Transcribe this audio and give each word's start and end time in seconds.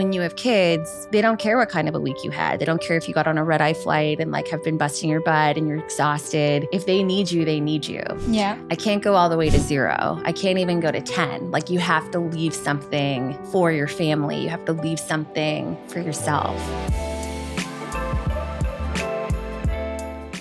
When 0.00 0.14
you 0.14 0.22
have 0.22 0.36
kids, 0.36 1.06
they 1.12 1.20
don't 1.20 1.38
care 1.38 1.58
what 1.58 1.68
kind 1.68 1.86
of 1.86 1.94
a 1.94 2.00
week 2.00 2.16
you 2.24 2.30
had. 2.30 2.58
They 2.58 2.64
don't 2.64 2.80
care 2.80 2.96
if 2.96 3.06
you 3.06 3.12
got 3.12 3.26
on 3.26 3.36
a 3.36 3.44
red 3.44 3.60
eye 3.60 3.74
flight 3.74 4.18
and 4.18 4.30
like 4.32 4.48
have 4.48 4.64
been 4.64 4.78
busting 4.78 5.10
your 5.10 5.20
butt 5.20 5.58
and 5.58 5.68
you're 5.68 5.76
exhausted. 5.76 6.66
If 6.72 6.86
they 6.86 7.02
need 7.02 7.30
you, 7.30 7.44
they 7.44 7.60
need 7.60 7.84
you. 7.84 8.02
Yeah. 8.26 8.58
I 8.70 8.76
can't 8.76 9.02
go 9.02 9.14
all 9.14 9.28
the 9.28 9.36
way 9.36 9.50
to 9.50 9.58
zero. 9.58 10.18
I 10.24 10.32
can't 10.32 10.58
even 10.58 10.80
go 10.80 10.90
to 10.90 11.02
10. 11.02 11.50
Like 11.50 11.68
you 11.68 11.78
have 11.80 12.10
to 12.12 12.18
leave 12.18 12.54
something 12.54 13.36
for 13.52 13.70
your 13.72 13.88
family, 13.88 14.42
you 14.42 14.48
have 14.48 14.64
to 14.64 14.72
leave 14.72 14.98
something 14.98 15.76
for 15.88 16.00
yourself. 16.00 16.58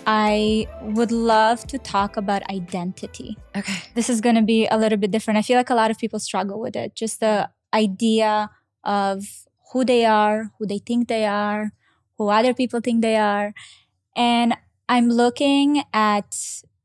I 0.08 0.70
would 0.84 1.12
love 1.12 1.68
to 1.68 1.78
talk 1.78 2.16
about 2.16 2.50
identity. 2.50 3.38
Okay. 3.58 3.74
This 3.94 4.10
is 4.10 4.22
going 4.22 4.36
to 4.36 4.42
be 4.42 4.68
a 4.68 4.78
little 4.78 4.98
bit 4.98 5.12
different. 5.12 5.38
I 5.38 5.42
feel 5.42 5.58
like 5.58 5.70
a 5.70 5.76
lot 5.76 5.92
of 5.92 5.98
people 5.98 6.20
struggle 6.20 6.62
with 6.62 6.78
it. 6.78 6.96
Just 6.96 7.20
the 7.20 7.50
idea 7.74 8.50
of 8.86 9.26
who 9.72 9.86
they 9.86 10.06
are, 10.06 10.52
who 10.58 10.66
they 10.66 10.80
think 10.80 11.08
they 11.08 11.26
are, 11.26 11.72
who 12.18 12.30
other 12.30 12.54
people 12.54 12.82
think 12.82 13.02
they 13.02 13.16
are. 13.16 13.54
And 14.16 14.56
I'm 14.88 15.10
looking 15.10 15.84
at 15.94 16.32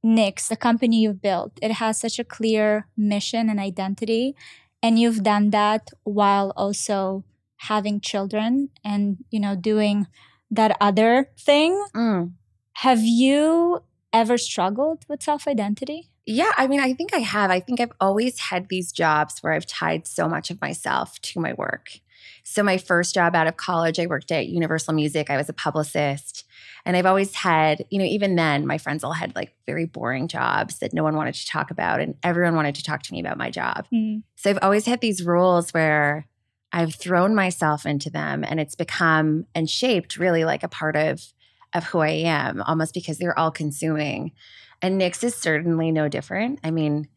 Knix, 0.05 0.49
the 0.49 0.57
company 0.57 1.01
you've 1.01 1.23
built. 1.23 1.59
It 1.63 1.73
has 1.73 1.99
such 1.99 2.19
a 2.19 2.25
clear 2.25 2.87
mission 2.97 3.49
and 3.49 3.59
identity. 3.59 4.37
And 4.83 4.99
you've 4.99 5.23
done 5.23 5.51
that 5.51 5.91
while 6.03 6.53
also 6.57 7.25
having 7.57 8.01
children 8.01 8.69
and, 8.85 9.25
you 9.31 9.41
know, 9.41 9.57
doing 9.57 10.07
that 10.51 10.77
other 10.81 11.31
thing. 11.39 11.83
Mm. 11.97 12.33
Have 12.79 13.01
you 13.03 13.83
ever 14.13 14.37
struggled 14.37 15.05
with 15.09 15.23
self 15.23 15.49
identity? 15.49 16.11
Yeah, 16.27 16.53
I 16.57 16.67
mean, 16.67 16.81
I 16.81 16.95
think 16.95 17.15
I 17.15 17.19
have. 17.19 17.51
I 17.51 17.61
think 17.61 17.81
I've 17.81 17.93
always 18.01 18.39
had 18.39 18.69
these 18.69 18.93
jobs 18.93 19.41
where 19.41 19.53
I've 19.53 19.67
tied 19.67 20.07
so 20.07 20.29
much 20.29 20.51
of 20.51 20.61
myself 20.61 21.21
to 21.21 21.41
my 21.41 21.53
work. 21.53 22.01
So, 22.43 22.63
my 22.63 22.79
first 22.79 23.15
job 23.15 23.35
out 23.35 23.47
of 23.47 23.57
college, 23.57 23.99
I 23.99 24.07
worked 24.07 24.33
at 24.33 24.49
Universal 24.49 24.95
Music. 24.95 25.31
I 25.31 25.37
was 25.37 25.49
a 25.49 25.55
publicist. 25.55 26.45
And 26.87 26.97
I've 26.97 27.07
always 27.07 27.35
had, 27.35 27.87
you 27.91 27.99
know, 27.99 28.05
even 28.05 28.37
then, 28.37 28.67
my 28.67 28.79
friends 28.79 29.03
all 29.03 29.13
had 29.13 29.35
like 29.35 29.55
very 29.67 29.87
boring 29.87 30.29
jobs 30.29 30.79
that 30.81 30.93
no 30.93 31.03
one 31.03 31.17
wanted 31.17 31.35
to 31.35 31.47
talk 31.47 31.71
about. 31.71 32.01
And 32.01 32.15
everyone 32.23 32.57
wanted 32.57 32.75
to 32.77 32.85
talk 32.85 33.03
to 33.05 33.13
me 33.13 33.21
about 33.21 33.39
my 33.39 33.51
job. 33.51 33.87
Mm. 33.93 34.23
So, 34.37 34.51
I've 34.51 34.59
always 34.63 34.87
had 34.87 35.01
these 35.01 35.25
rules 35.25 35.71
where 35.71 36.27
I've 36.73 36.95
thrown 36.95 37.35
myself 37.35 37.87
into 37.87 38.11
them 38.11 38.45
and 38.45 38.59
it's 38.59 38.75
become 38.75 39.47
and 39.55 39.71
shaped 39.71 40.19
really 40.19 40.45
like 40.45 40.63
a 40.63 40.69
part 40.69 40.97
of 40.97 41.33
of 41.75 41.85
who 41.85 41.99
I 41.99 42.11
am, 42.11 42.63
almost 42.63 42.95
because 42.95 43.19
they're 43.19 43.39
all 43.39 43.51
consuming. 43.51 44.33
And 44.81 45.01
Knix 45.01 45.25
is 45.25 45.35
certainly 45.35 45.91
no 45.91 46.09
different. 46.09 46.61
I 46.63 46.71
mean, 46.71 47.09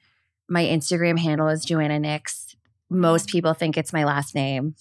my 0.50 0.63
Instagram 0.63 1.19
handle 1.19 1.47
is 1.47 1.66
Joanna 1.66 2.00
Knix. 2.00 2.56
Most 2.90 3.29
people 3.29 3.53
think 3.53 3.78
it's 3.78 3.94
my 3.94 4.03
last 4.03 4.34
name. 4.34 4.75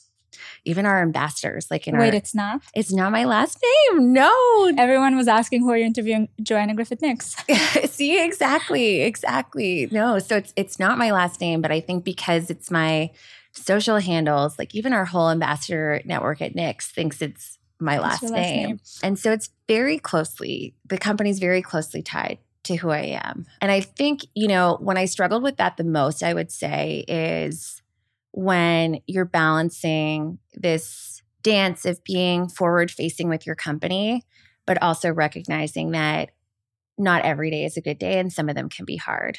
Even 0.64 0.84
our 0.86 1.00
ambassadors, 1.00 1.70
like 1.70 1.86
in 1.86 1.96
Wait, 1.96 2.10
our, 2.10 2.14
it's 2.14 2.34
not? 2.34 2.62
it's 2.74 2.92
not 2.92 3.12
my 3.12 3.24
last 3.24 3.58
name. 3.90 4.12
No. 4.12 4.72
Everyone 4.76 5.16
was 5.16 5.28
asking 5.28 5.62
who 5.62 5.70
are 5.70 5.76
you 5.76 5.84
interviewing 5.84 6.28
Joanna 6.42 6.74
Griffith 6.74 7.00
Knix. 7.00 7.88
See, 7.88 8.22
exactly, 8.22 9.02
exactly. 9.02 9.88
No, 9.90 10.18
so 10.18 10.36
it's 10.36 10.52
it's 10.56 10.78
not 10.78 10.98
my 10.98 11.10
last 11.10 11.40
name, 11.40 11.60
but 11.60 11.72
I 11.72 11.80
think 11.80 12.04
because 12.04 12.50
it's 12.50 12.70
my 12.70 13.10
social 13.52 13.98
handles, 13.98 14.58
like 14.58 14.74
even 14.74 14.92
our 14.92 15.04
whole 15.04 15.30
ambassador 15.30 16.00
network 16.04 16.42
at 16.42 16.54
Knix 16.54 16.90
thinks 16.90 17.22
it's 17.22 17.58
my 17.78 17.98
last, 17.98 18.22
last 18.22 18.32
name. 18.32 18.66
name. 18.66 18.80
And 19.02 19.18
so 19.18 19.32
it's 19.32 19.50
very 19.68 19.98
closely, 19.98 20.74
the 20.86 20.98
company's 20.98 21.38
very 21.38 21.62
closely 21.62 22.02
tied 22.02 22.38
to 22.64 22.76
who 22.76 22.90
I 22.90 23.20
am. 23.22 23.46
And 23.60 23.70
I 23.70 23.80
think, 23.80 24.26
you 24.34 24.48
know, 24.48 24.76
when 24.80 24.96
I 24.96 25.04
struggled 25.04 25.42
with 25.42 25.56
that 25.56 25.76
the 25.76 25.84
most, 25.84 26.22
I 26.22 26.34
would 26.34 26.50
say 26.50 27.04
is 27.06 27.82
when 28.36 29.00
you're 29.06 29.24
balancing 29.24 30.38
this 30.52 31.22
dance 31.42 31.86
of 31.86 32.04
being 32.04 32.48
forward 32.48 32.90
facing 32.90 33.30
with 33.30 33.46
your 33.46 33.54
company, 33.54 34.22
but 34.66 34.82
also 34.82 35.10
recognizing 35.10 35.92
that 35.92 36.32
not 36.98 37.22
every 37.22 37.50
day 37.50 37.64
is 37.64 37.78
a 37.78 37.80
good 37.80 37.98
day 37.98 38.18
and 38.18 38.30
some 38.30 38.50
of 38.50 38.54
them 38.54 38.68
can 38.68 38.84
be 38.84 38.96
hard. 38.96 39.38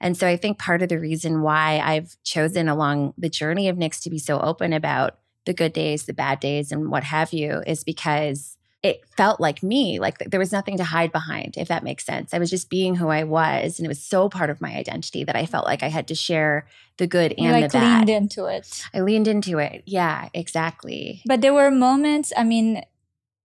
And 0.00 0.16
so 0.16 0.28
I 0.28 0.36
think 0.36 0.56
part 0.56 0.82
of 0.82 0.88
the 0.88 1.00
reason 1.00 1.42
why 1.42 1.80
I've 1.80 2.16
chosen 2.22 2.68
along 2.68 3.14
the 3.18 3.28
journey 3.28 3.68
of 3.68 3.76
Knix 3.76 4.00
to 4.02 4.10
be 4.10 4.20
so 4.20 4.38
open 4.40 4.72
about 4.72 5.18
the 5.44 5.54
good 5.54 5.72
days, 5.72 6.06
the 6.06 6.12
bad 6.12 6.38
days, 6.38 6.70
and 6.70 6.90
what 6.90 7.04
have 7.04 7.32
you 7.32 7.62
is 7.66 7.82
because 7.82 8.57
it 8.82 9.00
felt 9.16 9.40
like 9.40 9.60
me, 9.62 9.98
like 9.98 10.18
there 10.18 10.38
was 10.38 10.52
nothing 10.52 10.76
to 10.76 10.84
hide 10.84 11.10
behind, 11.10 11.56
if 11.56 11.66
that 11.66 11.82
makes 11.82 12.06
sense. 12.06 12.32
I 12.32 12.38
was 12.38 12.48
just 12.48 12.70
being 12.70 12.94
who 12.94 13.08
I 13.08 13.24
was. 13.24 13.78
And 13.78 13.84
it 13.84 13.88
was 13.88 14.02
so 14.02 14.28
part 14.28 14.50
of 14.50 14.60
my 14.60 14.72
identity 14.76 15.24
that 15.24 15.34
I 15.34 15.46
felt 15.46 15.66
like 15.66 15.82
I 15.82 15.88
had 15.88 16.06
to 16.08 16.14
share 16.14 16.66
the 16.96 17.08
good 17.08 17.32
and 17.32 17.46
you 17.46 17.50
like 17.50 17.72
the 17.72 17.78
bad. 17.78 17.82
I 17.82 17.96
leaned 17.98 18.10
into 18.10 18.44
it. 18.44 18.84
I 18.94 19.00
leaned 19.00 19.26
into 19.26 19.58
it. 19.58 19.82
Yeah, 19.84 20.28
exactly. 20.32 21.22
But 21.26 21.40
there 21.40 21.52
were 21.54 21.72
moments, 21.72 22.32
I 22.36 22.44
mean, 22.44 22.82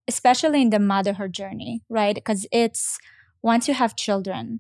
especially 0.08 0.62
in 0.62 0.70
the 0.70 0.80
motherhood 0.80 1.34
journey, 1.34 1.82
right? 1.90 2.14
Because 2.14 2.46
it's 2.52 3.00
once 3.42 3.68
you 3.68 3.74
have 3.74 3.96
children, 3.96 4.60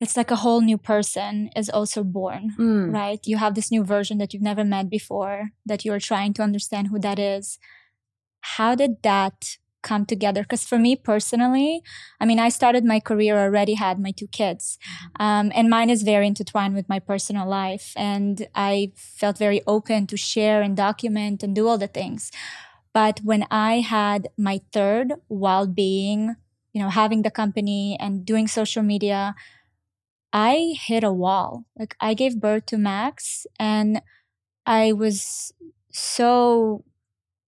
it's 0.00 0.16
like 0.16 0.32
a 0.32 0.36
whole 0.36 0.62
new 0.62 0.78
person 0.78 1.48
is 1.54 1.70
also 1.70 2.02
born, 2.02 2.54
Mm. 2.58 2.92
right? 2.92 3.20
You 3.24 3.36
have 3.36 3.54
this 3.54 3.70
new 3.70 3.84
version 3.84 4.18
that 4.18 4.34
you've 4.34 4.42
never 4.42 4.64
met 4.64 4.90
before, 4.90 5.50
that 5.64 5.84
you're 5.84 6.00
trying 6.00 6.34
to 6.34 6.42
understand 6.42 6.88
who 6.88 6.98
that 6.98 7.18
is. 7.20 7.58
How 8.40 8.74
did 8.74 9.02
that 9.02 9.56
come 9.82 10.06
together? 10.06 10.42
Because 10.42 10.64
for 10.64 10.78
me 10.78 10.96
personally, 10.96 11.82
I 12.20 12.26
mean, 12.26 12.38
I 12.38 12.48
started 12.48 12.84
my 12.84 13.00
career 13.00 13.38
already, 13.38 13.74
had 13.74 13.98
my 13.98 14.10
two 14.10 14.28
kids, 14.28 14.78
um, 15.20 15.52
and 15.54 15.68
mine 15.70 15.90
is 15.90 16.02
very 16.02 16.26
intertwined 16.26 16.74
with 16.74 16.88
my 16.88 16.98
personal 16.98 17.48
life. 17.48 17.92
And 17.96 18.48
I 18.54 18.92
felt 18.96 19.38
very 19.38 19.62
open 19.66 20.06
to 20.08 20.16
share 20.16 20.62
and 20.62 20.76
document 20.76 21.42
and 21.42 21.54
do 21.54 21.68
all 21.68 21.78
the 21.78 21.86
things. 21.88 22.30
But 22.92 23.20
when 23.22 23.46
I 23.50 23.80
had 23.80 24.28
my 24.38 24.60
third, 24.72 25.14
while 25.28 25.66
being, 25.66 26.36
you 26.72 26.82
know, 26.82 26.88
having 26.88 27.22
the 27.22 27.30
company 27.30 27.96
and 28.00 28.24
doing 28.24 28.48
social 28.48 28.82
media, 28.82 29.34
I 30.32 30.74
hit 30.78 31.04
a 31.04 31.12
wall. 31.12 31.64
Like 31.78 31.96
I 32.00 32.14
gave 32.14 32.40
birth 32.40 32.66
to 32.66 32.78
Max 32.78 33.46
and 33.58 34.02
I 34.66 34.92
was 34.92 35.52
so 35.92 36.84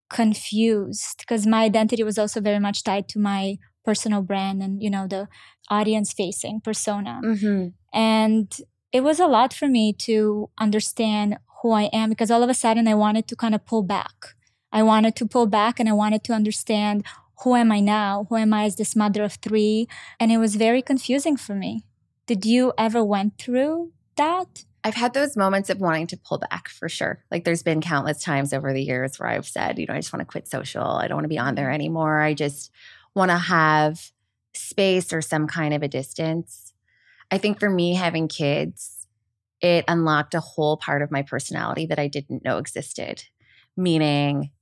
confused 0.08 1.18
because 1.18 1.46
my 1.46 1.62
identity 1.64 2.02
was 2.02 2.18
also 2.18 2.40
very 2.40 2.58
much 2.58 2.82
tied 2.84 3.08
to 3.10 3.18
my 3.18 3.58
personal 3.84 4.22
brand 4.22 4.62
and, 4.62 4.82
you 4.82 4.90
know, 4.90 5.06
the 5.06 5.28
audience 5.70 6.12
facing 6.12 6.60
persona. 6.60 7.20
Mhm. 7.24 7.72
And 7.92 8.48
it 8.92 9.02
was 9.02 9.18
a 9.20 9.26
lot 9.26 9.52
for 9.52 9.68
me 9.68 9.92
to 10.08 10.50
understand 10.58 11.38
who 11.62 11.72
I 11.72 11.84
am 11.92 12.08
because 12.10 12.30
all 12.30 12.42
of 12.42 12.50
a 12.50 12.54
sudden 12.54 12.86
I 12.88 12.94
wanted 12.94 13.26
to 13.28 13.36
kind 13.36 13.54
of 13.54 13.64
pull 13.64 13.82
back. 13.82 14.34
I 14.72 14.82
wanted 14.82 15.16
to 15.16 15.26
pull 15.26 15.46
back 15.46 15.80
and 15.80 15.88
I 15.88 15.92
wanted 15.92 16.22
to 16.24 16.32
understand 16.32 17.04
who 17.42 17.54
am 17.54 17.70
I 17.72 17.80
now? 17.80 18.26
Who 18.28 18.36
am 18.36 18.52
I 18.52 18.64
as 18.64 18.76
this 18.76 18.96
mother 18.96 19.22
of 19.22 19.34
three? 19.34 19.88
And 20.20 20.32
it 20.32 20.38
was 20.38 20.56
very 20.56 20.82
confusing 20.82 21.36
for 21.36 21.54
me. 21.54 21.82
Did 22.26 22.44
you 22.44 22.72
ever 22.76 23.02
went 23.04 23.38
through 23.38 23.92
that? 24.16 24.64
I've 24.88 24.94
had 24.94 25.12
those 25.12 25.36
moments 25.36 25.68
of 25.68 25.80
wanting 25.80 26.06
to 26.06 26.16
pull 26.16 26.38
back 26.38 26.70
for 26.70 26.88
sure. 26.88 27.22
Like 27.30 27.44
there's 27.44 27.62
been 27.62 27.82
countless 27.82 28.22
times 28.22 28.54
over 28.54 28.72
the 28.72 28.82
years 28.82 29.20
where 29.20 29.28
I've 29.28 29.46
said, 29.46 29.78
you 29.78 29.84
know, 29.86 29.92
I 29.92 29.98
just 29.98 30.14
want 30.14 30.22
to 30.22 30.24
quit 30.24 30.48
social. 30.48 30.82
I 30.82 31.06
don't 31.06 31.18
want 31.18 31.26
to 31.26 31.28
be 31.28 31.38
on 31.38 31.56
there 31.56 31.70
anymore. 31.70 32.20
I 32.20 32.32
just 32.32 32.70
want 33.14 33.30
to 33.30 33.36
have 33.36 34.00
space 34.54 35.12
or 35.12 35.20
some 35.20 35.46
kind 35.46 35.74
of 35.74 35.82
a 35.82 35.88
distance. 35.88 36.72
I 37.30 37.36
think 37.36 37.60
for 37.60 37.68
me, 37.68 37.96
having 37.96 38.28
kids, 38.28 39.06
it 39.60 39.84
unlocked 39.88 40.32
a 40.32 40.40
whole 40.40 40.78
part 40.78 41.02
of 41.02 41.10
my 41.10 41.20
personality 41.20 41.84
that 41.84 41.98
I 41.98 42.08
didn't 42.08 42.42
know 42.42 42.56
existed. 42.56 43.24
Meaning, 43.76 44.52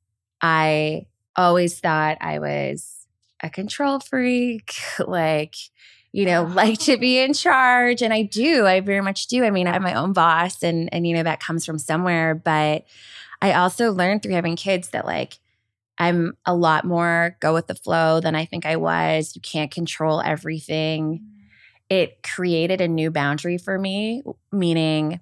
I 0.42 1.06
always 1.36 1.78
thought 1.78 2.18
I 2.20 2.40
was 2.40 3.06
a 3.44 3.48
control 3.48 4.00
freak. 4.00 4.74
like, 5.06 5.54
you 6.12 6.24
know, 6.26 6.44
like 6.54 6.78
to 6.80 6.96
be 6.96 7.18
in 7.18 7.32
charge. 7.32 8.02
And 8.02 8.12
I 8.12 8.22
do, 8.22 8.66
I 8.66 8.80
very 8.80 9.00
much 9.00 9.26
do. 9.26 9.44
I 9.44 9.50
mean, 9.50 9.66
I'm 9.66 9.82
my 9.82 9.94
own 9.94 10.12
boss 10.12 10.62
and 10.62 10.92
and 10.92 11.06
you 11.06 11.14
know, 11.14 11.22
that 11.22 11.40
comes 11.40 11.64
from 11.64 11.78
somewhere. 11.78 12.34
But 12.34 12.84
I 13.42 13.52
also 13.52 13.92
learned 13.92 14.22
through 14.22 14.34
having 14.34 14.56
kids 14.56 14.90
that 14.90 15.04
like 15.04 15.38
I'm 15.98 16.36
a 16.44 16.54
lot 16.54 16.84
more 16.84 17.36
go 17.40 17.54
with 17.54 17.66
the 17.66 17.74
flow 17.74 18.20
than 18.20 18.34
I 18.34 18.44
think 18.44 18.66
I 18.66 18.76
was. 18.76 19.34
You 19.34 19.40
can't 19.40 19.70
control 19.70 20.20
everything. 20.20 21.14
Mm-hmm. 21.14 21.32
It 21.88 22.22
created 22.22 22.80
a 22.80 22.88
new 22.88 23.10
boundary 23.10 23.58
for 23.58 23.78
me, 23.78 24.22
meaning 24.52 25.20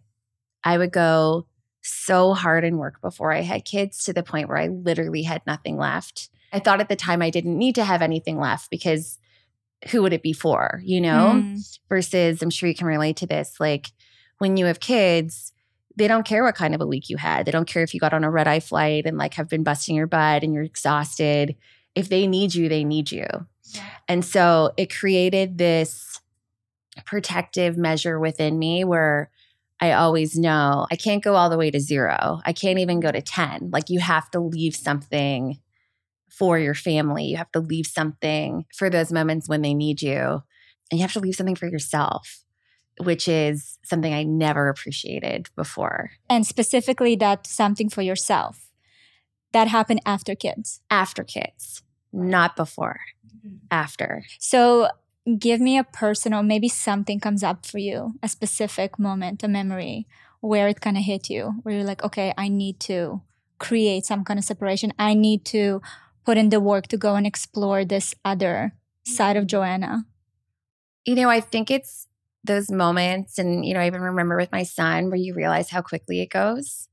I 0.65 0.79
would 0.79 0.93
go 0.93 1.47
so 1.83 2.33
hard 2.33 2.65
in 2.65 2.79
work 2.79 3.01
before 3.03 3.33
I 3.33 3.43
had 3.43 3.67
kids 3.67 4.05
to 4.05 4.13
the 4.15 4.23
point 4.23 4.49
where 4.49 4.57
I 4.57 4.69
literally 4.69 5.23
had 5.23 5.43
nothing 5.47 5.77
left. 5.77 6.31
I 6.53 6.59
thought 6.59 6.81
at 6.81 6.89
the 6.89 6.97
time 6.97 7.21
I 7.21 7.31
didn't 7.31 7.59
need 7.59 7.75
to 7.75 7.85
have 7.85 8.01
anything 8.01 8.39
left 8.39 8.71
because 8.71 9.19
who 9.91 10.03
would 10.03 10.13
it 10.13 10.23
be 10.23 10.33
for, 10.33 10.81
you 10.85 11.01
know? 11.01 11.43
Mm. 11.43 11.79
Versus, 11.89 12.43
I'm 12.43 12.51
sure 12.51 12.69
you 12.69 12.75
can 12.75 12.87
relate 12.87 13.17
to 13.19 13.27
this. 13.27 13.57
Like 13.61 13.93
when 14.39 14.57
you 14.57 14.67
have 14.67 14.81
kids, 14.81 15.53
they 15.97 16.09
don't 16.09 16.27
care 16.27 16.43
what 16.43 16.57
kind 16.57 16.75
of 16.75 16.81
a 16.81 16.87
week 16.87 17.09
you 17.09 17.17
had. 17.17 17.47
They 17.47 17.53
don't 17.53 17.69
care 17.69 17.83
if 17.83 17.95
you 17.95 18.01
got 18.01 18.15
on 18.15 18.25
a 18.25 18.31
red 18.31 18.49
eye 18.49 18.61
flight 18.61 19.07
and 19.07 19.17
like 19.17 19.35
have 19.35 19.49
been 19.49 19.63
busting 19.63 19.95
your 19.95 20.07
butt 20.07 20.43
and 20.43 20.53
you're 20.53 20.65
exhausted. 20.65 21.57
If 21.95 22.09
they 22.09 22.27
need 22.27 22.55
you, 22.55 22.69
they 22.69 22.85
need 22.85 23.13
you. 23.13 23.27
And 24.09 24.25
so 24.25 24.73
it 24.77 24.95
created 24.95 25.59
this 25.59 26.21
protective 27.05 27.77
measure 27.77 28.19
within 28.19 28.59
me 28.59 28.85
where 28.85 29.31
I 29.81 29.93
always 29.93 30.39
know 30.39 30.87
I 30.91 30.97
can't 30.97 31.23
go 31.23 31.35
all 31.35 31.51
the 31.51 31.59
way 31.59 31.71
to 31.71 31.81
zero. 31.81 32.41
I 32.45 32.53
can't 32.53 32.79
even 32.79 33.01
go 33.01 33.11
to 33.11 33.21
10. 33.21 33.71
Like 33.71 33.91
you 33.91 34.01
have 34.01 34.31
to 34.31 34.41
leave 34.41 34.75
something 34.75 35.59
for 36.39 36.59
your 36.59 36.75
family. 36.75 37.25
You 37.25 37.37
have 37.37 37.53
to 37.53 37.61
leave 37.61 37.87
something 37.87 38.65
for 38.75 38.91
those 38.91 39.13
moments 39.13 39.49
when 39.49 39.63
they 39.63 39.75
need 39.75 40.03
you. 40.03 40.43
And 40.91 40.99
you 40.99 41.01
have 41.01 41.13
to 41.15 41.21
leave 41.21 41.35
something 41.35 41.57
for 41.57 41.67
yourself, 41.67 42.43
which 42.99 43.29
is 43.29 43.79
something 43.85 44.13
I 44.13 44.23
never 44.23 44.69
appreciated 44.69 45.49
before. 45.57 46.11
And 46.29 46.47
specifically, 46.47 47.17
that 47.17 47.47
something 47.47 47.89
for 47.89 48.03
yourself 48.03 48.69
that 49.53 49.69
happened 49.69 50.01
after 50.05 50.35
kids. 50.35 50.81
After 50.91 51.25
kids, 51.25 51.83
not 52.13 52.57
before, 52.57 53.01
mm-hmm. 53.27 53.57
after. 53.71 54.25
So, 54.39 54.89
give 55.39 55.61
me 55.61 55.79
a 55.79 55.85
personal, 55.85 56.43
maybe 56.43 56.69
something 56.69 57.19
comes 57.19 57.43
up 57.43 57.65
for 57.65 57.79
you, 57.79 58.15
a 58.23 58.29
specific 58.29 58.99
moment, 58.99 59.43
a 59.43 59.49
memory 59.49 60.07
where 60.41 60.69
it 60.69 60.83
kind 60.83 60.99
of 60.99 61.05
hit 61.05 61.31
you, 61.31 61.55
where 61.63 61.77
you're 61.77 61.85
like, 61.85 62.05
okay, 62.05 62.35
I 62.37 62.49
need 62.49 62.79
to 62.81 63.23
create 63.59 64.05
some 64.05 64.25
kind 64.25 64.39
of 64.39 64.45
separation. 64.45 64.93
I 64.99 65.15
need 65.15 65.45
to 65.47 65.81
put 66.25 66.39
in 66.39 66.51
the 66.51 66.61
work 66.61 66.87
to 66.89 66.97
go 66.97 67.15
and 67.15 67.27
explore 67.27 67.85
this 67.85 68.15
other 68.25 68.75
side 69.05 69.37
of 69.37 69.43
mm-hmm. 69.43 69.49
Joanna. 69.49 70.07
You 71.05 71.15
know, 71.17 71.29
I 71.29 71.41
think 71.41 71.71
it's 71.71 72.07
those 72.45 72.71
moments, 72.71 73.39
and, 73.39 73.65
you 73.65 73.73
know, 73.73 73.81
I 73.81 73.87
even 73.87 74.03
remember 74.03 74.37
with 74.37 74.53
my 74.53 74.65
son 74.65 75.07
where 75.07 75.17
you 75.17 75.35
realize 75.35 75.71
how 75.71 75.81
quickly 75.81 76.21
it 76.21 76.31
goes. 76.31 76.89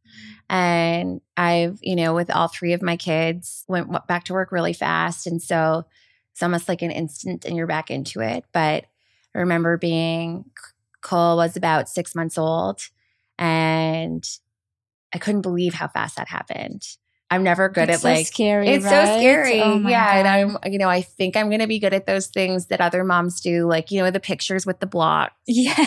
And 0.50 1.22
I've, 1.36 1.80
you 1.82 1.96
know, 1.96 2.14
with 2.14 2.30
all 2.30 2.48
three 2.48 2.74
of 2.74 2.82
my 2.82 2.98
kids, 2.98 3.64
went 3.68 3.90
back 4.08 4.26
to 4.26 4.34
work 4.34 4.52
really 4.52 4.74
fast. 4.74 5.28
And 5.28 5.42
so 5.42 5.86
it's 6.32 6.44
almost 6.44 6.68
like 6.68 6.82
an 6.82 6.92
instant 6.92 7.46
and 7.46 7.56
you're 7.56 7.68
back 7.68 7.92
into 7.92 8.22
it. 8.22 8.46
But 8.54 8.86
I 9.36 9.40
remember 9.40 9.78
being, 9.78 10.46
Cole 11.02 11.38
was 11.38 11.56
about 11.56 11.90
six 11.90 12.16
months 12.16 12.38
old 12.38 12.82
and 13.38 14.24
I 15.14 15.18
couldn't 15.18 15.42
believe 15.42 15.74
how 15.74 15.88
fast 15.88 16.18
that 16.18 16.28
happened. 16.28 16.84
I'm 17.32 17.44
never 17.44 17.70
good 17.70 17.90
It's 17.90 18.00
at 18.00 18.02
so 18.02 18.10
like, 18.10 18.28
scary. 18.28 18.68
it's 18.68 18.86
so 18.86 18.92
right? 18.92 19.18
scary. 19.20 19.62
Oh 19.62 19.80
my 19.80 19.90
yeah. 19.90 20.06
God. 20.06 20.18
And 20.18 20.28
I'm, 20.64 20.72
you 20.72 20.78
know, 20.78 20.90
I 20.90 21.02
think 21.02 21.36
I'm 21.38 21.48
going 21.50 21.62
to 21.62 21.68
be 21.68 21.80
good 21.80 21.94
at 21.94 22.06
those 22.06 22.28
things 22.28 22.68
that 22.68 22.82
other 22.82 23.04
moms 23.04 23.40
do, 23.42 23.66
like, 23.68 23.90
you 23.90 24.02
know, 24.04 24.12
the 24.12 24.20
pictures 24.20 24.66
with 24.66 24.80
the 24.82 24.86
blocks 24.86 25.34
yeah. 25.48 25.86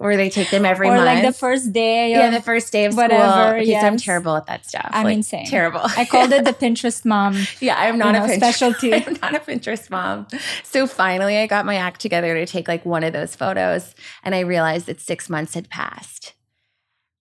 or 0.00 0.16
they 0.16 0.28
take 0.30 0.50
them 0.50 0.64
every 0.66 0.88
or 0.88 0.96
month. 0.96 1.06
like 1.06 1.22
the 1.24 1.32
first 1.32 1.72
day. 1.72 2.10
yeah, 2.10 2.30
the 2.30 2.42
first 2.42 2.72
day 2.72 2.86
of 2.86 2.92
school. 2.92 3.04
whatever, 3.04 3.56
Okay, 3.58 3.72
so 3.72 3.86
I'm 3.86 3.96
terrible 3.96 4.34
at 4.36 4.46
that 4.46 4.66
stuff. 4.66 4.88
I'm 4.92 5.04
like, 5.04 5.14
insane. 5.14 5.46
Terrible. 5.46 5.80
I 5.84 6.04
called 6.04 6.32
it 6.32 6.44
the 6.44 6.52
Pinterest 6.66 7.04
mom. 7.04 7.36
Yeah, 7.60 7.76
I'm 7.78 7.96
not 7.96 8.14
you 8.16 8.22
a 8.22 8.26
know, 8.26 8.32
Pinterest 8.34 8.36
specialty. 8.36 8.92
I'm 9.06 9.18
not 9.22 9.34
a 9.36 9.38
Pinterest 9.38 9.88
mom. 9.90 10.26
So 10.64 10.86
finally, 10.88 11.36
I 11.36 11.46
got 11.46 11.66
my 11.66 11.76
act 11.76 12.00
together 12.00 12.34
to 12.34 12.46
take 12.46 12.66
like 12.66 12.84
one 12.84 13.04
of 13.04 13.12
those 13.12 13.36
photos, 13.36 13.94
and 14.24 14.34
I 14.34 14.40
realized 14.40 14.86
that 14.86 15.00
six 15.00 15.28
months 15.30 15.54
had 15.54 15.68
passed. 15.70 16.34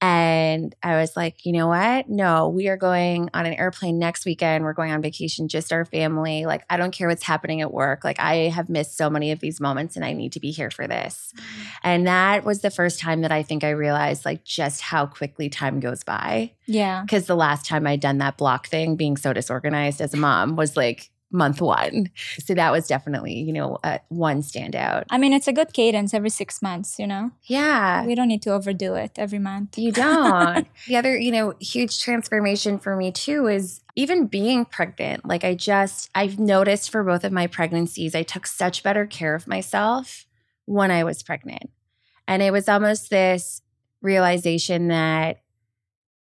And 0.02 0.74
I 0.82 0.96
was 0.96 1.18
like, 1.18 1.46
you 1.46 1.52
know 1.52 1.68
what? 1.68 2.08
No, 2.08 2.48
we 2.48 2.70
are 2.70 2.78
going 2.78 3.30
on 3.34 3.46
an 3.46 3.54
airplane 3.54 4.00
next 4.00 4.26
weekend. 4.26 4.64
We're 4.64 4.74
going 4.74 4.94
on 4.94 5.02
vacation, 5.02 5.50
just 5.50 5.74
our 5.74 5.84
family. 5.84 6.46
Like, 6.46 6.64
I 6.70 6.78
don't 6.78 6.92
care 6.92 7.10
what's 7.10 7.24
happening 7.24 7.60
at 7.60 7.74
work. 7.74 8.06
Like, 8.06 8.20
I 8.20 8.48
have 8.48 8.70
missed 8.70 8.96
so 8.96 9.10
many 9.10 9.32
of 9.32 9.42
these 9.42 9.60
moments, 9.60 9.98
and 9.98 10.06
I 10.06 10.14
need 10.14 10.32
to 10.34 10.40
be 10.40 10.52
here 10.52 10.72
for 10.72 10.88
this. 10.88 11.34
Mm-hmm. 11.36 11.64
And 11.84 12.08
that 12.08 12.46
was 12.46 12.62
the 12.62 12.72
first 12.72 13.00
time 13.00 13.22
that 13.22 13.32
I 13.32 13.44
think 13.44 13.66
I 13.66 13.72
realized, 13.72 14.24
like, 14.24 14.46
just 14.46 14.82
how 14.82 15.06
quickly 15.06 15.50
time 15.50 15.82
goes 15.82 16.04
by 16.04 16.54
Yeah. 16.66 17.02
because 17.02 17.26
the 17.26 17.36
last 17.36 17.66
time 17.66 17.86
I'd 17.86 18.00
done 18.00 18.20
that 18.20 18.38
block 18.38 18.68
thing, 18.68 18.96
being 18.96 19.18
so 19.18 19.34
disorganized 19.34 20.00
as 20.00 20.14
a 20.14 20.18
mom, 20.18 20.56
was 20.56 20.78
like 20.78 21.12
month 21.32 21.62
one. 21.62 22.10
So 22.44 22.54
that 22.56 22.72
was 22.72 22.88
definitely, 22.88 23.34
you 23.34 23.54
know, 23.54 23.78
uh, 23.84 24.00
one 24.10 24.42
standout. 24.42 25.06
I 25.10 25.18
mean, 25.18 25.34
it's 25.34 25.48
a 25.48 25.54
good 25.54 25.74
cadence 25.74 26.14
every 26.14 26.30
six 26.30 26.62
months, 26.62 26.98
you 26.98 27.06
know? 27.06 27.32
Yeah. 27.44 28.06
We 28.06 28.16
don't 28.16 28.28
need 28.28 28.42
to 28.44 28.52
overdo 28.52 28.96
it 28.96 29.12
every 29.18 29.40
month. 29.40 29.78
You 29.78 29.92
don't. 29.92 30.68
the 30.88 30.98
other, 30.98 31.18
you 31.18 31.32
know, 31.32 31.54
huge 31.60 32.02
transformation 32.02 32.80
for 32.80 32.96
me 32.96 33.12
too 33.12 33.48
is 33.48 33.82
even 33.96 34.28
being 34.28 34.66
pregnant. 34.66 35.26
Like 35.26 35.44
I 35.44 35.56
just, 35.56 36.10
I've 36.16 36.40
noticed 36.40 36.90
for 36.90 37.04
both 37.04 37.24
of 37.24 37.32
my 37.32 37.48
pregnancies, 37.48 38.16
I 38.16 38.24
took 38.24 38.48
such 38.48 38.82
better 38.82 39.06
care 39.06 39.36
of 39.36 39.48
myself 39.48 40.26
when 40.66 40.90
I 40.92 41.04
was 41.04 41.22
pregnant. 41.22 41.70
And 42.28 42.42
it 42.42 42.52
was 42.52 42.70
almost 42.70 43.10
this 43.10 43.62
realization 44.02 44.88
that 44.88 45.42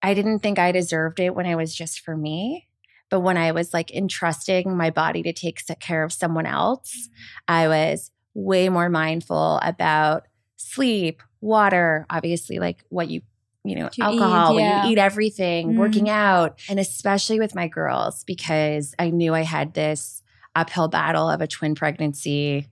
I 0.02 0.14
didn't 0.14 0.40
think 0.40 0.58
I 0.58 0.72
deserved 0.72 1.20
it 1.20 1.34
when 1.34 1.46
I 1.46 1.54
was 1.54 1.74
just 1.74 2.00
for 2.00 2.16
me. 2.16 2.68
But 3.12 3.20
when 3.20 3.36
I 3.36 3.52
was 3.52 3.74
like 3.74 3.90
entrusting 3.90 4.74
my 4.74 4.88
body 4.88 5.22
to 5.24 5.34
take 5.34 5.60
care 5.80 6.02
of 6.02 6.14
someone 6.14 6.46
else, 6.46 7.10
I 7.46 7.68
was 7.68 8.10
way 8.32 8.70
more 8.70 8.88
mindful 8.88 9.60
about 9.62 10.24
sleep, 10.56 11.22
water, 11.42 12.06
obviously, 12.08 12.58
like 12.58 12.86
what 12.88 13.10
you, 13.10 13.20
you 13.64 13.76
know, 13.76 13.90
you 13.94 14.02
eat, 14.02 14.02
alcohol, 14.02 14.54
when 14.54 14.64
you 14.86 14.92
eat 14.92 14.96
everything, 14.98 15.74
Mm. 15.74 15.76
working 15.76 16.08
out, 16.08 16.58
and 16.70 16.80
especially 16.80 17.38
with 17.38 17.54
my 17.54 17.68
girls, 17.68 18.24
because 18.24 18.94
I 18.98 19.10
knew 19.10 19.34
I 19.34 19.42
had 19.42 19.74
this 19.74 20.22
uphill 20.54 20.88
battle 20.88 21.28
of 21.28 21.42
a 21.42 21.46
twin 21.46 21.74
pregnancy. 21.74 22.66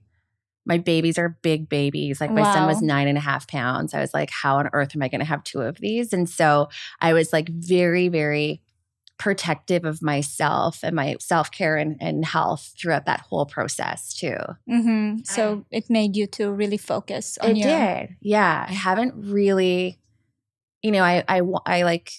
My 0.65 0.79
babies 0.79 1.19
are 1.19 1.37
big 1.43 1.69
babies. 1.69 2.19
Like 2.19 2.31
my 2.31 2.51
son 2.51 2.65
was 2.65 2.81
nine 2.81 3.07
and 3.07 3.17
a 3.17 3.21
half 3.21 3.47
pounds. 3.47 3.93
I 3.93 3.99
was 4.01 4.11
like, 4.11 4.31
how 4.31 4.57
on 4.57 4.69
earth 4.73 4.95
am 4.95 5.03
I 5.03 5.07
going 5.07 5.19
to 5.19 5.25
have 5.25 5.43
two 5.43 5.61
of 5.61 5.77
these? 5.77 6.13
And 6.13 6.27
so 6.27 6.69
I 6.99 7.13
was 7.13 7.31
like 7.31 7.47
very, 7.49 8.07
very 8.07 8.63
protective 9.21 9.85
of 9.85 10.01
myself 10.01 10.79
and 10.83 10.95
my 10.95 11.15
self 11.19 11.51
care 11.51 11.77
and, 11.77 11.95
and 12.01 12.25
health 12.25 12.73
throughout 12.75 13.05
that 13.05 13.21
whole 13.21 13.45
process 13.45 14.15
too. 14.15 14.35
hmm 14.67 15.17
So 15.23 15.63
it 15.69 15.91
made 15.91 16.15
you 16.15 16.25
to 16.37 16.51
really 16.51 16.77
focus 16.77 17.37
on 17.37 17.55
It 17.55 17.59
your. 17.59 17.69
did. 17.69 18.17
Yeah. 18.19 18.65
I 18.67 18.73
haven't 18.73 19.13
really, 19.15 19.99
you 20.81 20.89
know, 20.89 21.03
I, 21.03 21.23
I, 21.27 21.41
I 21.67 21.83
like 21.83 22.13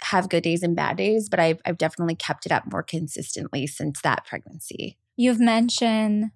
have 0.00 0.30
good 0.30 0.42
days 0.42 0.62
and 0.62 0.74
bad 0.74 0.96
days, 0.96 1.28
but 1.28 1.38
I've, 1.38 1.60
I've 1.66 1.76
definitely 1.76 2.16
kept 2.16 2.46
it 2.46 2.52
up 2.52 2.64
more 2.72 2.82
consistently 2.82 3.66
since 3.66 4.00
that 4.00 4.24
pregnancy. 4.24 4.96
You've 5.14 5.38
mentioned 5.38 6.30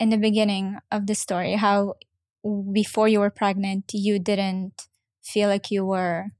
in 0.00 0.10
the 0.10 0.18
beginning 0.18 0.78
of 0.90 1.06
the 1.06 1.14
story 1.14 1.52
how 1.54 1.94
before 2.72 3.06
you 3.06 3.20
were 3.20 3.30
pregnant, 3.30 3.92
you 3.94 4.18
didn't 4.18 4.88
feel 5.22 5.48
like 5.48 5.70
you 5.70 5.86
were 5.86 6.32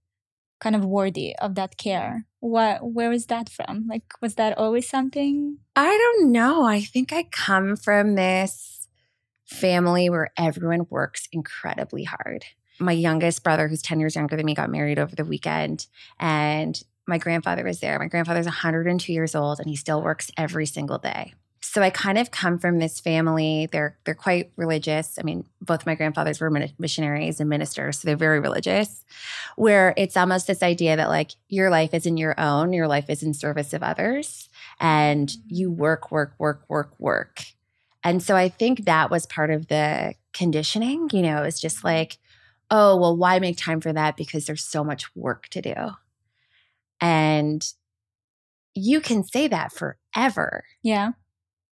kind 0.61 0.75
of 0.75 0.85
worthy 0.85 1.37
of 1.37 1.55
that 1.55 1.77
care. 1.77 2.27
What, 2.41 2.93
where 2.93 3.13
is 3.13 3.27
that 3.27 3.49
from? 3.49 3.87
Like, 3.89 4.05
was 4.21 4.37
that 4.37 4.57
always 4.57 4.89
something? 4.89 5.59
I 5.75 5.89
don't 5.89 6.31
know. 6.31 6.65
I 6.65 6.81
think 6.81 7.13
I 7.13 7.25
come 7.25 7.77
from 7.77 8.15
this 8.15 8.89
family 9.45 10.09
where 10.09 10.31
everyone 10.37 10.87
works 10.91 11.29
incredibly 11.33 12.05
hard. 12.05 12.45
My 12.79 12.93
youngest 12.93 13.43
brother, 13.43 13.67
who's 13.67 13.83
10 13.83 13.99
years 13.99 14.15
younger 14.15 14.37
than 14.37 14.47
me, 14.47 14.55
got 14.55 14.71
married 14.71 14.99
over 14.99 15.17
the 15.17 15.25
weekend. 15.25 15.87
And 16.21 16.81
my 17.09 17.19
grandfather 17.19 17.65
was 17.65 17.81
there. 17.81 17.99
My 17.99 18.07
grandfather's 18.07 18.47
102 18.47 19.13
years 19.13 19.35
old 19.35 19.59
and 19.59 19.69
he 19.69 19.75
still 19.75 20.03
works 20.03 20.31
every 20.37 20.67
single 20.67 20.99
day. 20.99 21.35
So 21.61 21.83
I 21.83 21.91
kind 21.91 22.19
of 22.19 22.31
come 22.31 22.59
from 22.59 22.79
this 22.79 23.01
family. 23.01 23.69
They're 23.71 23.97
they're 24.05 24.15
quite 24.15 24.53
religious. 24.57 25.19
I 25.19 25.23
mean, 25.23 25.45
both 25.61 25.87
my 25.87 25.95
grandfathers 25.95 26.41
were 26.41 26.51
missionaries 26.79 27.41
and 27.41 27.51
ministers, 27.51 27.99
so 27.99 28.07
they're 28.07 28.17
very 28.17 28.41
religious. 28.41 29.05
Where 29.57 29.93
it's 29.97 30.17
almost 30.17 30.47
this 30.47 30.63
idea 30.63 30.97
that 30.97 31.09
like 31.09 31.33
your 31.49 31.71
life 31.71 31.95
isn't 31.95 32.17
your 32.17 32.39
own, 32.39 32.73
your 32.73 32.87
life 32.87 33.11
is 33.11 33.23
in 33.23 33.35
service 33.35 33.73
of 33.73 33.83
others, 33.83 34.49
and 34.81 35.33
you 35.49 35.71
work, 35.71 36.13
work, 36.13 36.35
work, 36.39 36.65
work, 36.69 36.95
work. 36.99 37.43
And 38.05 38.23
so 38.23 38.37
I 38.37 38.49
think 38.49 38.85
that 38.85 39.11
was 39.11 39.27
part 39.27 39.51
of 39.51 39.67
the 39.67 40.15
conditioning. 40.33 41.11
You 41.13 41.23
know, 41.23 41.43
it's 41.43 41.61
just 41.61 41.83
like, 41.83 42.19
oh 42.71 42.97
well, 42.97 43.17
why 43.17 43.41
make 43.41 43.57
time 43.57 43.81
for 43.81 43.93
that 43.93 44.17
because 44.17 44.47
there's 44.47 44.65
so 44.65 44.85
much 44.85 45.15
work 45.17 45.49
to 45.49 45.61
do, 45.61 45.75
and 47.01 47.67
you 48.75 49.01
can 49.01 49.25
say 49.25 49.49
that 49.49 49.73
forever 49.73 50.65
Yeah. 50.83 51.13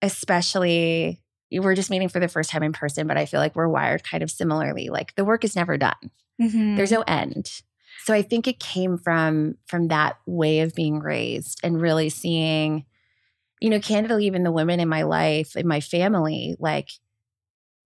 Especially 0.04 1.20
we're 1.50 1.74
just 1.74 1.90
meeting 1.90 2.08
for 2.08 2.20
the 2.20 2.28
first 2.28 2.50
time 2.50 2.62
in 2.62 2.72
person, 2.72 3.06
but 3.06 3.16
I 3.16 3.26
feel 3.26 3.40
like 3.40 3.54
we're 3.54 3.68
wired 3.68 4.02
kind 4.02 4.22
of 4.22 4.30
similarly. 4.30 4.88
Like 4.88 5.14
the 5.14 5.24
work 5.24 5.44
is 5.44 5.56
never 5.56 5.76
done. 5.76 6.10
Mhm. 6.40 6.76
There's 6.76 6.90
no 6.92 7.02
end. 7.02 7.62
So 8.04 8.12
I 8.12 8.22
think 8.22 8.46
it 8.46 8.58
came 8.58 8.98
from 8.98 9.56
from 9.66 9.88
that 9.88 10.18
way 10.26 10.60
of 10.60 10.74
being 10.74 10.98
raised 10.98 11.60
and 11.62 11.80
really 11.80 12.10
seeing, 12.10 12.84
you 13.60 13.70
know, 13.70 13.80
candidly, 13.80 14.26
even 14.26 14.42
the 14.42 14.52
women 14.52 14.80
in 14.80 14.88
my 14.88 15.02
life, 15.02 15.56
in 15.56 15.66
my 15.66 15.80
family, 15.80 16.56
like 16.58 16.90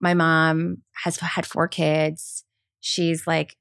my 0.00 0.14
mom 0.14 0.78
has 1.04 1.18
had 1.18 1.46
four 1.46 1.68
kids. 1.68 2.44
She's 2.80 3.26
like 3.26 3.56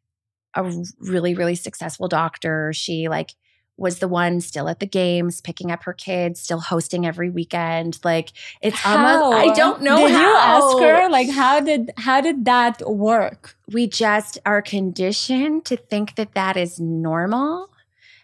a 0.56 0.72
really, 1.00 1.36
really 1.36 1.56
successful 1.56 2.08
doctor. 2.08 2.72
She 2.74 3.10
like 3.10 3.32
was 3.78 4.00
the 4.00 4.08
one 4.08 4.42
still 4.42 4.68
at 4.68 4.80
the 4.80 4.88
games, 4.88 5.40
picking 5.40 5.72
up 5.72 5.84
her 5.84 5.94
kids, 5.94 6.40
still 6.40 6.60
hosting 6.60 7.06
every 7.06 7.30
weekend. 7.30 8.00
Like 8.04 8.32
it's 8.62 8.84
almost 8.86 9.36
I 9.36 9.54
don't 9.54 9.82
know 9.82 9.98
Did 10.08 10.12
you 10.12 10.36
ask 10.36 10.80
her 10.80 11.10
like 11.10 11.30
how 11.30 11.60
did 11.60 11.92
how 11.98 12.22
did 12.22 12.46
that 12.46 12.82
work? 12.90 13.58
we 13.72 13.88
just 13.88 14.38
are 14.46 14.62
conditioned 14.62 15.66
to 15.66 15.76
think 15.76 16.16
that 16.16 16.34
that 16.34 16.56
is 16.56 16.80
normal 16.80 17.70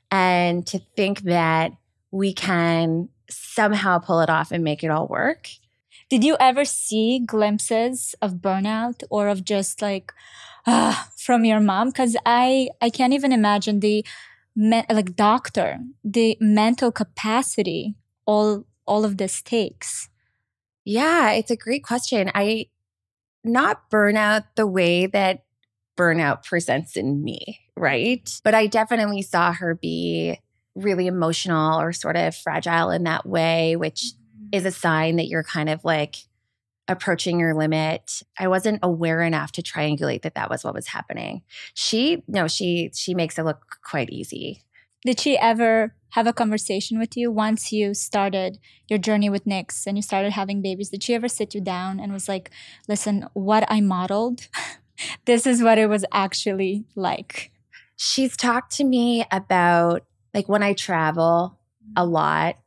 and 0.09 0.65
to 0.67 0.79
think 0.95 1.21
that 1.21 1.73
we 2.11 2.33
can 2.33 3.09
somehow 3.29 3.99
pull 3.99 4.21
it 4.21 4.29
off 4.29 4.51
and 4.51 4.63
make 4.63 4.83
it 4.83 4.91
all 4.91 5.07
work. 5.07 5.49
Did 6.09 6.23
you 6.23 6.37
ever 6.39 6.63
see 6.63 7.19
glimpses 7.25 8.15
of 8.21 8.35
burnout 8.35 9.03
or 9.09 9.27
of 9.27 9.43
just 9.43 9.81
like 9.81 10.13
ah, 10.65 11.09
from 11.17 11.43
your 11.43 11.59
mom? 11.59 11.89
Because 11.89 12.15
I 12.25 12.69
I 12.81 12.89
can't 12.89 13.13
even 13.13 13.31
imagine 13.31 13.79
the 13.79 14.05
me- 14.55 14.85
like 14.89 15.15
doctor 15.15 15.79
the 16.03 16.37
mental 16.39 16.91
capacity 16.91 17.95
all 18.25 18.65
all 18.85 19.05
of 19.05 19.17
this 19.17 19.41
takes. 19.41 20.09
Yeah, 20.85 21.31
it's 21.31 21.51
a 21.51 21.55
great 21.55 21.83
question. 21.83 22.29
I 22.35 22.67
not 23.43 23.89
burnout 23.89 24.45
the 24.55 24.67
way 24.67 25.05
that 25.07 25.45
burnout 25.97 26.43
presents 26.43 26.97
in 26.97 27.23
me, 27.23 27.59
right? 27.77 28.29
But 28.43 28.55
I 28.55 28.67
definitely 28.67 29.21
saw 29.21 29.53
her 29.53 29.75
be 29.75 30.39
really 30.75 31.07
emotional 31.07 31.79
or 31.79 31.93
sort 31.93 32.17
of 32.17 32.35
fragile 32.35 32.89
in 32.89 33.03
that 33.03 33.25
way, 33.25 33.75
which 33.75 34.01
mm-hmm. 34.01 34.47
is 34.51 34.65
a 34.65 34.71
sign 34.71 35.17
that 35.17 35.27
you're 35.27 35.43
kind 35.43 35.69
of 35.69 35.83
like 35.85 36.15
approaching 36.93 37.39
your 37.39 37.53
limit. 37.53 38.23
I 38.39 38.47
wasn't 38.47 38.79
aware 38.81 39.21
enough 39.21 39.51
to 39.53 39.61
triangulate 39.61 40.21
that 40.21 40.35
that 40.35 40.49
was 40.49 40.63
what 40.63 40.73
was 40.73 40.87
happening. 40.87 41.41
She 41.73 42.23
no, 42.27 42.47
she 42.47 42.91
she 42.93 43.13
makes 43.13 43.37
it 43.37 43.43
look 43.43 43.79
quite 43.83 44.09
easy. 44.09 44.63
Did 45.05 45.19
she 45.19 45.37
ever 45.37 45.93
have 46.11 46.27
a 46.27 46.33
conversation 46.33 46.97
with 46.97 47.17
you 47.17 47.29
once 47.29 47.73
you 47.73 47.93
started 47.93 48.59
your 48.87 48.99
journey 48.99 49.29
with 49.29 49.45
Knix 49.45 49.85
and 49.85 49.97
you 49.97 50.01
started 50.01 50.31
having 50.31 50.61
babies? 50.61 50.89
Did 50.89 51.03
she 51.03 51.13
ever 51.13 51.27
sit 51.27 51.53
you 51.53 51.59
down 51.59 51.99
and 51.99 52.13
was 52.13 52.29
like, 52.29 52.51
listen, 52.87 53.27
what 53.33 53.65
I 53.69 53.81
modeled, 53.81 54.47
this 55.25 55.45
is 55.45 55.61
what 55.61 55.77
it 55.77 55.87
was 55.87 56.05
actually 56.13 56.85
like? 56.95 57.51
She's 57.97 58.37
talked 58.37 58.71
to 58.77 58.85
me 58.85 59.25
about 59.31 60.05
like 60.33 60.47
when 60.47 60.63
I 60.63 60.73
travel 60.73 61.59
a 61.95 62.05
lot, 62.05 62.57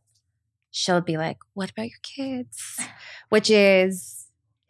she'll 0.71 1.01
be 1.01 1.17
like, 1.17 1.39
What 1.55 1.71
about 1.71 1.89
your 1.89 2.01
kids? 2.03 2.81
Which 3.31 3.51
is 3.51 4.16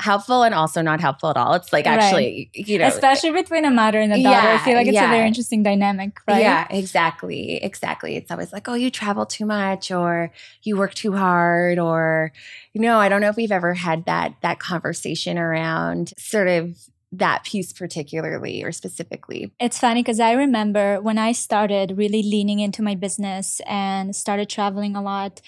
helpful 0.01 0.43
and 0.43 0.55
also 0.55 0.83
not 0.83 1.01
helpful 1.01 1.31
at 1.31 1.37
all. 1.37 1.55
It's 1.55 1.73
like 1.73 1.87
Right. 1.87 1.99
actually, 1.99 2.51
you 2.55 2.79
know, 2.79 2.87
Especially 2.87 3.33
between 3.33 3.65
a 3.65 3.71
mother 3.71 3.99
and 3.99 4.13
a 4.13 4.23
daughter. 4.23 4.49
I 4.49 4.59
feel 4.59 4.75
like 4.75 4.87
it's 4.87 4.99
a 4.99 5.09
very 5.09 5.27
interesting 5.27 5.63
dynamic, 5.63 6.19
right? 6.29 6.41
Yeah, 6.41 6.67
exactly. 6.69 7.57
Exactly. 7.63 8.17
It's 8.17 8.31
always 8.31 8.53
like, 8.53 8.69
oh, 8.69 8.75
you 8.75 8.91
travel 8.91 9.25
too 9.25 9.47
much 9.47 9.91
or 9.91 10.33
you 10.63 10.77
work 10.77 10.93
too 10.95 11.13
hard 11.13 11.79
or 11.79 12.33
you 12.75 12.81
know, 12.83 12.99
I 12.99 13.09
don't 13.09 13.23
know 13.23 13.31
if 13.31 13.37
we've 13.37 13.53
ever 13.53 13.73
had 13.73 14.05
that 14.05 14.35
that 14.43 14.59
conversation 14.59 15.39
around 15.39 16.13
sort 16.19 16.49
of 16.49 16.77
that 17.13 17.45
piece 17.45 17.73
particularly 17.73 18.63
or 18.63 18.73
specifically. 18.73 19.53
It's 19.59 19.79
funny 19.79 20.03
because 20.03 20.21
I 20.21 20.33
remember 20.33 21.01
when 21.01 21.17
I 21.17 21.33
started 21.33 21.97
really 21.97 22.23
leaning 22.23 22.61
into 22.61 22.83
my 22.83 22.95
business 22.95 23.61
and 23.67 24.15
started 24.15 24.51
traveling 24.51 24.95
a 24.95 25.03
lot, 25.03 25.41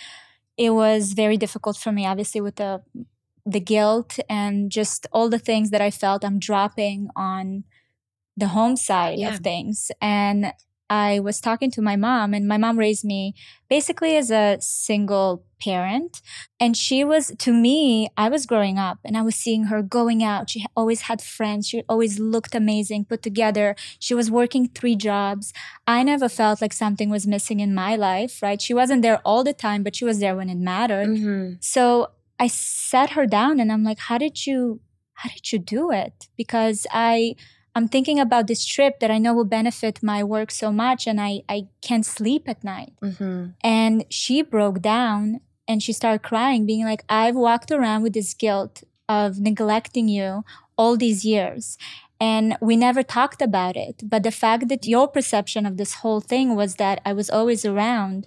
it 0.57 0.71
was 0.71 1.13
very 1.13 1.37
difficult 1.37 1.77
for 1.77 1.93
me, 1.93 2.07
obviously, 2.07 2.41
with 2.41 2.57
the 2.57 2.83
the 3.51 3.61
guilt 3.61 4.19
and 4.29 4.71
just 4.71 5.07
all 5.13 5.29
the 5.29 5.39
things 5.39 5.71
that 5.71 5.81
I 5.81 5.91
felt 5.91 6.25
I'm 6.25 6.39
dropping 6.39 7.09
on 7.17 7.65
the 8.37 8.49
home 8.49 8.77
side 8.77 9.19
Yeah. 9.19 9.35
of 9.35 9.41
things. 9.41 9.91
And 10.01 10.53
I 10.91 11.21
was 11.21 11.41
talking 11.41 11.71
to 11.73 11.83
my 11.83 11.97
mom, 11.97 12.33
and 12.33 12.49
my 12.49 12.57
mom 12.57 12.79
raised 12.79 13.05
me 13.05 13.35
basically 13.69 14.17
as 14.17 14.31
a 14.31 14.57
single 14.61 15.45
parent. 15.61 16.23
And 16.59 16.75
she 16.77 17.05
was, 17.05 17.33
to 17.41 17.53
me, 17.53 18.09
I 18.17 18.29
was 18.31 18.47
growing 18.47 18.79
up 18.79 18.99
and 19.05 19.15
I 19.17 19.23
was 19.23 19.35
seeing 19.35 19.65
her 19.65 19.83
going 19.83 20.23
out. 20.23 20.49
She 20.51 20.65
always 20.75 21.03
had 21.03 21.21
friends. 21.21 21.69
She 21.69 21.83
always 21.89 22.19
looked 22.19 22.55
amazing, 22.55 23.05
put 23.05 23.23
together. 23.23 23.75
She 23.99 24.15
was 24.15 24.31
working 24.31 24.69
three 24.69 24.97
jobs. 24.97 25.53
I 25.87 26.03
never 26.05 26.29
felt 26.29 26.63
like 26.63 26.73
something 26.73 27.11
was 27.11 27.27
missing 27.27 27.61
in 27.61 27.75
my 27.75 27.95
life, 27.97 28.41
right? 28.41 28.61
She 28.63 28.73
wasn't 28.73 29.03
there 29.03 29.21
all 29.27 29.43
the 29.45 29.53
time, 29.53 29.83
but 29.83 29.95
she 29.97 30.07
was 30.07 30.21
there 30.21 30.37
when 30.37 30.49
it 30.49 30.57
mattered. 30.59 31.09
Mm-hmm. 31.09 31.55
So 31.61 32.13
I 32.39 32.47
sat 32.47 33.11
her 33.11 33.27
down 33.27 33.61
and 33.61 33.73
I'm 33.73 33.85
like, 33.85 33.99
how 33.99 34.19
did 34.19 34.47
you, 34.47 34.81
how 35.15 35.31
did 35.31 35.53
you 35.53 35.59
do 35.59 35.91
it? 35.91 36.29
Because 36.37 36.87
I, 36.93 37.35
I'm 37.75 37.89
thinking 37.89 38.19
about 38.19 38.47
this 38.47 38.65
trip 38.65 39.01
that 39.01 39.11
I 39.11 39.19
know 39.19 39.35
will 39.35 39.45
benefit 39.45 40.03
my 40.03 40.25
work 40.25 40.51
so 40.51 40.73
much 40.73 41.07
and 41.07 41.21
I, 41.21 41.43
I 41.49 41.69
can't 41.83 42.07
sleep 42.07 42.49
at 42.49 42.65
night. 42.65 42.93
Mm-hmm. 43.03 43.47
And 43.63 44.05
she 44.11 44.43
broke 44.43 44.81
down 44.81 45.41
and 45.67 45.83
she 45.83 45.93
started 45.93 46.23
crying, 46.23 46.67
being 46.67 46.85
like, 46.85 47.05
I've 47.09 47.37
walked 47.37 47.71
around 47.71 48.03
with 48.03 48.15
this 48.15 48.35
guilt 48.35 48.85
of 49.09 49.39
neglecting 49.41 50.09
you 50.09 50.45
all 50.77 50.97
these 50.97 51.25
years. 51.25 51.77
And 52.21 52.57
we 52.61 52.77
never 52.77 53.03
talked 53.03 53.41
about 53.41 53.77
it. 53.77 54.03
But 54.05 54.23
the 54.23 54.31
fact 54.31 54.69
that 54.69 54.87
your 54.87 55.07
perception 55.07 55.67
of 55.67 55.77
this 55.77 55.95
whole 55.95 56.21
thing 56.21 56.57
was 56.57 56.77
that 56.77 57.01
I 57.05 57.13
was 57.13 57.31
always 57.31 57.65
around, 57.65 58.27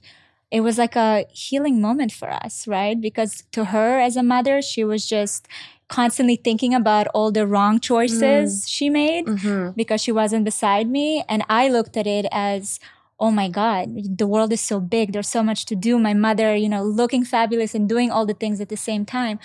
it 0.51 0.61
was 0.61 0.77
like 0.77 0.95
a 0.97 1.25
healing 1.31 1.79
moment 1.81 2.11
for 2.11 2.29
us, 2.29 2.67
right? 2.67 2.99
Because 2.99 3.43
to 3.53 3.65
her 3.65 3.99
as 3.99 4.17
a 4.17 4.23
mother, 4.23 4.61
she 4.61 4.83
was 4.83 5.05
just 5.07 5.47
constantly 5.87 6.35
thinking 6.35 6.73
about 6.73 7.07
all 7.13 7.31
the 7.31 7.47
wrong 7.47 7.79
choices 7.79 8.67
she 8.69 8.89
made 8.89 9.25
Mm-hmm. 9.25 9.71
because 9.75 10.01
she 10.01 10.11
wasn't 10.11 10.45
beside 10.45 10.89
me. 10.89 11.23
And 11.27 11.43
I 11.49 11.67
looked 11.69 11.95
at 11.97 12.07
it 12.07 12.25
as, 12.31 12.79
oh 13.19 13.31
my 13.31 13.49
God, 13.49 13.89
the 14.17 14.27
world 14.27 14.51
is 14.53 14.61
so 14.61 14.79
big. 14.79 15.13
There's 15.13 15.29
so 15.29 15.43
much 15.43 15.65
to 15.67 15.75
do. 15.75 15.97
My 15.99 16.13
mother, 16.13 16.55
you 16.55 16.69
know, 16.69 16.83
looking 16.83 17.23
fabulous 17.25 17.75
and 17.75 17.87
doing 17.87 18.11
all 18.11 18.25
the 18.25 18.33
things 18.33 18.59
at 18.61 18.69
the 18.69 18.77
same 18.77 19.05
time. 19.05 19.39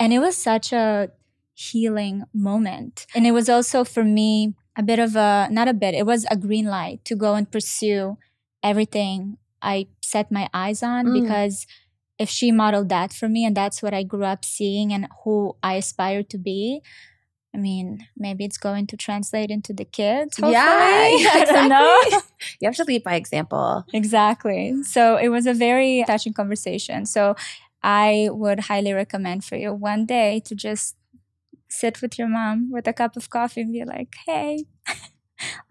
And 0.00 0.12
it 0.12 0.18
was 0.20 0.36
such 0.36 0.72
a 0.72 1.10
healing 1.54 2.24
moment. 2.32 3.06
And 3.14 3.26
it 3.26 3.32
was 3.32 3.48
also 3.48 3.84
for 3.84 4.04
me 4.04 4.54
a 4.76 4.82
bit 4.82 4.98
of 4.98 5.16
a, 5.16 5.48
not 5.50 5.66
a 5.68 5.74
bit, 5.74 5.94
it 5.94 6.06
was 6.06 6.24
a 6.30 6.36
green 6.36 6.66
light 6.66 7.04
to 7.04 7.16
go 7.16 7.34
and 7.34 7.50
pursue 7.50 8.16
everything 8.62 9.36
I 9.62 9.86
set 10.02 10.30
my 10.30 10.48
eyes 10.54 10.82
on 10.82 11.06
Mm. 11.06 11.22
because 11.22 11.66
if 12.18 12.28
she 12.28 12.50
modeled 12.50 12.88
that 12.88 13.12
for 13.12 13.28
me 13.28 13.44
and 13.44 13.56
that's 13.56 13.82
what 13.82 13.94
I 13.94 14.02
grew 14.02 14.24
up 14.24 14.44
seeing 14.44 14.92
and 14.92 15.06
who 15.24 15.56
I 15.62 15.74
aspire 15.74 16.22
to 16.24 16.38
be, 16.38 16.82
I 17.54 17.58
mean, 17.58 18.06
maybe 18.16 18.44
it's 18.44 18.58
going 18.58 18.86
to 18.88 18.96
translate 18.96 19.50
into 19.50 19.72
the 19.72 19.84
kids. 19.84 20.36
Hopefully. 20.36 20.52
Yeah, 20.52 21.30
I 21.32 21.44
don't 21.46 21.68
know. 21.68 22.20
You 22.60 22.66
have 22.68 22.76
to 22.76 22.84
lead 22.84 23.02
by 23.04 23.14
example. 23.14 23.84
Exactly. 23.94 24.82
So 24.82 25.16
it 25.16 25.28
was 25.28 25.46
a 25.46 25.54
very 25.54 26.04
touching 26.06 26.32
conversation. 26.34 27.06
So 27.06 27.36
I 27.82 28.28
would 28.32 28.60
highly 28.60 28.92
recommend 28.92 29.44
for 29.44 29.56
you 29.56 29.72
one 29.72 30.04
day 30.06 30.40
to 30.44 30.54
just 30.54 30.96
sit 31.68 32.02
with 32.02 32.18
your 32.18 32.28
mom 32.28 32.70
with 32.70 32.86
a 32.86 32.92
cup 32.92 33.16
of 33.16 33.30
coffee 33.30 33.60
and 33.60 33.72
be 33.72 33.84
like, 33.84 34.14
hey, 34.26 34.64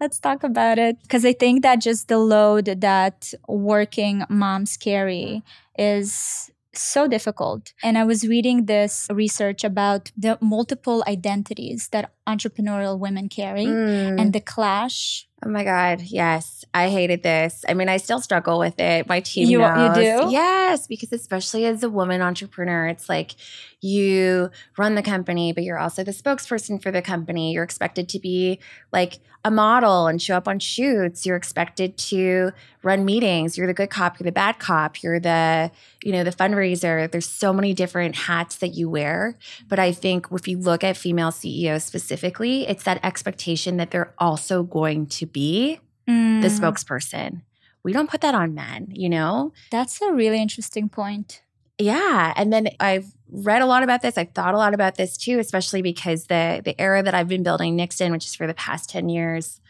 let's 0.00 0.18
talk 0.18 0.42
about 0.42 0.78
it. 0.78 1.00
Because 1.02 1.24
I 1.24 1.32
think 1.32 1.62
that 1.62 1.80
just 1.80 2.08
the 2.08 2.18
load 2.18 2.66
that 2.80 3.32
working 3.46 4.24
moms 4.28 4.76
carry 4.76 5.42
is 5.78 6.50
so 6.74 7.08
difficult. 7.08 7.72
And 7.82 7.98
I 7.98 8.04
was 8.04 8.26
reading 8.26 8.66
this 8.66 9.08
research 9.10 9.64
about 9.64 10.12
the 10.16 10.38
multiple 10.40 11.02
identities 11.08 11.88
that 11.88 12.12
entrepreneurial 12.26 12.98
women 12.98 13.28
carry 13.28 13.66
Mm. 13.66 14.20
and 14.20 14.32
the 14.32 14.40
clash 14.40 15.27
Oh 15.44 15.48
my 15.48 15.62
God. 15.62 16.00
Yes. 16.02 16.64
I 16.74 16.88
hated 16.88 17.22
this. 17.22 17.64
I 17.68 17.74
mean, 17.74 17.88
I 17.88 17.96
still 17.98 18.20
struggle 18.20 18.58
with 18.58 18.78
it. 18.80 19.08
My 19.08 19.20
team 19.20 19.48
You- 19.48 19.60
you 19.60 19.94
do? 19.94 20.30
Yes. 20.32 20.86
Because 20.88 21.12
especially 21.12 21.64
as 21.64 21.82
a 21.84 21.88
woman 21.88 22.20
entrepreneur, 22.20 22.88
it's 22.88 23.08
like 23.08 23.36
you 23.80 24.50
run 24.76 24.96
the 24.96 25.02
company, 25.02 25.52
but 25.52 25.62
you're 25.62 25.78
also 25.78 26.02
the 26.02 26.10
spokesperson 26.10 26.82
for 26.82 26.90
the 26.90 27.02
company. 27.02 27.52
You're 27.52 27.62
expected 27.62 28.08
to 28.08 28.18
be 28.18 28.58
like 28.92 29.20
a 29.44 29.50
model 29.52 30.08
and 30.08 30.20
show 30.20 30.36
up 30.36 30.48
on 30.48 30.58
shoots. 30.58 31.24
You're 31.24 31.36
expected 31.36 31.96
to 31.98 32.50
run 32.82 33.04
meetings. 33.04 33.56
You're 33.56 33.68
the 33.68 33.74
good 33.74 33.90
cop. 33.90 34.18
You're 34.18 34.24
the 34.24 34.32
bad 34.32 34.58
cop. 34.58 35.02
You're 35.04 35.20
the, 35.20 35.70
you 36.02 36.12
know, 36.12 36.22
the 36.24 36.30
fundraiser. 36.30 37.10
There's 37.10 37.28
so 37.28 37.52
many 37.52 37.74
different 37.74 38.14
hats 38.14 38.56
that 38.56 38.74
you 38.74 38.88
wear. 38.88 39.36
But 39.68 39.78
I 39.78 39.92
think 39.92 40.26
if 40.30 40.46
you 40.46 40.58
look 40.58 40.84
at 40.84 40.96
female 40.96 41.32
CEOs 41.32 41.84
specifically, 41.84 42.66
it's 42.68 42.84
that 42.84 43.00
expectation 43.04 43.76
that 43.78 43.90
they're 43.90 44.14
also 44.18 44.62
going 44.62 45.06
to 45.06 45.26
be 45.26 45.80
the 46.06 46.12
Mm. 46.12 46.44
spokesperson. 46.44 47.42
We 47.84 47.92
don't 47.92 48.08
put 48.10 48.20
that 48.22 48.34
on 48.34 48.54
men, 48.54 48.88
you 48.90 49.08
know? 49.08 49.52
That's 49.70 50.00
a 50.00 50.12
really 50.12 50.40
interesting 50.40 50.88
point. 50.88 51.42
Yeah. 51.78 52.32
And 52.36 52.52
then 52.52 52.68
I've 52.80 53.06
read 53.30 53.62
a 53.62 53.66
lot 53.66 53.82
about 53.82 54.02
this. 54.02 54.18
I've 54.18 54.32
thought 54.32 54.54
a 54.54 54.58
lot 54.58 54.74
about 54.74 54.96
this 54.96 55.16
too, 55.16 55.38
especially 55.38 55.80
because 55.82 56.26
the 56.26 56.60
the 56.64 56.78
era 56.80 57.02
that 57.02 57.14
I've 57.14 57.28
been 57.28 57.42
building 57.44 57.76
Nixon, 57.76 58.10
which 58.10 58.26
is 58.26 58.34
for 58.34 58.46
the 58.46 58.54
past 58.54 58.90
10 58.90 59.08
years, 59.08 59.60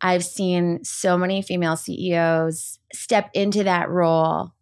I've 0.00 0.24
seen 0.24 0.82
so 0.82 1.16
many 1.16 1.42
female 1.42 1.76
CEOs 1.76 2.78
step 2.92 3.30
into 3.32 3.62
that 3.64 3.88
role, 3.88 4.52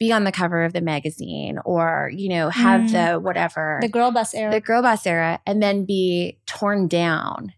be 0.00 0.10
on 0.10 0.24
the 0.24 0.32
cover 0.32 0.64
of 0.64 0.72
the 0.72 0.80
magazine 0.80 1.58
or, 1.64 2.10
you 2.12 2.28
know, 2.30 2.48
have 2.48 2.80
Mm. 2.80 2.92
the 3.12 3.20
whatever, 3.20 3.78
The 3.82 3.88
girl 3.88 4.10
boss 4.10 4.34
era. 4.34 4.50
the 4.50 4.60
girl 4.60 4.82
boss 4.82 5.06
era, 5.06 5.40
and 5.46 5.62
then 5.62 5.84
be 5.84 6.38
torn 6.46 6.88
down 6.88 7.52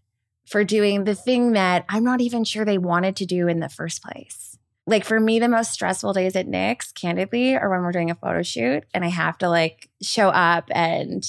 for 0.45 0.63
doing 0.65 1.05
the 1.05 1.15
thing 1.15 1.53
that 1.53 1.85
I'm 1.89 2.03
not 2.03 2.19
even 2.21 2.43
sure 2.43 2.65
they 2.65 2.77
wanted 2.77 3.15
to 3.15 3.25
do 3.25 3.47
in 3.47 3.59
the 3.61 3.69
first 3.69 4.03
place. 4.03 4.57
Like 4.85 5.05
for 5.05 5.17
me, 5.21 5.39
the 5.39 5.47
most 5.47 5.71
stressful 5.71 6.11
days 6.11 6.35
at 6.35 6.45
Knix, 6.45 6.93
candidly, 6.93 7.55
are 7.55 7.69
when 7.69 7.81
we're 7.81 7.93
doing 7.93 8.11
a 8.11 8.15
photo 8.15 8.43
shoot 8.43 8.83
and 8.93 9.05
I 9.05 9.07
have 9.07 9.37
to 9.37 9.47
like 9.49 9.89
show 10.01 10.27
up 10.27 10.65
and 10.75 11.25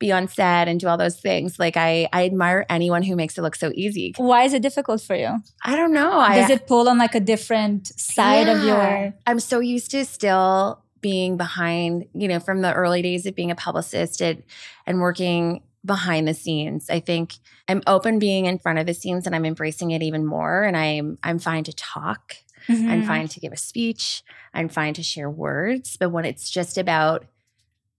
be 0.00 0.10
on 0.10 0.26
set 0.26 0.66
and 0.66 0.80
do 0.80 0.88
all 0.88 0.96
those 0.96 1.20
things. 1.20 1.58
Like 1.60 1.76
I, 1.76 2.08
I 2.12 2.24
admire 2.24 2.66
anyone 2.68 3.02
who 3.04 3.14
makes 3.14 3.38
it 3.38 3.42
look 3.42 3.54
so 3.54 3.70
easy. 3.74 4.14
Why 4.16 4.42
is 4.42 4.52
it 4.54 4.62
difficult 4.62 5.00
for 5.02 5.14
you? 5.14 5.38
I 5.64 5.76
don't 5.76 5.92
know. 5.92 6.18
I, 6.18 6.40
Does 6.40 6.50
it 6.50 6.66
pull 6.66 6.88
on 6.88 6.98
like 6.98 7.14
a 7.14 7.20
different 7.20 7.86
side 8.00 8.48
of 8.48 8.58
Yeah. 8.64 8.66
your 9.04 9.14
I'm 9.28 9.38
so 9.38 9.60
used 9.60 9.92
to 9.92 10.04
still 10.04 10.82
being 11.02 11.36
behind, 11.36 12.06
you 12.14 12.26
know, 12.28 12.40
from 12.40 12.62
the 12.62 12.72
early 12.74 13.02
days 13.02 13.24
of 13.26 13.34
being 13.34 13.50
a 13.50 13.54
publicist 13.54 14.20
at, 14.20 14.38
and 14.86 15.00
working 15.00 15.62
behind 15.84 16.26
the 16.28 16.34
scenes. 16.34 16.90
I 16.90 17.00
think 17.00 17.34
I'm 17.68 17.82
open 17.86 18.18
being 18.18 18.46
in 18.46 18.58
front 18.58 18.78
of 18.78 18.86
the 18.86 18.92
scenes 18.94 19.26
and 19.26 19.34
I'm 19.36 19.46
embracing 19.46 19.92
it 19.92 20.02
even 20.02 20.26
more. 20.26 20.62
And 20.64 20.76
I'm 20.76 21.18
I'm 21.22 21.38
fine 21.38 21.64
to 21.64 21.72
talk. 21.74 22.36
I'm 22.68 23.02
Mhm. 23.02 23.06
fine 23.06 23.28
to 23.28 23.40
give 23.40 23.52
a 23.52 23.56
speech. 23.56 24.22
I'm 24.54 24.68
fine 24.68 24.92
to 24.94 25.02
share 25.02 25.30
words. 25.30 25.96
But 25.98 26.10
when 26.10 26.24
it's 26.26 26.50
just 26.50 26.76
about 26.78 27.26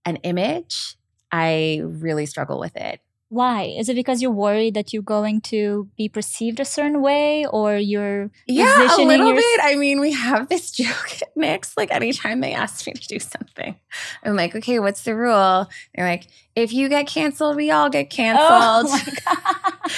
an 0.04 0.16
image, 0.16 0.96
I 1.32 1.80
really 1.82 2.26
struggle 2.26 2.60
with 2.60 2.76
it. 2.76 3.00
Why? 3.30 3.62
Is 3.78 3.88
it 3.88 3.94
because 3.94 4.20
you're 4.20 4.30
worried 4.30 4.74
that 4.74 4.92
you're 4.92 5.02
going 5.02 5.40
to 5.52 5.88
be 5.96 6.06
perceived 6.10 6.60
a 6.60 6.66
certain 6.66 7.00
way 7.00 7.46
or 7.46 7.76
you're 7.78 8.30
Yeah, 8.46 8.94
a 8.94 9.00
little 9.00 9.28
yours- 9.28 9.38
bit. 9.42 9.60
I 9.62 9.74
mean, 9.76 10.00
we 10.00 10.12
have 10.12 10.50
this 10.50 10.70
joke 10.80 11.22
at 11.22 11.34
Knix. 11.34 11.72
Like 11.74 11.90
anytime 11.90 12.40
they 12.42 12.52
ask 12.52 12.86
me 12.86 12.92
to 12.92 13.08
do 13.08 13.18
something, 13.18 13.74
I'm 14.22 14.36
like, 14.36 14.54
okay, 14.56 14.78
what's 14.80 15.04
the 15.04 15.16
rule? 15.16 15.66
They're 15.94 16.04
like, 16.06 16.26
if 16.54 16.74
you 16.74 16.90
get 16.90 17.06
canceled, 17.06 17.56
we 17.56 17.70
all 17.70 17.88
get 17.88 18.08
oh 18.08 18.08
canceled. 18.10 19.00
Oh 19.26 19.76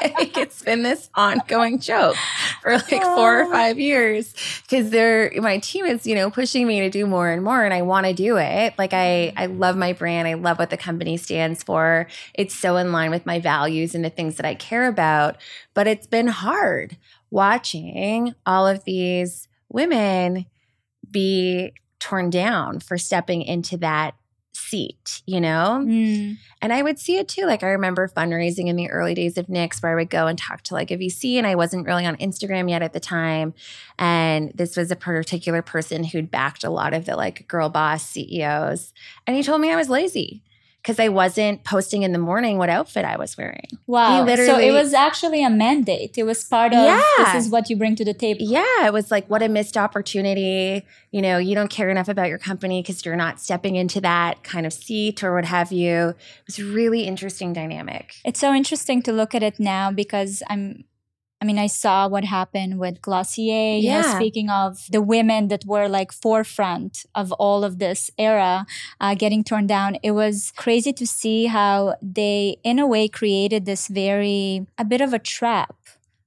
my 0.00 0.08
God. 0.08 0.14
I 0.14 0.16
think 0.16 0.36
it's 0.36 0.62
been 0.62 0.82
this 0.82 1.10
ongoing 1.14 1.78
joke 1.78 2.16
for 2.62 2.72
like 2.72 3.02
four 3.02 3.42
or 3.42 3.50
five 3.50 3.78
years 3.78 4.34
because 4.62 4.90
they're 4.90 5.32
my 5.36 5.58
team 5.58 5.84
is 5.84 6.06
you 6.06 6.14
know 6.14 6.30
pushing 6.30 6.66
me 6.66 6.80
to 6.80 6.90
do 6.90 7.06
more 7.06 7.30
and 7.30 7.42
more, 7.42 7.64
and 7.64 7.74
I 7.74 7.82
want 7.82 8.06
to 8.06 8.12
do 8.12 8.36
it. 8.36 8.74
Like 8.78 8.92
I 8.92 9.32
mm-hmm. 9.34 9.38
I 9.38 9.46
love 9.46 9.76
my 9.76 9.92
brand, 9.92 10.28
I 10.28 10.34
love 10.34 10.58
what 10.58 10.70
the 10.70 10.76
company 10.76 11.16
stands 11.16 11.62
for. 11.62 12.06
It's 12.34 12.54
so 12.54 12.76
in 12.76 12.92
line 12.92 13.10
with 13.10 13.26
my 13.26 13.40
values 13.40 13.94
and 13.94 14.04
the 14.04 14.10
things 14.10 14.36
that 14.36 14.46
I 14.46 14.54
care 14.54 14.88
about. 14.88 15.36
But 15.74 15.86
it's 15.86 16.06
been 16.06 16.28
hard 16.28 16.96
watching 17.30 18.34
all 18.46 18.66
of 18.66 18.84
these 18.84 19.48
women 19.68 20.46
be 21.10 21.72
torn 21.98 22.30
down 22.30 22.80
for 22.80 22.98
stepping 22.98 23.42
into 23.42 23.76
that 23.78 24.14
seat, 24.56 25.22
you 25.26 25.40
know? 25.40 25.82
Mm. 25.84 26.38
And 26.62 26.72
I 26.72 26.82
would 26.82 26.98
see 26.98 27.18
it 27.18 27.28
too. 27.28 27.46
Like 27.46 27.62
I 27.62 27.68
remember 27.68 28.08
fundraising 28.08 28.68
in 28.68 28.76
the 28.76 28.90
early 28.90 29.14
days 29.14 29.36
of 29.36 29.46
Knix 29.46 29.82
where 29.82 29.92
I 29.92 29.94
would 29.94 30.10
go 30.10 30.26
and 30.26 30.38
talk 30.38 30.62
to 30.62 30.74
like 30.74 30.90
a 30.90 30.96
VC 30.96 31.36
and 31.36 31.46
I 31.46 31.54
wasn't 31.54 31.86
really 31.86 32.06
on 32.06 32.16
Instagram 32.16 32.70
yet 32.70 32.82
at 32.82 32.92
the 32.92 33.00
time. 33.00 33.54
And 33.98 34.52
this 34.54 34.76
was 34.76 34.90
a 34.90 34.96
particular 34.96 35.62
person 35.62 36.04
who'd 36.04 36.30
backed 36.30 36.64
a 36.64 36.70
lot 36.70 36.94
of 36.94 37.04
the 37.04 37.16
like 37.16 37.46
girl 37.48 37.68
boss 37.68 38.04
CEOs. 38.06 38.92
And 39.26 39.36
he 39.36 39.42
told 39.42 39.60
me 39.60 39.72
I 39.72 39.76
was 39.76 39.88
lazy 39.88 40.42
because 40.84 41.00
I 41.00 41.08
wasn't 41.08 41.64
posting 41.64 42.02
in 42.02 42.12
the 42.12 42.18
morning 42.18 42.58
what 42.58 42.68
outfit 42.68 43.06
I 43.06 43.16
was 43.16 43.38
wearing. 43.38 43.68
Wow. 43.86 44.26
so 44.26 44.58
it 44.58 44.70
was 44.70 44.92
actually 44.92 45.42
a 45.42 45.48
mandate. 45.48 46.18
It 46.18 46.24
was 46.24 46.44
part 46.44 46.74
of 46.74 46.84
Yeah. 46.84 47.02
this 47.16 47.46
is 47.46 47.50
what 47.50 47.70
you 47.70 47.76
bring 47.76 47.96
to 47.96 48.04
the 48.04 48.12
table. 48.12 48.42
Yeah, 48.42 48.84
it 48.86 48.92
was 48.92 49.10
like 49.10 49.26
what 49.30 49.42
a 49.42 49.48
missed 49.48 49.78
opportunity. 49.78 50.84
You 51.10 51.22
know, 51.22 51.38
you 51.38 51.54
don't 51.54 51.70
care 51.70 51.88
enough 51.88 52.08
about 52.08 52.28
your 52.28 52.36
company 52.38 52.82
because 52.82 53.02
you're 53.02 53.16
not 53.16 53.40
stepping 53.40 53.76
into 53.76 53.98
that 54.02 54.44
kind 54.44 54.66
of 54.66 54.74
seat 54.74 55.24
or 55.24 55.34
what 55.34 55.46
have 55.46 55.72
you. 55.72 56.08
It 56.10 56.16
was 56.46 56.58
a 56.58 56.64
really 56.64 57.04
interesting 57.04 57.54
dynamic. 57.54 58.16
It's 58.22 58.38
so 58.38 58.52
interesting 58.52 59.00
to 59.04 59.12
look 59.12 59.34
at 59.34 59.42
it 59.42 59.58
now 59.58 59.90
because 59.90 60.42
I'm 60.50 60.84
I 61.44 61.46
mean, 61.46 61.58
I 61.58 61.66
saw 61.66 62.08
what 62.08 62.24
happened 62.24 62.78
with 62.78 63.02
Glossier. 63.02 63.76
You 63.76 63.90
know, 63.90 63.96
Yeah. 63.96 64.14
speaking 64.16 64.48
of 64.48 64.86
the 64.90 65.02
women 65.02 65.48
that 65.48 65.66
were 65.66 65.88
like 65.88 66.10
forefront 66.10 67.04
of 67.14 67.32
all 67.32 67.64
of 67.64 67.78
this 67.78 68.10
era 68.16 68.64
uh, 68.98 69.14
getting 69.14 69.44
torn 69.44 69.66
down, 69.66 69.98
it 70.02 70.12
was 70.12 70.54
crazy 70.56 70.90
to 70.94 71.06
see 71.06 71.44
how 71.44 71.96
they, 72.00 72.56
in 72.64 72.78
a 72.78 72.86
way, 72.86 73.08
created 73.08 73.66
this 73.66 73.88
very 73.88 74.66
a 74.78 74.86
bit 74.86 75.02
of 75.02 75.12
a 75.12 75.18
trap, 75.18 75.76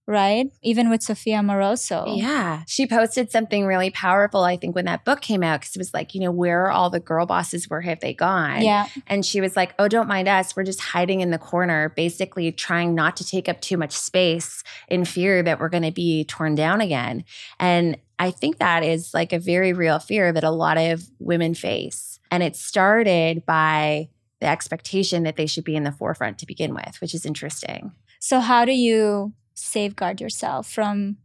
right? 0.07 0.49
Even 0.63 0.89
with 0.89 1.03
Sophia 1.03 1.39
Amoruso. 1.39 2.17
Yeah. 2.17 2.63
She 2.65 2.87
posted 2.87 3.29
something 3.29 3.65
really 3.65 3.89
powerful, 3.89 4.43
I 4.43 4.55
think, 4.55 4.73
when 4.73 4.85
that 4.85 5.03
book 5.03 5.19
came 5.19 5.43
out, 5.43 5.59
because 5.59 5.75
it 5.75 5.79
was 5.79 5.93
like, 5.93 6.15
you 6.15 6.21
know, 6.21 6.31
where 6.31 6.65
are 6.65 6.71
all 6.71 6.89
the 6.89 7.01
girl 7.01 7.25
bosses? 7.25 7.69
Where 7.69 7.81
have 7.81 7.99
they 7.99 8.13
gone? 8.13 8.61
Yeah. 8.61 8.87
And 9.05 9.25
she 9.25 9.41
was 9.41 9.57
like, 9.57 9.75
oh, 9.77 9.89
don't 9.89 10.07
mind 10.07 10.29
us. 10.29 10.55
We're 10.55 10.63
just 10.63 10.79
hiding 10.79 11.19
in 11.19 11.31
the 11.31 11.37
corner, 11.37 11.89
basically 11.89 12.53
trying 12.53 12.95
not 12.95 13.17
to 13.17 13.25
take 13.25 13.49
up 13.49 13.59
too 13.59 13.75
much 13.75 13.91
space 13.91 14.63
in 14.87 15.03
fear 15.03 15.43
that 15.43 15.59
we're 15.59 15.69
going 15.69 15.83
to 15.83 15.91
be 15.91 16.23
torn 16.23 16.55
down 16.55 16.79
again. 16.79 17.25
And 17.59 17.97
I 18.17 18.31
think 18.31 18.59
that 18.59 18.83
is 18.83 19.13
like 19.13 19.33
a 19.33 19.39
very 19.39 19.73
real 19.73 19.99
fear 19.99 20.31
that 20.31 20.43
a 20.43 20.51
lot 20.51 20.77
of 20.77 21.03
women 21.19 21.53
face. 21.53 22.19
And 22.31 22.41
it 22.41 22.55
started 22.55 23.45
by 23.45 24.09
the 24.39 24.47
expectation 24.47 25.23
that 25.23 25.35
they 25.35 25.47
should 25.47 25.63
be 25.63 25.75
in 25.75 25.83
the 25.83 25.91
forefront 25.91 26.39
to 26.39 26.45
begin 26.45 26.73
with, 26.73 26.97
which 27.01 27.13
is 27.13 27.25
interesting. 27.25 27.91
So, 28.19 28.39
how 28.39 28.65
do 28.65 28.73
you 28.73 29.33
safeguard 29.57 30.21
yourself 30.21 30.69
from 30.69 31.17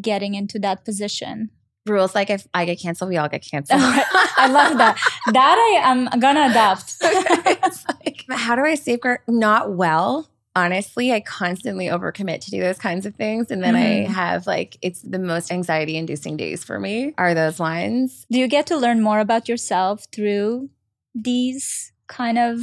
getting 0.00 0.34
into 0.34 0.58
that 0.60 0.84
position? 0.84 1.50
Rules 1.86 2.14
like 2.14 2.30
if 2.30 2.46
I 2.54 2.64
get 2.66 2.78
canceled, 2.80 3.10
we 3.10 3.16
all 3.16 3.28
get 3.28 3.44
canceled. 3.48 3.80
I 3.82 4.48
love 4.50 4.78
that. 4.78 4.98
That 5.32 5.56
I 5.82 5.90
am 5.90 6.08
gonna 6.20 6.48
adopt. 6.50 6.94
it's 7.02 7.84
like, 7.88 8.24
how 8.30 8.54
do 8.54 8.62
I 8.62 8.74
safeguard? 8.74 9.20
Not 9.26 9.74
well. 9.74 10.28
Honestly, 10.56 11.12
I 11.12 11.20
constantly 11.20 11.86
overcommit 11.86 12.40
to 12.40 12.50
do 12.50 12.60
those 12.60 12.76
kinds 12.78 13.06
of 13.06 13.14
things. 13.14 13.50
And 13.50 13.62
then 13.62 13.76
I 13.76 14.04
Mhm. 14.04 14.08
have 14.08 14.46
like, 14.46 14.76
it's 14.82 15.00
the 15.00 15.18
most 15.18 15.50
anxiety 15.52 15.96
inducing 15.96 16.36
days 16.36 16.64
for 16.64 16.78
me 16.80 17.14
are 17.16 17.34
those 17.34 17.58
ones. 17.58 18.26
Do 18.30 18.38
you 18.38 18.48
get 18.48 18.66
to 18.66 18.76
learn 18.76 19.00
more 19.00 19.20
about 19.20 19.48
yourself 19.48 20.06
through 20.12 20.68
these 21.14 21.92
kind 22.08 22.36
of 22.36 22.60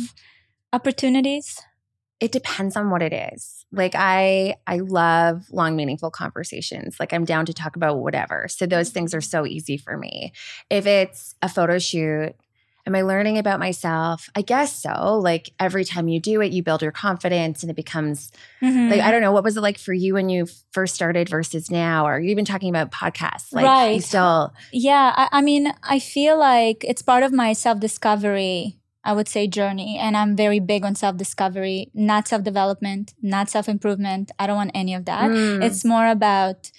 opportunities? 0.74 1.62
It 2.20 2.32
depends 2.32 2.76
on 2.76 2.90
what 2.90 3.02
it 3.02 3.14
is. 3.14 3.57
Like 3.72 3.94
I 3.96 4.56
I 4.66 4.78
love 4.78 5.46
long 5.52 5.76
meaningful 5.76 6.10
conversations. 6.12 7.00
Like 7.00 7.14
I'm 7.14 7.26
down 7.26 7.46
to 7.48 7.54
talk 7.54 7.76
about 7.76 8.00
whatever. 8.00 8.48
So 8.50 8.66
those 8.66 8.90
things 8.90 9.14
are 9.14 9.22
so 9.22 9.46
easy 9.46 9.78
for 9.78 9.98
me. 9.98 10.32
If 10.70 10.86
it's 10.88 11.36
a 11.42 11.50
photo 11.50 11.78
shoot, 11.78 12.34
am 12.86 12.96
I 12.96 13.02
learning 13.02 13.38
about 13.38 13.60
myself? 13.60 14.30
I 14.36 14.42
guess 14.42 14.74
so. 14.74 15.20
Like 15.20 15.50
every 15.60 15.84
time 15.84 16.08
you 16.08 16.22
do 16.22 16.42
it, 16.42 16.54
you 16.54 16.64
build 16.64 16.82
your 16.82 16.94
confidence 16.94 17.62
and 17.64 17.70
it 17.70 17.76
becomes 17.76 18.32
Mhm. 18.62 18.90
Like, 18.90 19.02
I 19.02 19.12
don't 19.12 19.22
know, 19.22 19.32
what 19.32 19.44
was 19.44 19.56
it 19.58 19.62
like 19.62 19.78
for 19.78 19.94
you 19.94 20.16
when 20.16 20.30
you 20.30 20.48
first 20.72 20.96
started 20.96 21.30
versus 21.30 21.70
now? 21.70 22.08
Or 22.08 22.20
you 22.20 22.32
even 22.32 22.46
talking 22.46 22.70
about 22.70 22.90
podcasts? 22.92 23.54
Like, 23.54 23.64
you 23.66 23.68
Right. 23.70 24.04
still, 24.04 24.54
Yeah, 24.72 25.14
I, 25.16 25.30
I 25.32 25.42
mean, 25.42 25.72
I 25.84 26.00
feel 26.00 26.40
like 26.40 26.84
it's 26.88 27.02
part 27.04 27.22
of 27.24 27.32
my 27.32 27.54
self 27.54 27.80
discovery, 27.80 28.80
I 29.08 29.14
would 29.14 29.30
say, 29.30 29.48
journey. 29.48 29.98
And 29.98 30.18
I'm 30.18 30.36
very 30.36 30.60
big 30.60 30.84
on 30.84 30.94
self 30.94 31.16
discovery, 31.16 31.90
not 31.94 32.28
self 32.28 32.44
development, 32.44 33.14
not 33.22 33.50
self 33.50 33.70
improvement. 33.70 34.32
I 34.38 34.48
don't 34.48 34.58
want 34.58 34.72
any 34.76 34.94
of 34.94 35.06
that. 35.06 35.32
Mm. 35.32 35.64
It's 35.64 35.86
more 35.86 36.08
about 36.08 36.72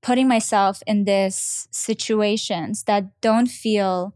putting 0.00 0.28
myself 0.28 0.84
in 0.86 1.04
these 1.04 1.66
situations 1.72 2.84
that 2.84 3.20
don't 3.20 3.48
feel 3.48 4.14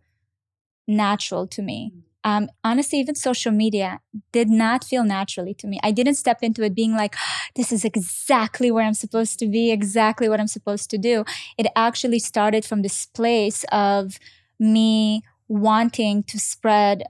natural 0.86 1.48
to 1.48 1.60
me. 1.60 1.92
Um, 2.22 2.48
honestly, 2.62 3.00
even 3.00 3.16
social 3.16 3.50
media 3.50 4.00
did 4.30 4.48
not 4.48 4.84
feel 4.84 5.02
naturally 5.02 5.54
to 5.54 5.66
me. 5.66 5.80
I 5.82 5.90
didn't 5.90 6.14
step 6.14 6.38
into 6.42 6.62
it 6.62 6.76
being 6.76 6.94
like, 6.94 7.16
this 7.56 7.72
is 7.72 7.84
exactly 7.84 8.70
where 8.70 8.84
I'm 8.84 8.94
supposed 8.94 9.40
to 9.40 9.48
be, 9.48 9.72
exactly 9.72 10.28
what 10.28 10.38
I'm 10.38 10.46
supposed 10.46 10.90
to 10.90 10.98
do. 10.98 11.24
It 11.56 11.66
actually 11.74 12.20
started 12.20 12.64
from 12.64 12.82
this 12.82 13.06
place 13.06 13.64
of 13.72 14.20
me 14.60 15.22
wanting 15.48 16.22
to 16.24 16.38
spread 16.38 17.02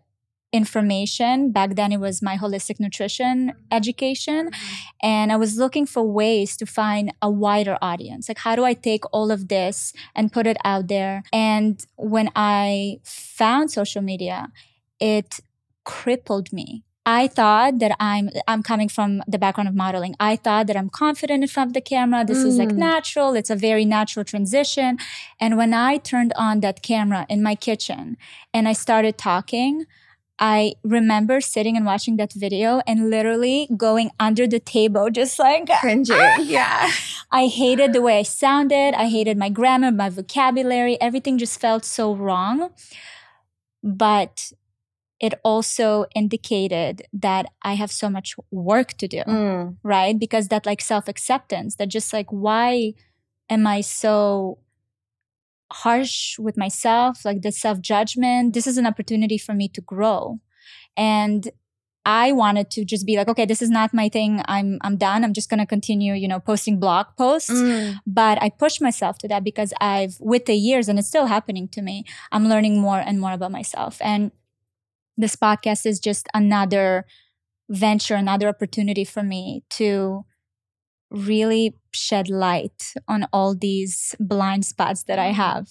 information. 0.53 1.53
Back 1.53 1.75
then, 1.75 1.93
it 1.93 2.01
was 2.01 2.23
my 2.23 2.37
holistic 2.37 2.81
nutrition 2.81 3.53
education. 3.71 4.51
And 5.03 5.31
I 5.33 5.37
was 5.37 5.57
looking 5.59 5.87
for 5.87 6.03
ways 6.05 6.57
to 6.57 6.67
find 6.67 7.13
a 7.21 7.31
wider 7.31 7.77
audience. 7.83 8.29
Like, 8.29 8.39
how 8.39 8.57
do 8.57 8.65
I 8.65 8.75
take 8.75 9.05
all 9.13 9.31
of 9.31 9.49
this 9.49 9.93
and 10.15 10.33
put 10.33 10.47
it 10.47 10.57
out 10.65 10.89
there? 10.89 11.23
And 11.33 11.85
when 11.97 12.31
I 12.35 13.01
found 13.05 13.71
social 13.71 14.03
media, 14.03 14.49
it 15.01 15.41
crippled 15.85 16.53
me. 16.53 16.85
I 17.07 17.27
thought 17.27 17.79
that 17.79 17.97
I'm 17.99 18.29
I'm 18.47 18.63
coming 18.63 18.91
from 18.91 19.23
the 19.27 19.39
background 19.39 19.67
of 19.69 19.75
modeling. 19.75 20.15
I 20.21 20.37
thought 20.37 20.67
that 20.67 20.77
I'm 20.77 20.91
confident 20.91 21.43
in 21.43 21.49
front 21.49 21.71
of 21.71 21.75
the 21.75 21.81
camera. 21.81 22.23
This 22.23 22.45
is 22.45 22.59
like 22.59 22.69
Mm. 22.69 22.77
natural. 22.77 23.33
It's 23.35 23.49
a 23.49 23.57
very 23.57 23.87
natural 23.87 24.27
transition. 24.27 24.99
And 25.41 25.57
when 25.57 25.73
I 25.73 25.97
turned 25.97 26.35
on 26.37 26.61
that 26.61 26.83
camera 26.83 27.25
in 27.31 27.43
my 27.43 27.55
kitchen 27.55 28.19
and 28.53 28.69
I 28.69 28.75
started 28.75 29.17
talking, 29.17 29.87
I 30.41 30.75
remember 30.85 31.41
sitting 31.41 31.77
and 31.77 31.85
watching 31.85 32.17
that 32.19 32.33
video 32.33 32.81
and 32.87 33.11
literally 33.11 33.69
going 33.77 34.11
under 34.21 34.47
the 34.47 34.61
table, 34.61 35.11
just 35.11 35.39
like 35.39 35.69
Cringing. 35.81 36.17
yeah. 36.43 36.91
I 37.33 37.47
hated 37.49 37.93
the 37.93 38.01
way 38.01 38.21
I 38.21 38.23
sounded. 38.23 38.95
I 38.95 39.09
hated 39.09 39.37
my 39.37 39.49
grammar, 39.49 39.91
my 39.91 40.09
vocabulary. 40.09 41.01
Everything 41.01 41.39
just 41.39 41.61
felt 41.61 41.85
so 41.85 42.15
wrong. 42.15 42.71
But 43.83 44.53
it 45.21 45.35
also 45.43 46.07
indicated 46.15 47.03
that 47.13 47.47
I 47.63 47.75
have 47.75 47.91
so 47.91 48.09
much 48.09 48.37
work 48.53 48.93
to 48.99 49.09
do, 49.09 49.23
Mm. 49.27 49.77
right? 49.83 50.17
Because 50.19 50.49
that 50.49 50.65
like 50.67 50.81
self 50.81 51.09
acceptance, 51.09 51.77
that 51.77 51.89
just 51.89 52.13
like, 52.13 52.31
why 52.31 52.95
am 53.51 53.67
I 53.67 53.81
so 53.81 54.59
harsh 55.73 56.39
with 56.39 56.57
myself? 56.57 57.25
Like 57.25 57.43
the 57.43 57.53
self 57.53 57.81
judgment. 57.81 58.55
This 58.55 58.67
is 58.67 58.79
an 58.79 58.87
opportunity 58.87 59.39
for 59.39 59.55
me 59.55 59.69
to 59.69 59.81
grow. 59.81 60.41
And 60.97 61.49
I 62.05 62.33
wanted 62.33 62.71
to 62.71 62.87
just 62.87 63.05
be 63.05 63.17
like, 63.19 63.29
okay, 63.29 63.45
this 63.45 63.61
is 63.61 63.69
not 63.69 63.93
my 63.93 64.09
thing. 64.09 64.41
I'm 64.47 64.79
I'm 64.81 64.97
done. 64.97 65.25
I'm 65.25 65.35
just 65.35 65.51
gonna 65.51 65.67
continue, 65.67 66.15
you 66.15 66.27
know, 66.27 66.41
posting 66.41 66.81
blog 66.81 67.07
posts. 67.19 67.51
Mm. 67.51 67.99
But 68.07 68.43
I 68.43 68.49
pushed 68.49 68.81
myself 68.81 69.19
to 69.19 69.29
that 69.29 69.45
because 69.45 69.75
I've 69.79 70.17
with 70.19 70.47
the 70.47 70.55
years, 70.55 70.89
and 70.89 70.99
it's 70.99 71.09
still 71.09 71.27
happening 71.27 71.69
to 71.69 71.83
me, 71.83 72.05
I'm 72.33 72.49
learning 72.49 72.81
more 72.81 72.99
and 72.99 73.21
more 73.21 73.33
about 73.33 73.53
myself. 73.53 73.99
And 74.01 74.33
this 75.19 75.37
podcast 75.37 75.85
is 75.85 76.01
just 76.01 76.29
another 76.33 77.05
venture, 77.69 78.15
another 78.15 78.49
opportunity 78.49 79.05
for 79.05 79.23
me 79.23 79.65
to 79.71 80.25
really 81.11 81.77
shed 81.93 82.29
light 82.29 82.93
on 83.07 83.27
all 83.33 83.55
these 83.55 84.15
blind 84.21 84.65
spots 84.65 85.05
that 85.05 85.19
I 85.19 85.33
have. 85.33 85.69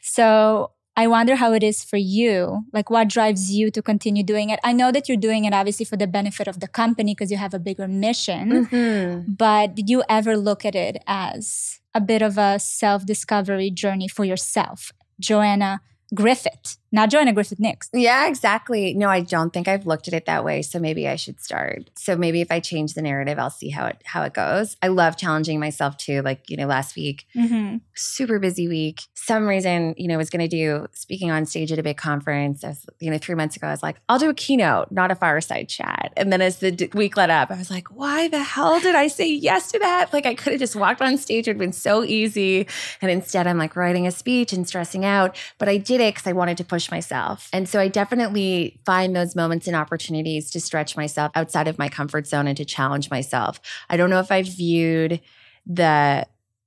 So 0.00 0.72
I 0.96 1.06
wonder 1.06 1.36
how 1.36 1.52
it 1.54 1.62
is 1.62 1.82
for 1.82 1.96
you. 1.96 2.64
Like, 2.72 2.90
what 2.90 3.08
drives 3.08 3.50
you 3.50 3.70
to 3.70 3.80
continue 3.80 4.22
doing 4.22 4.50
it? 4.50 4.60
I 4.62 4.72
know 4.72 4.92
that 4.92 5.08
you're 5.08 5.16
doing 5.16 5.44
it 5.46 5.54
obviously 5.54 5.86
for 5.86 5.96
the 5.96 6.06
benefit 6.06 6.46
of 6.48 6.60
the 6.60 6.68
company 6.68 7.14
because 7.14 7.30
you 7.30 7.38
have 7.38 7.54
a 7.54 7.58
bigger 7.58 7.88
mission. 7.88 8.66
Mhm. 8.66 9.38
But 9.38 9.74
did 9.74 9.88
you 9.88 10.02
ever 10.08 10.36
look 10.36 10.64
at 10.66 10.74
it 10.74 11.02
as 11.06 11.80
a 11.94 12.00
bit 12.00 12.20
of 12.20 12.36
a 12.36 12.58
self 12.58 13.06
discovery 13.06 13.70
journey 13.70 14.08
for 14.08 14.24
yourself? 14.24 14.92
Joanna 15.18 15.80
Griffith, 16.14 16.76
not 16.92 17.10
Joanna 17.10 17.32
Griffith 17.32 17.58
Knix. 17.58 17.88
Yeah, 17.92 18.28
exactly. 18.28 18.94
No, 18.94 19.08
I 19.08 19.20
don't 19.20 19.52
think 19.52 19.66
I've 19.66 19.86
looked 19.86 20.06
at 20.08 20.14
it 20.14 20.26
that 20.26 20.44
way. 20.44 20.62
So 20.62 20.78
maybe 20.78 21.08
I 21.08 21.16
should 21.16 21.40
start. 21.40 21.90
So 21.96 22.16
maybe 22.16 22.40
if 22.40 22.50
I 22.52 22.60
change 22.60 22.94
the 22.94 23.02
narrative, 23.02 23.38
I'll 23.38 23.50
see 23.50 23.70
how 23.70 23.86
it 23.86 24.02
how 24.04 24.22
it 24.22 24.34
goes. 24.34 24.76
I 24.82 24.88
love 24.88 25.16
challenging 25.16 25.58
myself 25.58 25.96
too. 25.96 26.22
Like, 26.22 26.48
you 26.50 26.56
know, 26.56 26.66
last 26.66 26.94
week, 26.94 27.26
Mm-hmm. 27.34 27.78
super 27.94 28.38
busy 28.38 28.68
week. 28.68 29.02
Some 29.14 29.46
reason, 29.46 29.94
you 29.96 30.06
know, 30.08 30.18
was 30.18 30.30
gonna 30.30 30.48
do 30.48 30.86
speaking 30.92 31.30
on 31.30 31.46
stage 31.46 31.72
at 31.72 31.78
a 31.78 31.82
big 31.82 31.96
conference. 31.96 32.62
I 32.64 32.68
was, 32.68 32.86
you 33.00 33.10
know, 33.10 33.18
three 33.18 33.34
months 33.34 33.56
ago, 33.56 33.66
I 33.68 33.70
was 33.70 33.82
like, 33.82 33.96
I'll 34.08 34.18
do 34.18 34.28
a 34.30 34.34
keynote, 34.34 34.92
not 34.92 35.10
a 35.10 35.14
fireside 35.14 35.68
chat. 35.68 36.12
And 36.16 36.32
then 36.32 36.40
as 36.42 36.58
the 36.58 36.70
d- 36.72 36.90
week 36.94 37.16
led 37.16 37.30
up, 37.30 37.50
I 37.50 37.56
was 37.56 37.70
like, 37.70 37.88
why 37.88 38.28
the 38.28 38.42
hell 38.42 38.80
did 38.80 38.94
I 38.94 39.06
say 39.06 39.28
yes 39.32 39.70
to 39.72 39.78
that? 39.78 40.12
Like 40.12 40.26
I 40.26 40.34
could 40.34 40.52
have 40.52 40.60
just 40.60 40.76
walked 40.76 41.00
on 41.00 41.16
stage, 41.16 41.48
it'd 41.48 41.58
been 41.58 41.72
so 41.72 42.04
easy. 42.04 42.66
And 43.00 43.10
instead 43.10 43.46
I'm 43.46 43.58
like 43.58 43.76
writing 43.76 44.06
a 44.06 44.10
speech 44.10 44.52
and 44.52 44.66
stressing 44.68 45.04
out. 45.04 45.36
But 45.58 45.68
I 45.68 45.76
did 45.78 46.00
it 46.00 46.14
because 46.14 46.26
I 46.26 46.32
wanted 46.32 46.56
to 46.58 46.64
push 46.64 46.81
myself. 46.90 47.48
And 47.52 47.68
so 47.68 47.80
I 47.80 47.88
definitely 47.88 48.80
find 48.84 49.14
those 49.14 49.36
moments 49.36 49.66
and 49.66 49.76
opportunities 49.76 50.50
to 50.50 50.60
stretch 50.60 50.96
myself 50.96 51.32
outside 51.34 51.68
of 51.68 51.78
my 51.78 51.88
comfort 51.88 52.26
zone 52.26 52.46
and 52.46 52.56
to 52.56 52.64
challenge 52.64 53.10
myself. 53.10 53.60
I 53.88 53.96
don't 53.96 54.10
know 54.10 54.20
if 54.20 54.32
I've 54.32 54.46
viewed 54.46 55.20
the 55.66 56.26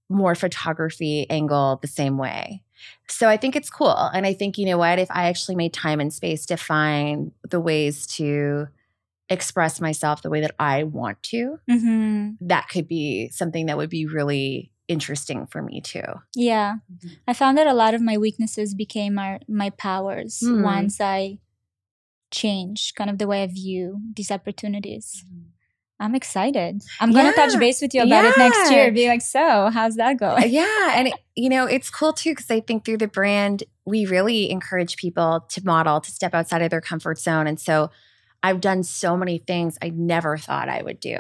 more 0.10 0.36
photography 0.36 1.30
angle 1.30 1.80
the 1.82 1.88
same 1.88 2.18
way. 2.18 2.62
So 3.08 3.28
I 3.28 3.38
think 3.38 3.56
it's 3.56 3.70
cool. 3.70 3.98
And 4.14 4.26
I 4.26 4.34
think, 4.34 4.58
you 4.58 4.66
know 4.66 4.78
what, 4.78 5.00
if 5.00 5.10
I 5.10 5.28
actually 5.28 5.56
made 5.56 5.74
time 5.74 6.00
and 6.00 6.14
space 6.14 6.46
to 6.48 6.58
find 6.58 7.32
the 7.50 7.60
ways 7.60 8.06
to 8.08 8.68
express 9.30 9.82
myself 9.82 10.22
the 10.22 10.30
way 10.30 10.42
that 10.42 10.54
I 10.60 10.84
want 10.84 11.22
to, 11.24 11.60
Mm-hmm. 11.70 12.48
that 12.48 12.70
could 12.70 12.88
be 12.88 13.30
something 13.30 13.66
that 13.66 13.78
would 13.78 13.90
be 13.90 14.06
really 14.06 14.72
interesting 14.88 15.48
for 15.48 15.62
me 15.62 15.82
too. 15.82 16.04
Yeah. 16.36 16.76
Mm-hmm. 16.92 17.14
I 17.28 17.34
found 17.34 17.58
that 17.58 17.68
a 17.68 17.74
lot 17.74 17.94
of 17.94 18.02
my 18.02 18.18
weaknesses 18.18 18.74
became 18.74 19.16
my, 19.16 19.40
my 19.48 19.72
powers 19.72 20.40
Hmm. 20.42 20.62
once 20.62 21.02
I 21.02 21.40
changed 22.32 22.96
kind 22.96 23.10
of 23.10 23.18
the 23.18 23.28
way 23.28 23.44
I 23.44 23.48
view 23.48 24.02
these 24.16 24.32
opportunities. 24.32 25.24
Mm-hmm. 25.26 25.42
I'm 25.98 26.14
excited. 26.14 26.84
I'm 27.00 27.14
going 27.14 27.26
to 27.26 27.32
touch 27.32 27.58
base 27.58 27.82
with 27.82 27.94
you 27.94 28.04
about 28.04 28.26
it 28.26 28.38
next 28.38 28.70
year. 28.70 28.92
Be 28.92 29.08
like, 29.08 29.22
so 29.22 29.70
how's 29.70 29.96
that 29.96 30.20
going? 30.20 30.44
Uh, 30.44 30.48
yeah. 30.48 30.92
And, 30.94 31.08
it, 31.08 31.14
you 31.36 31.48
know, 31.48 31.68
it's 31.68 31.90
cool 31.90 32.12
too, 32.12 32.32
because 32.32 32.52
I 32.52 32.60
think 32.60 32.84
through 32.84 32.98
the 32.98 33.08
brand, 33.08 33.64
we 33.86 34.06
really 34.06 34.52
encourage 34.52 34.98
people 34.98 35.46
to 35.52 35.64
model, 35.64 36.02
to 36.02 36.12
step 36.12 36.34
outside 36.34 36.62
of 36.62 36.70
their 36.70 36.82
comfort 36.82 37.18
zone. 37.18 37.48
And 37.48 37.58
so 37.58 37.92
I've 38.44 38.60
done 38.60 38.84
so 38.84 39.16
many 39.16 39.38
things 39.38 39.78
I 39.82 39.90
never 39.90 40.38
thought 40.38 40.68
I 40.68 40.82
would 40.84 41.00
do. 41.00 41.16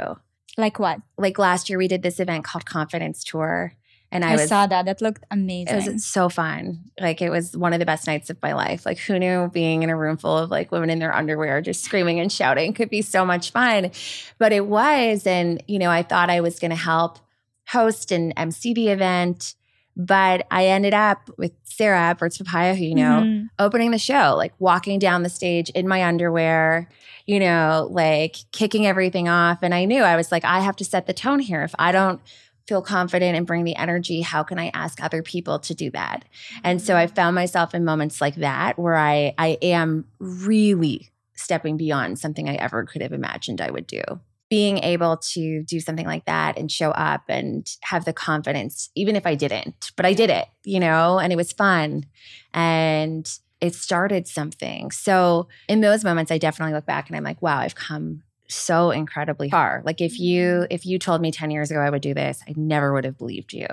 Like 0.57 0.79
what? 0.79 1.01
Like 1.17 1.37
last 1.37 1.69
year, 1.69 1.77
we 1.77 1.87
did 1.87 2.01
this 2.01 2.19
event 2.19 2.45
called 2.45 2.65
Confidence 2.65 3.23
Tour. 3.23 3.73
And 4.11 4.23
I, 4.23 4.31
I, 4.31 4.35
was 4.35 4.47
saw 4.47 4.65
that. 4.67 4.85
That 4.85 5.01
looked 5.01 5.25
amazing. 5.29 5.75
It 5.75 5.93
was 5.93 6.05
so 6.05 6.29
fun. 6.29 6.85
Like 6.99 7.21
it 7.21 7.29
was 7.29 7.57
one 7.57 7.73
of 7.73 7.79
the 7.79 7.85
best 7.85 8.07
nights 8.07 8.29
of 8.29 8.41
my 8.41 8.53
life. 8.53 8.85
Like 8.85 8.97
who 8.97 9.19
knew 9.19 9.49
being 9.49 9.83
in 9.83 9.89
a 9.89 9.95
room 9.95 10.15
full 10.15 10.37
of 10.37 10.49
like 10.49 10.71
women 10.71 10.89
in 10.89 10.99
their 10.99 11.13
underwear 11.13 11.61
just 11.61 11.83
screaming 11.83 12.19
and 12.19 12.31
shouting 12.31 12.73
could 12.73 12.89
be 12.89 13.01
so 13.01 13.25
much 13.25 13.51
fun. 13.51 13.91
But 14.37 14.53
it 14.53 14.67
was 14.67 15.27
and 15.27 15.61
you 15.67 15.79
know, 15.79 15.89
I 15.89 16.03
thought 16.03 16.29
I 16.29 16.41
was 16.41 16.59
going 16.59 16.71
to 16.71 16.77
help 16.77 17.19
host 17.67 18.11
an 18.11 18.31
MC 18.33 18.73
the 18.73 18.89
event, 18.89 19.55
but 19.97 20.45
I 20.51 20.67
ended 20.67 20.93
up 20.93 21.29
with 21.37 21.51
Sarah 21.63 22.15
Bert's 22.17 22.37
Papaya 22.37 22.75
who 22.75 22.83
you 22.83 22.95
know, 22.95 23.21
Mhm. 23.23 23.49
opening 23.59 23.91
the 23.91 23.97
show, 23.97 24.35
like 24.35 24.53
walking 24.59 24.99
down 24.99 25.23
the 25.23 25.29
stage 25.29 25.69
in 25.71 25.87
my 25.87 26.03
underwear, 26.03 26.89
you 27.25 27.39
know, 27.39 27.87
like 27.91 28.35
kicking 28.51 28.85
everything 28.85 29.27
off. 29.29 29.59
And 29.61 29.73
I 29.73 29.85
knew 29.85 30.03
I 30.03 30.15
was 30.15 30.31
like, 30.31 30.45
I 30.45 30.59
have 30.59 30.75
to 30.77 30.85
set 30.85 31.07
the 31.07 31.13
tone 31.13 31.39
here. 31.39 31.63
If 31.63 31.73
I 31.79 31.91
don't 31.91 32.19
feel 32.67 32.81
confident 32.81 33.37
and 33.37 33.45
bring 33.45 33.63
the 33.63 33.75
energy, 33.75 34.21
how 34.21 34.41
can 34.43 34.57
I 34.59 34.71
ask 34.73 35.01
other 35.01 35.21
people 35.21 35.59
to 35.59 35.73
do 35.75 35.91
that? 35.91 36.25
And 36.63 36.81
so 36.81 36.95
I 36.97 37.07
found 37.07 37.35
myself 37.35 37.73
in 37.75 37.85
moments 37.85 38.21
like 38.21 38.35
that 38.35 38.77
where 38.79 38.95
I 38.97 39.33
I 39.37 39.57
am 39.61 40.05
really 40.19 41.09
stepping 41.35 41.77
beyond 41.77 42.17
something 42.17 42.47
I 42.49 42.55
ever 42.55 42.83
could 42.85 43.01
have 43.01 43.11
imagined 43.13 43.61
I 43.61 43.69
would 43.69 43.85
do. 43.87 44.01
Being 44.49 44.77
able 44.79 45.17
to 45.33 45.63
do 45.63 45.79
something 45.79 46.05
like 46.05 46.25
that 46.25 46.57
and 46.57 46.71
show 46.71 46.91
up 46.91 47.23
and 47.27 47.67
have 47.81 48.05
the 48.05 48.13
confidence, 48.13 48.89
even 48.95 49.15
if 49.15 49.25
I 49.25 49.35
didn't, 49.35 49.91
but 49.95 50.05
I 50.05 50.13
did 50.13 50.29
it, 50.29 50.47
you 50.63 50.79
know, 50.79 51.19
and 51.19 51.33
it 51.33 51.35
was 51.35 51.51
fun. 51.51 52.05
And 52.53 53.27
it 53.61 53.73
started 53.73 54.27
something. 54.27 54.91
So 54.91 55.47
in 55.67 55.81
those 55.81 56.03
moments, 56.03 56.31
I 56.31 56.37
definitely 56.37 56.73
look 56.73 56.85
back 56.85 57.07
and 57.07 57.17
I'm 57.17 57.23
like, 57.23 57.41
wow, 57.41 57.57
I've 57.57 57.75
come 57.75 58.21
so 58.47 58.91
incredibly 58.91 59.49
far. 59.49 59.81
Like 59.83 60.01
if 60.01 60.19
you 60.19 60.67
if 60.69 60.85
you 60.85 60.99
told 60.99 61.21
me 61.21 61.31
10 61.31 61.49
years 61.49 61.71
ago 61.71 61.79
I 61.79 61.89
would 61.89 62.01
do 62.03 62.13
this, 62.13 62.43
I 62.47 62.53
never 62.55 62.93
would 62.93 63.05
have 63.05 63.17
believed 63.17 63.53
you. 63.53 63.67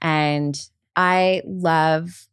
And 0.00 0.58
I 0.96 1.42
love 1.44 2.26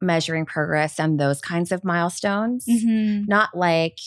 measuring 0.00 0.46
progress 0.46 1.00
on 1.00 1.16
those 1.16 1.40
kinds 1.40 1.72
of 1.72 1.84
milestones. 1.84 2.66
Mhm. 2.66 3.28
Not 3.28 3.56
like 3.56 3.98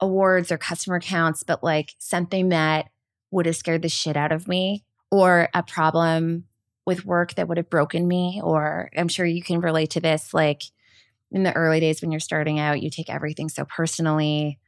awards 0.00 0.50
or 0.50 0.58
customer 0.58 1.00
counts, 1.00 1.42
but 1.42 1.62
like 1.62 1.94
something 1.98 2.50
that 2.50 2.90
would 3.30 3.46
have 3.46 3.56
scared 3.56 3.82
the 3.82 3.88
shit 3.88 4.16
out 4.16 4.32
of 4.32 4.48
me 4.48 4.84
or 5.10 5.48
a 5.54 5.62
problem 5.62 6.44
with 6.86 7.04
work 7.04 7.34
that 7.34 7.46
would 7.46 7.58
have 7.58 7.70
broken 7.70 8.08
me 8.08 8.40
or 8.42 8.90
I'm 8.96 9.08
sure 9.08 9.26
you 9.26 9.42
can 9.42 9.60
relate 9.60 9.90
to 9.90 10.00
this 10.00 10.34
like 10.34 10.62
in 11.30 11.44
the 11.44 11.54
early 11.54 11.78
days 11.78 12.02
when 12.02 12.10
you're 12.10 12.20
starting 12.20 12.58
out, 12.58 12.82
you 12.82 12.90
take 12.90 13.08
everything 13.08 13.48
so 13.48 13.64
personally 13.64 14.58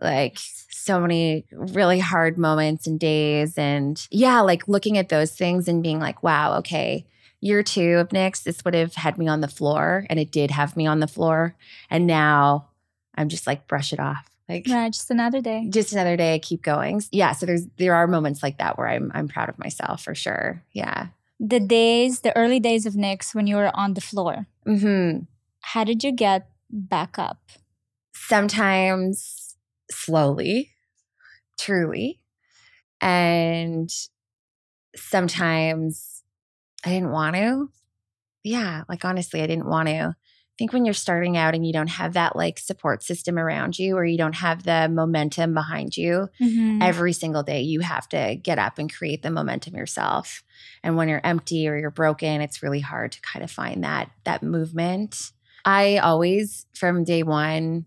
like 0.00 0.38
so 0.38 0.98
many 0.98 1.44
really 1.52 1.98
hard 1.98 2.38
moments 2.38 2.86
and 2.86 2.98
days. 2.98 3.58
And 3.58 4.04
yeah, 4.10 4.40
like 4.40 4.66
looking 4.66 4.98
at 4.98 5.08
those 5.08 5.32
things 5.32 5.68
and 5.68 5.82
being 5.82 6.00
like, 6.00 6.22
wow, 6.22 6.58
okay, 6.58 7.06
year 7.40 7.62
two 7.62 7.98
of 7.98 8.08
Knix, 8.08 8.42
this 8.42 8.64
would 8.64 8.74
have 8.74 8.94
had 8.94 9.18
me 9.18 9.28
on 9.28 9.40
the 9.40 9.48
floor. 9.48 10.06
And 10.08 10.18
it 10.18 10.32
did 10.32 10.50
have 10.50 10.76
me 10.76 10.86
on 10.86 11.00
the 11.00 11.06
floor. 11.06 11.54
And 11.90 12.06
now 12.06 12.68
I'm 13.14 13.28
just 13.28 13.46
like, 13.46 13.68
brush 13.68 13.92
it 13.92 14.00
off. 14.00 14.29
Like 14.50 14.66
Right, 14.68 14.92
just 14.92 15.10
another 15.10 15.40
day. 15.40 15.66
just 15.70 15.92
another 15.92 16.16
day, 16.16 16.34
I 16.34 16.38
keep 16.38 16.62
going. 16.62 17.02
Yeah. 17.12 17.32
So 17.32 17.46
there's 17.46 17.66
there 17.78 17.94
are 17.94 18.06
moments 18.06 18.42
like 18.42 18.58
that 18.58 18.76
where 18.76 18.88
I'm 18.88 19.10
I'm 19.14 19.28
proud 19.28 19.48
of 19.48 19.58
myself 19.58 20.02
for 20.04 20.14
sure. 20.14 20.62
Yeah. 20.72 21.08
The 21.38 21.60
days, 21.60 22.20
the 22.20 22.36
early 22.36 22.60
days 22.60 22.84
of 22.84 22.94
Knix 22.94 23.34
when 23.34 23.46
you 23.46 23.56
were 23.56 23.70
on 23.74 23.94
the 23.94 24.00
floor, 24.00 24.46
Mm-hmm. 24.66 25.24
how 25.62 25.84
did 25.84 26.04
you 26.04 26.12
get 26.12 26.48
back 26.70 27.18
up? 27.18 27.38
sometimes 28.12 29.56
slowly, 29.90 30.70
truly. 31.58 32.20
And 33.00 33.90
sometimes 34.94 36.22
I 36.84 36.90
didn't 36.90 37.10
want 37.10 37.36
to. 37.36 37.70
Yeah, 38.42 38.84
like 38.88 39.04
honestly, 39.04 39.42
I 39.42 39.46
didn't 39.46 39.68
want 39.68 39.88
to 39.88 40.14
think 40.60 40.74
when 40.74 40.84
you're 40.84 40.92
starting 40.92 41.38
out 41.38 41.54
and 41.54 41.66
you 41.66 41.72
don't 41.72 41.88
have 41.88 42.12
that 42.12 42.36
like 42.36 42.58
support 42.58 43.02
system 43.02 43.38
around 43.38 43.78
you 43.78 43.96
or 43.96 44.04
you 44.04 44.18
don't 44.18 44.34
have 44.34 44.62
the 44.62 44.90
momentum 44.90 45.54
behind 45.54 45.96
you, 45.96 46.28
Mhm. 46.38 46.82
every 46.82 47.14
single 47.14 47.42
day 47.42 47.62
you 47.62 47.80
have 47.80 48.06
to 48.10 48.36
get 48.36 48.58
up 48.58 48.78
and 48.78 48.92
create 48.92 49.22
the 49.22 49.30
momentum 49.30 49.74
yourself. 49.74 50.42
And 50.82 50.96
when 50.96 51.08
you're 51.08 51.24
empty 51.24 51.66
or 51.66 51.78
you're 51.78 51.90
broken, 51.90 52.42
it's 52.42 52.62
really 52.62 52.80
hard 52.80 53.12
to 53.12 53.20
kind 53.22 53.42
of 53.42 53.50
find 53.50 53.82
that 53.84 54.10
that 54.24 54.42
movement. 54.42 55.32
I 55.64 55.96
always 55.96 56.66
from 56.74 57.04
day 57.04 57.22
1 57.22 57.86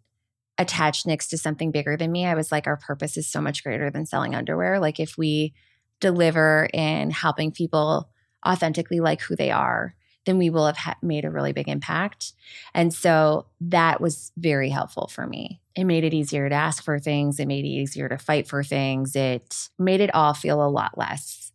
attached 0.58 1.06
Knix 1.06 1.30
to 1.30 1.38
something 1.38 1.70
bigger 1.70 1.96
than 1.96 2.12
me. 2.12 2.26
I 2.26 2.34
was 2.34 2.52
like 2.52 2.66
our 2.66 2.78
purpose 2.78 3.18
is 3.18 3.28
so 3.28 3.40
much 3.40 3.64
greater 3.64 3.92
than 3.92 4.08
selling 4.08 4.34
underwear. 4.34 4.80
Like 4.80 5.00
if 5.00 5.16
we 5.16 5.54
deliver 6.00 6.70
in 6.74 7.12
helping 7.12 7.52
people 7.52 8.10
authentically 8.46 9.00
like 9.00 9.22
who 9.22 9.36
they 9.36 9.52
are, 9.52 9.94
then 10.26 10.38
we 10.38 10.50
will 10.50 10.66
have 10.66 10.78
ha- 10.78 10.96
made 11.02 11.26
a 11.26 11.30
really 11.30 11.52
big 11.52 11.68
impact. 11.68 12.34
And 12.74 12.94
so 12.94 13.46
that 13.62 14.00
was 14.02 14.32
very 14.38 14.70
helpful 14.70 15.08
for 15.08 15.28
me. 15.28 15.60
It 15.76 15.84
made 15.86 16.04
it 16.04 16.14
easier 16.14 16.48
to 16.50 16.56
ask 16.56 16.84
for 16.84 17.00
things, 17.00 17.40
it 17.40 17.48
made 17.48 17.66
it 17.66 17.70
easier 17.70 18.08
to 18.10 18.18
fight 18.18 18.48
for 18.48 18.64
things. 18.64 19.16
It 19.16 19.70
made 19.78 20.02
it 20.02 20.14
all 20.14 20.34
feel 20.34 20.66
a 20.66 20.70
lot 20.70 20.98
less 20.98 21.52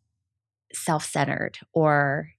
self 0.73 1.05
centered 1.05 1.59
or 1.73 2.31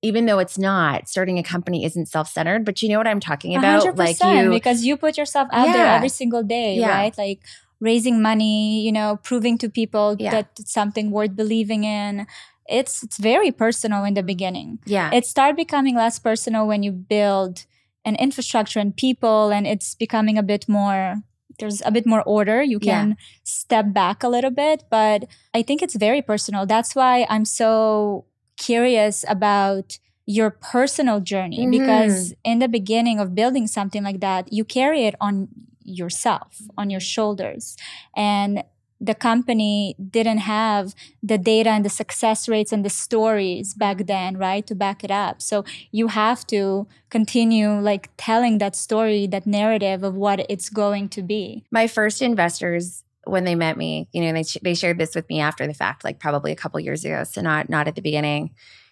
even 0.00 0.26
though 0.26 0.38
it's 0.38 0.56
not, 0.56 1.08
starting 1.08 1.38
a 1.38 1.42
company 1.42 1.84
isn't 1.84 2.06
self 2.06 2.28
centered, 2.28 2.64
but 2.64 2.80
you 2.82 2.88
know 2.88 2.98
what 2.98 3.08
I'm 3.08 3.18
talking 3.20 3.56
about? 3.56 3.82
100%, 3.82 3.96
Like 3.98 4.22
you, 4.22 4.50
because 4.50 4.84
you 4.84 4.96
put 4.96 5.18
yourself 5.18 5.48
out 5.52 5.72
there 5.72 5.86
every 5.86 6.08
single 6.08 6.44
day, 6.44 6.76
Yeah. 6.76 6.88
right? 6.90 7.18
Like 7.18 7.40
raising 7.80 8.22
money, 8.22 8.80
you 8.82 8.92
know, 8.92 9.18
proving 9.24 9.58
to 9.58 9.68
people 9.68 10.14
Yeah. 10.18 10.30
that 10.30 10.50
it's 10.58 10.72
something 10.72 11.10
worth 11.10 11.34
believing 11.34 11.82
in. 11.84 12.26
It's 12.68 13.02
it's 13.02 13.18
very 13.18 13.50
personal 13.50 14.04
in 14.04 14.14
the 14.14 14.22
beginning. 14.22 14.78
yeah. 14.86 15.10
It 15.12 15.24
started 15.26 15.56
becoming 15.56 15.94
less 15.96 16.18
personal 16.18 16.66
when 16.66 16.82
you 16.82 16.92
build 16.92 17.64
an 18.04 18.14
infrastructure 18.16 18.78
and 18.80 18.94
people 18.96 19.50
and 19.50 19.66
it's 19.66 19.94
becoming 19.94 20.38
a 20.38 20.42
bit 20.42 20.68
more 20.68 21.16
there's 21.58 21.82
a 21.84 21.90
bit 21.90 22.06
more 22.06 22.22
order. 22.22 22.62
You 22.62 22.78
Yeah. 22.80 22.92
can 23.00 23.16
step 23.42 23.86
back 23.92 24.22
a 24.22 24.28
little 24.28 24.50
bit, 24.52 24.84
but 24.90 25.24
I 25.52 25.62
think 25.62 25.82
it's 25.82 25.96
very 25.96 26.22
personal. 26.22 26.66
That's 26.66 26.94
why 26.94 27.26
I'm 27.28 27.44
so 27.44 28.26
curious 28.56 29.24
about 29.28 29.98
your 30.24 30.50
personal 30.50 31.18
journey 31.20 31.66
Mhm. 31.66 31.70
because 31.72 32.34
in 32.44 32.58
the 32.60 32.68
beginning 32.68 33.18
of 33.18 33.34
building 33.34 33.66
something 33.66 34.04
like 34.04 34.20
that, 34.20 34.52
you 34.52 34.64
carry 34.64 35.04
it 35.08 35.14
on 35.20 35.48
yourself, 35.82 36.60
on 36.76 36.90
your 36.90 37.00
shoulders. 37.00 37.76
And 38.14 38.62
the 39.00 39.14
company 39.14 39.94
didn't 40.10 40.38
have 40.38 40.94
the 41.22 41.38
data 41.38 41.70
and 41.70 41.84
the 41.84 41.90
success 41.90 42.48
rates 42.48 42.72
and 42.72 42.84
the 42.84 42.90
stories 42.90 43.74
back 43.74 44.06
then, 44.06 44.36
right, 44.36 44.66
to 44.66 44.74
back 44.74 45.04
it 45.04 45.10
up. 45.10 45.40
So 45.40 45.64
you 45.92 46.08
have 46.08 46.46
to 46.48 46.86
continue 47.10 47.80
like 47.80 48.10
telling 48.16 48.58
that 48.58 48.74
story, 48.74 49.26
that 49.28 49.46
narrative 49.46 50.02
of 50.02 50.14
what 50.14 50.44
it's 50.50 50.68
going 50.68 51.08
to 51.10 51.22
be. 51.22 51.64
my 51.70 51.86
first 51.86 52.22
investors 52.22 53.04
when 53.24 53.44
they 53.44 53.54
met 53.54 53.76
me 53.76 54.08
you 54.12 54.22
know 54.22 54.32
they, 54.32 54.44
they 54.62 54.74
shared 54.74 54.98
this 54.98 55.14
with 55.14 55.28
me 55.28 55.40
after 55.40 55.66
the 55.66 55.74
fact 55.74 56.02
like 56.04 56.18
probably 56.18 56.50
a 56.50 56.56
couple 56.56 56.80
years 56.80 57.04
ago 57.04 57.24
so 57.24 57.40
not 57.42 57.68
not 57.68 57.86
at 57.86 57.94
the 57.94 58.00
beginning 58.00 58.50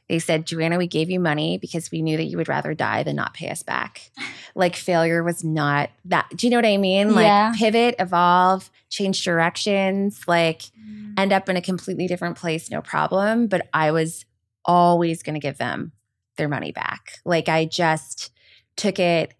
they 0.08 0.18
said 0.18 0.46
joanna 0.46 0.78
we 0.78 0.86
gave 0.86 1.10
you 1.10 1.20
money 1.20 1.58
because 1.58 1.90
we 1.90 2.02
knew 2.02 2.16
that 2.16 2.24
you 2.24 2.36
would 2.36 2.48
rather 2.48 2.74
die 2.74 3.02
than 3.02 3.16
not 3.16 3.34
pay 3.34 3.48
us 3.48 3.62
back. 3.62 4.10
Like 4.54 4.74
failure 4.74 5.22
was 5.22 5.44
not 5.44 5.90
that 6.06 6.30
do 6.34 6.46
you 6.46 6.50
know 6.50 6.56
what 6.56 6.64
i 6.64 6.78
mean? 6.78 7.14
Like 7.14 7.26
Yeah. 7.26 7.52
pivot 7.54 7.96
evolve 7.98 8.70
change 8.88 9.22
directions 9.22 10.22
like 10.26 10.62
mm. 10.80 11.12
end 11.18 11.30
up 11.34 11.50
in 11.50 11.58
a 11.58 11.60
completely 11.60 12.06
different 12.06 12.38
place 12.38 12.70
no 12.70 12.80
problem. 12.80 13.48
But 13.48 13.68
i 13.74 13.90
was 13.90 14.24
always 14.64 15.22
going 15.22 15.34
to 15.34 15.40
give 15.40 15.58
them 15.58 15.92
their 16.38 16.48
money 16.48 16.72
back. 16.72 17.18
Like 17.26 17.50
i 17.50 17.66
just 17.66 18.30
took 18.76 18.98
it 18.98 19.34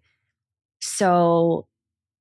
so 0.82 1.66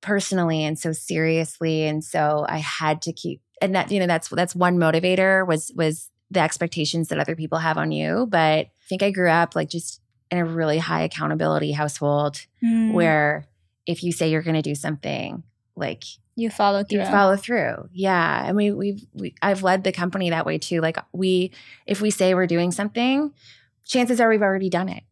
personally 0.01 0.63
and 0.63 0.77
so 0.77 0.93
seriously 0.93 1.84
and 1.84 2.03
so 2.03 2.45
i 2.47 2.60
had 2.60 3.01
to 3.01 3.12
keep 3.12 3.41
and 3.62 3.73
that 3.75 3.91
you 3.91 3.99
know 3.99 4.08
that's 4.08 4.29
that's 4.29 4.55
one 4.55 4.77
motivator 4.77 5.45
was 5.45 5.71
was 5.75 6.12
the 6.31 6.39
expectations 6.39 7.07
that 7.09 7.19
other 7.19 7.35
people 7.35 7.59
have 7.59 7.77
on 7.77 7.91
you 7.91 8.25
but 8.29 8.38
i 8.65 8.71
think 8.89 9.03
i 9.03 9.11
grew 9.11 9.29
up 9.29 9.55
like 9.55 9.69
just 9.69 10.01
in 10.31 10.38
a 10.38 10.45
really 10.45 10.77
high 10.79 11.03
accountability 11.03 11.71
household 11.71 12.45
Mm, 12.63 12.91
where 12.93 13.45
if 13.85 14.03
you 14.03 14.11
say 14.11 14.31
you're 14.31 14.41
going 14.41 14.55
to 14.55 14.61
do 14.63 14.73
something 14.75 15.43
like 15.75 16.03
you 16.35 16.49
follow 16.49 16.83
through. 16.83 16.99
you 16.99 17.05
follow 17.05 17.35
through. 17.38 17.89
Yeah 17.93 18.45
and 18.47 18.57
we 18.57 18.71
we've 18.71 19.05
we, 19.13 19.35
i've 19.41 19.61
led 19.63 19.83
the 19.83 19.91
company 19.91 20.31
that 20.31 20.45
way 20.45 20.57
too. 20.57 20.81
Like 20.81 20.97
we 21.13 21.51
if 21.85 22.01
we 22.01 22.09
say 22.09 22.33
we're 22.33 22.47
doing 22.47 22.71
something 22.71 23.31
chances 23.85 24.19
are 24.19 24.27
we've 24.29 24.41
already 24.41 24.69
done 24.69 24.89
it. 24.89 25.03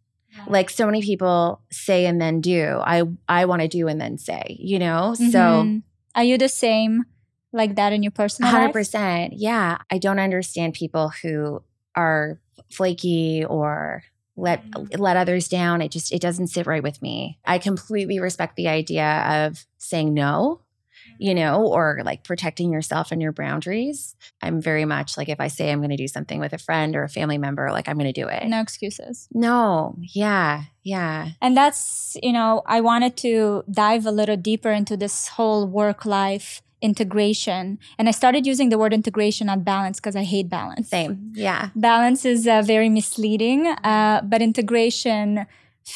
Like 0.48 0.70
so 0.72 0.86
many 0.88 1.02
people 1.04 1.62
say 1.72 2.06
and 2.08 2.20
then 2.20 2.42
do. 2.42 2.80
I 2.84 3.04
i 3.30 3.46
want 3.46 3.62
to 3.62 3.68
do 3.68 3.88
and 3.88 4.02
then 4.02 4.18
say 4.18 4.58
you 4.60 4.80
know? 4.80 5.14
So 5.14 5.24
Mhm. 5.64 5.84
are 6.16 6.24
you 6.24 6.38
the 6.40 6.50
same 6.50 7.06
like 7.54 7.76
that 7.76 7.94
in 7.94 8.04
your 8.04 8.12
personal 8.12 8.52
life? 8.52 8.74
100% 8.74 9.30
yeah. 9.34 9.78
I 9.90 9.98
don't 9.98 10.20
understand 10.20 10.74
people 10.74 11.14
who 11.22 11.64
are 11.96 12.40
flaky 12.70 13.46
or 13.46 14.04
let 14.36 14.66
mm-hmm. 14.70 15.02
let 15.02 15.18
others 15.18 15.48
down. 15.48 15.82
It 15.82 15.90
just 15.90 16.12
it 16.12 16.22
doesn't 16.22 16.48
sit 16.48 16.66
right 16.66 16.84
with 16.84 17.02
me. 17.02 17.40
I 17.46 17.60
completely 17.60 18.20
respect 18.20 18.56
the 18.56 18.68
idea 18.68 19.46
of 19.46 19.66
saying 19.78 20.14
no 20.14 20.62
mm-hmm. 20.62 21.16
you 21.20 21.36
know 21.36 21.68
or 21.68 22.02
like 22.04 22.24
protecting 22.24 22.72
yourself 22.72 23.12
and 23.12 23.22
your 23.22 23.32
boundaries. 23.32 24.16
I'm 24.42 24.60
very 24.60 24.86
much 24.86 25.18
like 25.18 25.30
if 25.30 25.40
i 25.40 25.48
say 25.48 25.72
i'm 25.72 25.80
going 25.80 25.92
to 25.92 25.98
do 25.98 26.08
something 26.08 26.40
with 26.40 26.54
a 26.54 26.58
friend 26.58 26.96
or 26.96 27.04
a 27.04 27.10
family 27.10 27.38
member 27.38 27.72
like 27.72 27.88
i'm 27.88 27.98
going 27.98 28.12
to 28.12 28.22
do 28.22 28.28
it. 28.28 28.48
No 28.48 28.60
excuses. 28.60 29.28
no. 29.32 29.96
Yeah. 30.00 30.64
Yeah. 30.82 31.30
And 31.42 31.56
that's, 31.56 32.18
you 32.22 32.34
know, 32.34 32.62
I 32.66 32.82
wanted 32.82 33.16
to 33.18 33.64
dive 33.72 34.06
a 34.06 34.12
little 34.12 34.36
deeper 34.36 34.72
into 34.72 34.98
this 34.98 35.30
whole 35.30 35.66
work 35.66 36.06
life 36.06 36.62
integration. 36.84 37.80
And 37.98 38.08
I 38.08 38.12
started 38.12 38.46
using 38.46 38.70
the 38.70 38.78
word 38.78 38.94
integration, 38.94 39.48
not 39.48 39.64
balance, 39.64 40.00
because 40.00 40.16
I 40.16 40.24
hate 40.34 40.50
balance. 40.50 40.90
same 40.90 41.32
yeah 41.48 41.70
Balance 41.76 42.22
is 42.34 42.42
uh, 42.48 42.62
very 42.74 42.90
misleading, 43.00 43.62
uh, 43.94 44.22
but 44.32 44.40
integration 44.42 45.46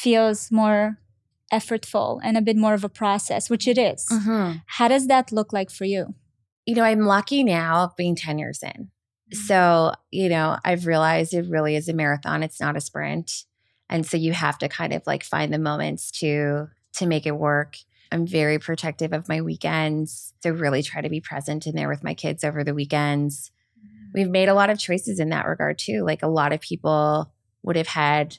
feels 0.04 0.50
more 0.50 0.98
effortful 1.52 2.20
and 2.22 2.36
a 2.36 2.42
bit 2.42 2.56
more 2.56 2.74
of 2.74 2.84
a 2.84 2.88
process, 3.02 3.48
which 3.52 3.66
it 3.72 3.78
is. 3.78 4.04
Mhm. 4.10 4.62
How 4.78 4.88
does 4.88 5.06
that 5.12 5.32
look 5.32 5.52
like 5.52 5.70
for 5.70 5.84
you? 5.94 6.14
you 6.68 6.74
know, 6.74 6.84
I'm 6.84 7.00
lucky 7.16 7.42
now 7.44 7.94
being 7.96 8.14
10 8.14 8.38
years 8.38 8.62
in. 8.62 8.90
So, 9.32 9.94
you 10.10 10.28
know, 10.28 10.58
I've 10.68 10.84
realized 10.86 11.32
it 11.32 11.46
really 11.48 11.74
is 11.76 11.88
a 11.88 11.94
marathon. 11.94 12.42
It's 12.42 12.60
not 12.60 12.76
a 12.76 12.80
sprint. 12.80 13.44
And 13.88 14.04
so 14.04 14.18
you 14.18 14.32
have 14.34 14.58
to 14.58 14.68
kind 14.68 14.92
of 14.92 15.00
like 15.06 15.24
find 15.24 15.50
the 15.50 15.58
moments 15.58 16.10
to 16.20 16.68
to 16.98 17.06
make 17.06 17.24
it 17.26 17.36
work. 17.50 17.76
I'm 18.10 18.26
very 18.26 18.58
protective 18.58 19.12
of 19.12 19.28
my 19.28 19.40
weekends. 19.40 20.32
So 20.42 20.50
really 20.50 20.82
try 20.82 21.00
to 21.00 21.08
be 21.08 21.20
present 21.20 21.66
in 21.66 21.74
there 21.74 21.88
with 21.88 22.04
my 22.04 22.14
kids 22.14 22.44
over 22.44 22.64
the 22.64 22.74
weekends. 22.74 23.50
Mm-hmm. 23.78 24.10
We've 24.14 24.30
made 24.30 24.48
a 24.48 24.54
lot 24.54 24.70
of 24.70 24.78
choices 24.78 25.20
in 25.20 25.30
that 25.30 25.46
regard 25.46 25.78
too. 25.78 26.04
Like 26.04 26.22
a 26.22 26.28
lot 26.28 26.52
of 26.52 26.60
people 26.60 27.32
would 27.62 27.76
have 27.76 27.88
had 27.88 28.38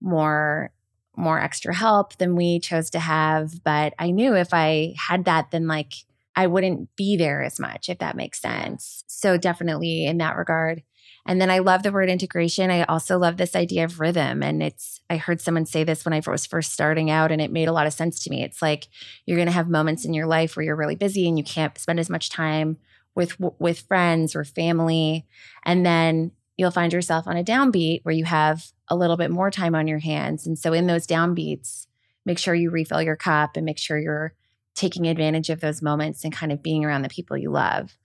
more 0.00 0.70
more 1.18 1.40
extra 1.40 1.74
help 1.74 2.14
than 2.18 2.36
we 2.36 2.60
chose 2.60 2.90
to 2.90 2.98
have, 2.98 3.64
but 3.64 3.94
I 3.98 4.10
knew 4.10 4.34
if 4.36 4.52
I 4.52 4.94
had 4.98 5.24
that 5.24 5.50
then 5.50 5.66
like 5.66 5.94
I 6.36 6.46
wouldn't 6.46 6.94
be 6.96 7.16
there 7.16 7.42
as 7.42 7.58
much, 7.58 7.88
if 7.88 7.98
that 7.98 8.14
makes 8.14 8.40
sense. 8.40 9.02
So, 9.06 9.38
definitely 9.38 10.04
in 10.04 10.18
that 10.18 10.36
regard. 10.36 10.82
And 11.26 11.40
then 11.40 11.50
I 11.50 11.58
love 11.58 11.82
the 11.82 11.92
word 11.92 12.08
integration. 12.08 12.70
I 12.70 12.84
also 12.84 13.18
love 13.18 13.36
this 13.36 13.56
idea 13.56 13.84
of 13.84 14.00
rhythm. 14.00 14.42
And 14.42 14.62
it's, 14.62 15.00
I 15.10 15.16
heard 15.16 15.40
someone 15.40 15.66
say 15.66 15.84
this 15.84 16.04
when 16.04 16.12
I 16.12 16.22
was 16.26 16.46
first 16.46 16.72
starting 16.72 17.10
out, 17.10 17.32
and 17.32 17.40
it 17.40 17.50
made 17.50 17.68
a 17.68 17.72
lot 17.72 17.86
of 17.86 17.92
sense 17.92 18.22
to 18.24 18.30
me. 18.30 18.42
It's 18.42 18.62
like 18.62 18.88
you're 19.26 19.36
going 19.36 19.46
to 19.46 19.52
have 19.52 19.68
moments 19.68 20.04
in 20.04 20.14
your 20.14 20.26
life 20.26 20.56
where 20.56 20.64
you're 20.64 20.76
really 20.76 20.94
busy 20.94 21.28
and 21.28 21.36
you 21.36 21.44
can't 21.44 21.76
spend 21.78 22.00
as 22.00 22.10
much 22.10 22.30
time 22.30 22.78
with 23.14 23.36
with 23.58 23.80
friends 23.80 24.36
or 24.36 24.44
family 24.44 25.26
and 25.62 25.86
then 25.86 26.32
you'll 26.58 26.70
find 26.70 26.92
yourself 26.92 27.26
on 27.26 27.38
a 27.38 27.42
downbeat 27.42 28.00
where 28.02 28.14
you 28.14 28.26
have 28.26 28.66
a 28.88 28.96
little 28.96 29.16
bit 29.16 29.30
more 29.30 29.50
time 29.50 29.74
on 29.74 29.86
your 29.86 30.00
hands 30.00 30.46
and 30.46 30.58
so 30.58 30.74
in 30.74 30.86
those 30.86 31.06
downbeats 31.06 31.86
make 32.26 32.38
sure 32.38 32.54
you 32.54 32.70
refill 32.70 33.00
your 33.00 33.16
cup 33.16 33.56
and 33.56 33.64
make 33.64 33.78
sure 33.78 33.98
you're 33.98 34.34
taking 34.76 35.08
advantage 35.08 35.48
of 35.48 35.60
those 35.60 35.82
moments 35.82 36.22
and 36.22 36.32
kind 36.32 36.52
of 36.52 36.62
being 36.62 36.84
around 36.84 37.02
the 37.02 37.08
people 37.08 37.36
you 37.36 37.50
love. 37.50 37.96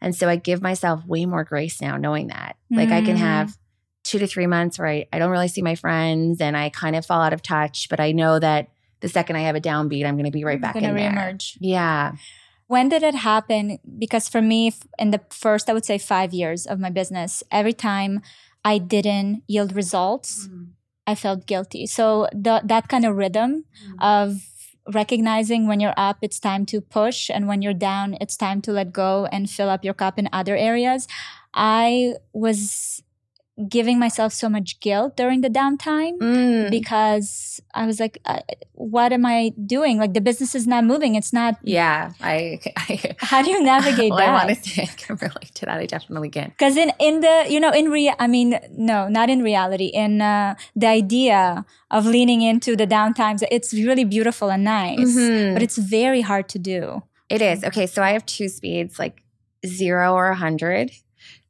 And 0.00 0.14
so 0.14 0.28
I 0.28 0.36
give 0.36 0.62
myself 0.62 1.04
way 1.06 1.26
more 1.26 1.44
grace 1.44 1.80
now 1.80 1.96
knowing 1.96 2.28
that. 2.28 2.56
Like 2.70 2.90
I 2.90 3.00
can 3.02 3.16
Mm. 3.16 3.20
have 3.20 3.56
two 4.02 4.18
to 4.18 4.26
three 4.26 4.46
months 4.46 4.78
where 4.78 4.88
I, 4.88 5.06
I 5.12 5.18
don't 5.18 5.30
really 5.30 5.48
see 5.48 5.62
my 5.62 5.74
friends 5.74 6.40
and 6.40 6.56
I 6.56 6.68
kind 6.68 6.94
of 6.96 7.06
fall 7.06 7.22
out 7.22 7.32
of 7.32 7.42
touch, 7.42 7.88
but 7.88 8.00
I 8.00 8.12
know 8.12 8.38
that 8.38 8.68
the 9.00 9.08
second 9.08 9.36
I 9.36 9.40
have 9.40 9.56
a 9.56 9.60
downbeat, 9.60 10.04
I'm 10.06 10.16
going 10.16 10.24
to 10.26 10.30
be 10.30 10.44
right 10.44 10.60
back 10.60 10.74
in 10.84 10.94
there. 10.94 11.12
Yeah. 11.60 12.12
When 12.66 12.88
did 12.88 13.02
it 13.02 13.14
happen? 13.14 13.78
Because 13.98 14.28
for 14.28 14.40
me, 14.40 14.72
in 14.98 15.10
the 15.10 15.20
first, 15.30 15.68
I 15.68 15.72
would 15.74 15.84
say 15.84 15.98
five 15.98 16.32
years 16.32 16.66
of 16.66 16.80
my 16.80 16.90
business, 16.90 17.42
every 17.50 17.72
time 17.74 18.22
I 18.64 18.78
didn't 18.78 19.42
yield 19.46 19.74
results, 19.74 20.48
I 21.06 21.14
felt 21.14 21.46
guilty. 21.46 21.86
So 21.86 22.28
the, 22.32 22.62
that 22.64 22.88
kind 22.88 23.04
of 23.04 23.16
rhythm 23.16 23.64
of 24.00 24.40
recognizing 24.92 25.66
when 25.66 25.80
you're 25.80 25.94
up, 25.96 26.18
it's 26.22 26.38
time 26.38 26.66
to 26.66 26.80
push, 26.80 27.30
and 27.30 27.48
when 27.48 27.62
you're 27.62 27.74
down, 27.74 28.16
it's 28.20 28.36
time 28.36 28.60
to 28.62 28.72
let 28.72 28.92
go 28.92 29.26
and 29.32 29.48
fill 29.48 29.68
up 29.70 29.84
your 29.84 29.94
cup 29.94 30.18
in 30.18 30.28
other 30.32 30.56
areas. 30.56 31.08
I 31.54 32.14
was 32.32 33.02
giving 33.68 34.00
myself 34.00 34.32
so 34.32 34.48
much 34.48 34.80
guilt 34.80 35.16
during 35.16 35.40
the 35.40 35.48
downtime 35.48 36.18
Mm. 36.18 36.70
because 36.70 37.60
I 37.72 37.86
was 37.86 38.00
like, 38.00 38.18
uh, 38.24 38.40
what 38.72 39.12
am 39.12 39.24
I 39.24 39.52
doing? 39.64 39.98
Like 39.98 40.12
the 40.12 40.20
business 40.20 40.56
is 40.56 40.66
not 40.66 40.82
moving. 40.84 41.14
It's 41.14 41.32
not. 41.32 41.54
yeah, 41.62 42.12
I, 42.20 42.58
I 42.76 43.14
How 43.18 43.42
do 43.42 43.50
you 43.50 43.62
navigate 43.62 44.10
well, 44.10 44.18
I 44.18 44.26
that? 44.26 44.46
want 44.46 44.58
to 44.64 44.68
say 44.70 44.82
I 44.82 44.86
can 44.86 45.16
relate 45.22 45.54
to 45.54 45.66
that. 45.66 45.78
I 45.78 45.86
definitely 45.86 46.30
can. 46.30 46.48
Because 46.50 46.76
in 46.76 46.90
in 46.98 47.20
the 47.20 47.46
you 47.48 47.60
know 47.60 47.70
in 47.70 47.90
real, 47.90 48.14
I 48.18 48.26
mean 48.26 48.58
no 48.76 49.06
not 49.08 49.30
in 49.30 49.40
reality 49.42 49.86
in 49.86 50.20
uh, 50.20 50.56
the 50.74 50.88
idea 50.88 51.64
of 51.92 52.06
leaning 52.06 52.42
into 52.42 52.74
the 52.74 52.86
downtimes 52.88 53.40
it's 53.52 53.72
really 53.72 54.04
beautiful 54.04 54.50
and 54.50 54.64
nice 54.64 55.14
Mhm. 55.16 55.54
but 55.54 55.62
it's 55.62 55.78
very 55.78 56.22
hard 56.22 56.48
to 56.54 56.58
do 56.58 57.02
It 57.30 57.40
is 57.40 57.62
okay. 57.64 57.86
So 57.86 58.02
I 58.02 58.10
have 58.16 58.24
two 58.26 58.48
speeds, 58.48 58.98
like 58.98 59.22
zero 59.64 60.12
or 60.18 60.26
a 60.30 60.34
hundred. 60.46 60.90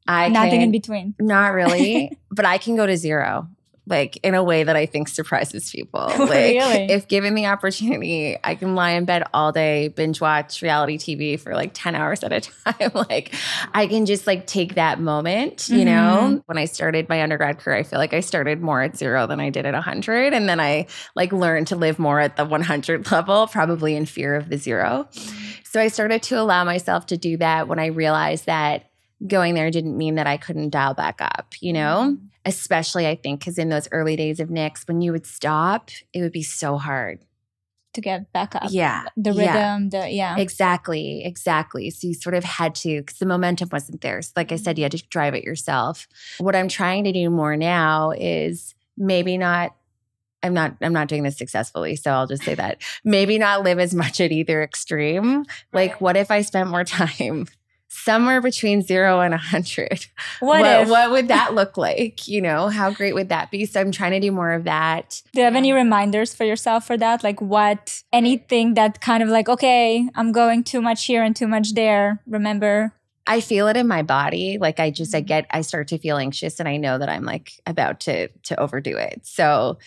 I 0.07 0.29
nothing 0.29 0.51
can, 0.51 0.61
in 0.61 0.71
between 0.71 1.15
Not 1.19 1.53
really, 1.53 2.17
but 2.31 2.45
I 2.45 2.57
can 2.57 2.75
go 2.75 2.85
to 2.85 2.95
zero, 2.97 3.47
like 3.87 4.17
in 4.23 4.33
a 4.33 4.43
way 4.43 4.63
that 4.63 4.75
I 4.75 4.85
think 4.87 5.07
surprises 5.07 5.69
people. 5.71 6.11
Like, 6.17 6.29
Really? 6.29 6.91
if 6.91 7.07
given 7.07 7.35
the 7.35 7.45
opportunity, 7.45 8.35
I 8.43 8.55
can 8.55 8.73
lie 8.75 8.91
in 8.91 9.05
bed 9.05 9.23
all 9.33 9.51
day, 9.51 9.89
binge 9.89 10.19
watch 10.19 10.61
reality 10.63 10.97
TV 10.97 11.39
for 11.39 11.53
like 11.53 11.71
10 11.73 11.93
hours 11.95 12.23
at 12.23 12.33
a 12.33 12.41
time. 12.81 12.91
like, 12.93 13.33
I 13.73 13.85
can 13.87 14.05
just 14.07 14.25
like 14.25 14.47
take 14.47 14.75
that 14.75 14.99
moment, 14.99 15.69
you 15.69 15.85
know? 15.85 16.19
Mm-hmm. 16.21 16.37
When 16.47 16.57
I 16.57 16.65
started 16.65 17.09
my 17.09 17.21
undergrad 17.21 17.59
career, 17.59 17.77
I 17.77 17.83
feel 17.83 17.99
like 17.99 18.13
I 18.13 18.21
started 18.21 18.61
more 18.61 18.81
at 18.81 18.97
zero 18.97 19.27
than 19.27 19.39
I 19.39 19.49
did 19.51 19.65
at 19.67 19.73
100. 19.73 20.33
And 20.33 20.49
then 20.49 20.59
I 20.59 20.87
like 21.15 21.31
learned 21.31 21.67
to 21.67 21.75
live 21.75 21.99
more 21.99 22.19
at 22.19 22.37
the 22.37 22.45
100 22.45 23.11
level, 23.11 23.47
probably 23.47 23.95
in 23.95 24.05
fear 24.05 24.35
of 24.35 24.49
the 24.49 24.57
zero. 24.57 25.07
Mm. 25.13 25.59
So 25.63 25.79
I 25.81 25.89
started 25.89 26.23
to 26.23 26.39
allow 26.41 26.63
myself 26.63 27.05
to 27.07 27.17
do 27.17 27.37
that 27.37 27.67
when 27.67 27.79
I 27.79 27.87
realized 27.87 28.45
that 28.47 28.89
going 29.27 29.55
there 29.55 29.71
didn't 29.71 29.97
mean 29.97 30.15
that 30.15 30.27
I 30.27 30.37
couldn't 30.37 30.69
dial 30.69 30.93
back 30.93 31.21
up, 31.21 31.55
you 31.59 31.73
know? 31.73 32.13
Mm-hmm. 32.15 32.25
Especially, 32.45 33.07
I 33.07 33.15
think, 33.15 33.39
because 33.39 33.57
in 33.57 33.69
those 33.69 33.87
early 33.91 34.15
days 34.15 34.39
of 34.39 34.49
Knix, 34.49 34.87
when 34.87 35.01
you 35.01 35.11
would 35.11 35.25
stop, 35.25 35.89
it 36.13 36.21
would 36.21 36.31
be 36.31 36.43
so 36.43 36.77
hard. 36.77 37.19
to 37.93 38.01
get 38.01 38.31
back 38.33 38.53
up 38.55 38.63
Yeah. 38.69 39.03
the 39.15 39.31
yeah. 39.31 39.41
rhythm 39.53 39.89
the 39.89 40.09
yeah 40.09 40.37
Exactly, 40.37 41.23
exactly. 41.23 41.89
So 41.89 42.07
you 42.07 42.13
sort 42.13 42.35
of 42.35 42.43
had 42.43 42.75
to, 42.75 42.99
because 43.01 43.19
the 43.19 43.25
momentum 43.25 43.69
wasn't 43.71 44.01
there. 44.01 44.21
So 44.21 44.33
like 44.35 44.51
I 44.51 44.57
said, 44.57 44.71
mm-hmm. 44.75 44.79
you 44.79 44.83
had 44.83 44.91
to 44.91 45.07
drive 45.07 45.33
it 45.33 45.43
yourself. 45.45 46.07
What 46.39 46.55
I'm 46.57 46.67
trying 46.67 47.05
to 47.05 47.13
do 47.13 47.29
more 47.29 47.55
now 47.55 48.11
is 48.11 48.75
maybe 48.97 49.37
not. 49.37 49.73
I'm 50.43 50.53
not. 50.53 50.75
I'm 50.81 50.93
not 50.93 51.07
doing 51.07 51.23
this 51.23 51.37
successfully, 51.37 51.95
so 51.95 52.11
I'll 52.11 52.27
just 52.27 52.43
say 52.43 52.53
that 52.53 52.81
maybe 53.03 53.39
not 53.39 53.63
live 53.63 53.79
as 53.79 53.95
much 53.95 54.19
at 54.21 54.31
either 54.31 54.61
extreme. 54.61 55.45
Like, 55.73 55.99
what 56.01 56.15
if 56.17 56.29
I 56.29 56.41
spent 56.41 56.69
more 56.69 56.83
time 56.99 57.47
somewhere 57.95 58.41
between 58.41 58.81
zero 58.81 59.21
and 59.21 59.33
a 59.33 59.37
hundred? 59.37 60.05
what, 60.39 60.61
what, 60.61 60.81
if 60.81 60.89
what 60.89 61.11
would 61.11 61.27
that 61.29 61.53
look 61.53 61.77
like? 61.77 62.27
You 62.27 62.41
know, 62.41 62.69
how 62.69 62.91
great 62.91 63.13
would 63.13 63.29
that 63.29 63.51
be? 63.51 63.65
So 63.65 63.81
I'm 63.81 63.91
trying 63.91 64.11
to 64.11 64.19
do 64.19 64.31
more 64.31 64.53
of 64.53 64.65
that. 64.65 65.21
do 65.33 65.39
you 65.39 65.45
have 65.45 65.55
any 65.55 65.71
reminders 65.71 66.33
for 66.33 66.43
yourself 66.43 66.85
for 66.85 66.97
that 66.97 67.23
like 67.23 67.41
what 67.41 68.03
anything 68.13 68.73
that 68.75 69.01
kind 69.01 69.21
of 69.23 69.29
like 69.29 69.49
okay 69.49 70.07
i'm 70.15 70.31
going 70.31 70.63
too 70.63 70.81
much 70.81 71.05
here 71.05 71.23
and 71.23 71.35
too 71.35 71.47
much 71.47 71.73
there 71.73 72.21
remember 72.25 72.93
I 73.27 73.41
feel 73.41 73.67
it 73.67 73.75
in 73.75 73.87
my 73.87 74.03
body. 74.03 74.59
Like 74.59 74.79
I 74.79 74.91
just 74.91 75.15
I 75.15 75.19
mm-hmm. 75.19 75.25
get 75.25 75.47
I 75.49 75.61
start 75.61 75.87
to 75.87 75.97
feel 75.97 76.17
anxious 76.17 76.59
and 76.59 76.69
I 76.69 76.77
know 76.77 76.99
that 76.99 77.09
I'm 77.09 77.23
like 77.23 77.53
about 77.65 77.99
to 78.01 78.27
to 78.27 78.59
overdo 78.59 78.97
it. 78.97 79.21
So 79.25 79.79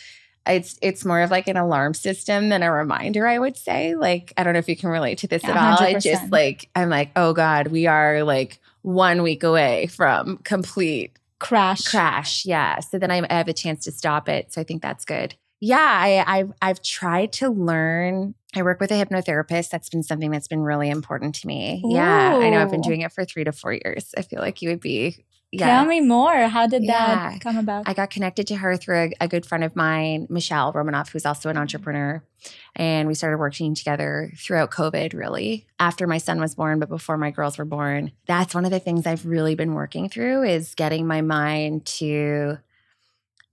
it's 0.48 0.78
it's 0.82 1.04
more 1.04 1.20
of 1.20 1.30
like 1.30 1.48
an 1.48 1.56
alarm 1.56 1.94
system 1.94 2.48
than 2.48 2.62
a 2.62 2.72
reminder, 2.72 3.26
I 3.26 3.38
would 3.38 3.56
say. 3.56 3.94
Like 3.94 4.32
I 4.36 4.44
don't 4.44 4.52
know 4.52 4.58
if 4.58 4.68
you 4.68 4.76
can 4.76 4.88
relate 4.88 5.18
to 5.18 5.26
this 5.26 5.44
at 5.44 5.56
all. 5.56 5.86
It 5.86 6.00
just 6.00 6.24
100%. 6.24 6.32
like 6.32 6.68
I'm 6.74 6.90
like, 6.90 7.10
oh 7.16 7.32
God, 7.32 7.68
we 7.68 7.86
are 7.86 8.22
like 8.22 8.58
one 8.82 9.22
week 9.22 9.42
away 9.42 9.86
from 9.86 10.38
complete 10.38 11.18
crash 11.38 11.84
crash. 11.84 12.44
Yeah. 12.44 12.80
So 12.80 12.98
then 12.98 13.10
I 13.10 13.18
I 13.28 13.34
have 13.34 13.48
a 13.48 13.52
chance 13.52 13.84
to 13.84 13.92
stop 13.92 14.28
it. 14.28 14.52
So 14.52 14.60
I 14.60 14.64
think 14.64 14.82
that's 14.82 15.04
good. 15.04 15.34
Yeah, 15.60 15.76
I, 15.78 16.38
I've 16.38 16.52
I've 16.62 16.82
tried 16.82 17.32
to 17.34 17.50
learn. 17.50 18.34
I 18.54 18.62
work 18.62 18.80
with 18.80 18.90
a 18.90 18.94
hypnotherapist. 18.94 19.70
That's 19.70 19.88
been 19.88 20.02
something 20.02 20.30
that's 20.30 20.48
been 20.48 20.60
really 20.60 20.88
important 20.88 21.34
to 21.36 21.46
me. 21.46 21.82
Yeah, 21.84 22.36
I 22.36 22.48
know. 22.50 22.62
I've 22.62 22.70
been 22.70 22.80
doing 22.80 23.02
it 23.02 23.12
for 23.12 23.24
three 23.24 23.44
to 23.44 23.52
four 23.52 23.72
years. 23.72 24.14
I 24.16 24.22
feel 24.22 24.40
like 24.40 24.62
you 24.62 24.70
would 24.70 24.80
be. 24.80 25.24
Yeah, 25.50 25.66
tell 25.66 25.86
me 25.86 26.00
more 26.00 26.48
how 26.48 26.66
did 26.66 26.84
Yeah. 26.84 27.30
that 27.30 27.40
come 27.40 27.56
about 27.56 27.88
I 27.88 27.94
got 27.94 28.10
connected 28.10 28.46
to 28.48 28.56
her 28.56 28.76
through 28.76 28.98
a, 28.98 29.12
a 29.22 29.28
good 29.28 29.46
friend 29.46 29.64
of 29.64 29.74
mine, 29.74 30.26
Michelle 30.28 30.72
Romanoff, 30.72 31.10
who's 31.10 31.24
also 31.24 31.48
an 31.48 31.54
mm-hmm. 31.54 31.62
entrepreneur. 31.62 32.22
And 32.76 33.08
we 33.08 33.14
started 33.14 33.38
working 33.38 33.74
together 33.74 34.30
throughout 34.36 34.70
COVID, 34.70 35.14
really, 35.14 35.66
after 35.80 36.06
my 36.06 36.18
son 36.18 36.38
was 36.38 36.54
born, 36.54 36.78
but 36.78 36.90
before 36.90 37.16
my 37.16 37.30
girls 37.30 37.56
were 37.56 37.64
born. 37.64 38.12
That's 38.26 38.54
one 38.54 38.66
of 38.66 38.70
the 38.70 38.78
things 38.78 39.06
I've 39.06 39.24
really 39.24 39.54
been 39.54 39.72
working 39.72 40.08
through 40.08 40.44
is 40.44 40.74
getting 40.74 41.06
my 41.06 41.22
mind 41.22 41.86
to 41.86 42.58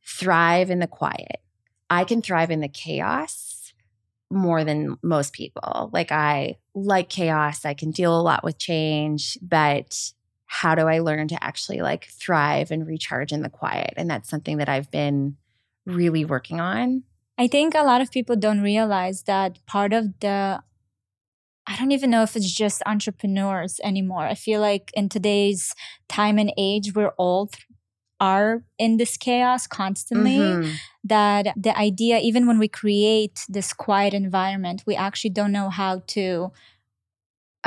thrive 0.06 0.70
in 0.70 0.80
the 0.80 0.88
quiet. 0.88 1.42
I 1.90 2.04
can 2.04 2.22
thrive 2.22 2.52
in 2.52 2.60
the 2.60 2.68
chaos 2.68 3.74
more 4.30 4.64
than 4.64 4.98
most 5.02 5.34
people. 5.34 5.90
Like 5.94 6.12
I 6.12 6.58
like 6.74 7.10
chaos. 7.10 7.64
I 7.64 7.74
can 7.74 7.92
deal 7.92 8.20
a 8.20 8.22
lot 8.22 8.44
with 8.44 8.58
change, 8.58 9.38
but 9.42 10.12
how 10.62 10.74
do 10.74 10.88
I 10.88 11.00
learn 11.00 11.28
to 11.28 11.44
actually 11.44 11.82
like 11.82 12.06
thrive 12.06 12.72
and 12.72 12.88
recharge 12.88 13.34
in 13.34 13.42
the 13.42 13.50
quiet? 13.50 13.94
And 13.98 14.10
that's 14.10 14.30
something 14.30 14.56
that 14.58 14.70
I've 14.70 14.90
been 14.90 15.36
really 15.86 16.24
working 16.24 16.62
on. 16.62 17.04
I 17.38 17.48
think 17.48 17.76
a 17.76 17.84
lot 17.84 18.00
of 18.00 18.10
people 18.10 18.38
don't 18.38 18.62
realize 18.62 19.24
that 19.24 19.60
part 19.66 19.92
of 19.92 20.18
the 20.22 20.64
I 21.68 21.76
don't 21.76 21.92
even 21.92 22.10
know 22.10 22.24
if 22.24 22.36
it's 22.38 22.54
just 22.54 22.82
entrepreneurs 22.86 23.82
anymore. 23.84 24.22
I 24.22 24.36
feel 24.36 24.62
like 24.62 24.92
in 24.94 25.10
today's 25.10 25.74
time 26.08 26.38
and 26.38 26.54
age, 26.58 26.96
we're 26.96 27.16
all 27.18 27.48
th- 27.48 27.66
are 28.22 28.64
in 28.78 28.96
this 28.96 29.18
chaos 29.18 29.68
constantly. 29.68 30.38
Mhm. 30.38 30.76
That 31.04 31.48
the 31.58 31.78
idea, 31.78 32.20
even 32.20 32.48
when 32.48 32.60
we 32.60 32.70
create 32.70 33.44
this 33.50 33.74
quiet 33.74 34.14
environment, 34.14 34.84
we 34.88 34.96
actually 34.96 35.32
don't 35.32 35.52
know 35.52 35.70
how 35.70 36.04
to 36.16 36.52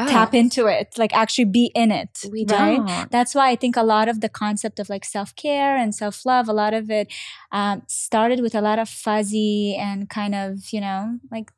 Oh, 0.01 0.07
tap 0.07 0.33
into 0.35 0.67
it, 0.67 0.95
like 0.97 1.13
actually 1.15 1.47
be 1.47 1.73
in 1.75 1.91
it. 1.91 2.21
We 2.31 2.45
right? 2.49 2.77
don't. 2.87 3.11
that's 3.11 3.35
why 3.35 3.51
I 3.51 3.57
think 3.57 3.77
a 3.77 3.83
lot 3.83 4.09
of 4.09 4.21
the 4.21 4.29
concept 4.29 4.79
of 4.79 4.89
like 4.89 5.05
self 5.05 5.35
care 5.35 5.77
and 5.77 5.95
self 5.95 6.25
love, 6.25 6.49
a 6.49 6.53
lot 6.53 6.73
of 6.73 6.89
it 6.91 7.13
um, 7.53 7.83
started 7.89 8.41
with 8.41 8.55
a 8.55 8.61
lot 8.61 8.79
of 8.79 8.89
fuzzy 8.89 9.75
and 9.77 10.09
kind 10.09 10.35
of, 10.35 10.73
you 10.73 10.81
know, 10.81 11.19
like 11.31 11.51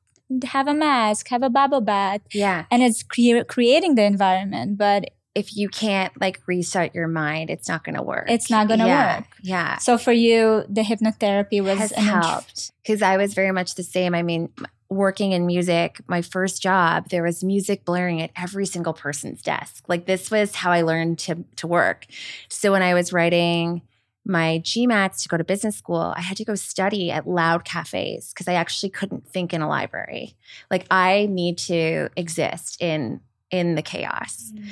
have 0.44 0.68
a 0.68 0.74
mask, 0.74 1.28
have 1.28 1.42
a 1.42 1.50
bubble 1.50 1.80
bath, 1.80 2.20
Yeah. 2.32 2.64
and 2.70 2.82
it's 2.82 3.02
crea- 3.02 3.44
creating 3.44 3.94
the 3.96 4.04
environment. 4.04 4.78
But 4.78 5.10
If 5.34 5.56
you 5.56 5.68
can't 5.68 6.12
like 6.20 6.40
reset 6.46 6.94
your 6.94 7.06
mind, 7.08 7.50
it's 7.50 7.68
not 7.68 7.84
going 7.84 7.94
to 7.96 8.02
work. 8.02 8.26
It's 8.28 8.50
not 8.50 8.66
gonna 8.68 8.86
Yeah. 8.86 9.16
work. 9.18 9.26
Yeah. 9.42 9.78
so 9.78 9.96
for 9.98 10.12
you, 10.12 10.64
the 10.68 10.82
hypnotherapy 10.82 11.62
was 11.62 11.78
has 11.78 11.92
helped 11.92 12.72
because 12.82 13.00
I 13.02 13.16
was 13.16 13.32
very 13.34 13.52
much 13.52 13.74
the 13.76 13.84
same. 13.84 14.12
I 14.14 14.22
mean, 14.22 14.48
working 14.90 15.32
in 15.32 15.46
music, 15.46 16.00
my 16.08 16.20
first 16.20 16.60
job, 16.60 17.08
there 17.08 17.22
was 17.22 17.44
music 17.44 17.84
blaring 17.84 18.20
at 18.20 18.30
every 18.36 18.66
single 18.66 18.92
person's 18.92 19.40
desk. 19.40 19.84
Like 19.88 20.06
this 20.06 20.30
was 20.30 20.54
how 20.56 20.72
I 20.72 20.82
learned 20.82 21.18
to 21.20 21.44
to 21.56 21.66
work. 21.66 22.06
So 22.48 22.72
when 22.72 22.82
I 22.82 22.94
was 22.94 23.12
writing 23.12 23.82
my 24.26 24.60
GMATs 24.64 25.22
to 25.22 25.28
go 25.28 25.36
to 25.36 25.44
business 25.44 25.76
school, 25.76 26.12
I 26.16 26.20
had 26.20 26.36
to 26.36 26.44
go 26.44 26.54
study 26.54 27.10
at 27.10 27.26
loud 27.26 27.64
cafes 27.64 28.32
because 28.32 28.48
I 28.48 28.54
actually 28.54 28.90
couldn't 28.90 29.26
think 29.26 29.54
in 29.54 29.62
a 29.62 29.68
library. 29.68 30.34
Like 30.70 30.86
I 30.90 31.26
need 31.30 31.56
to 31.58 32.10
exist 32.16 32.82
in 32.82 33.20
in 33.50 33.76
the 33.76 33.82
chaos. 33.82 34.52
Mm-hmm. 34.54 34.68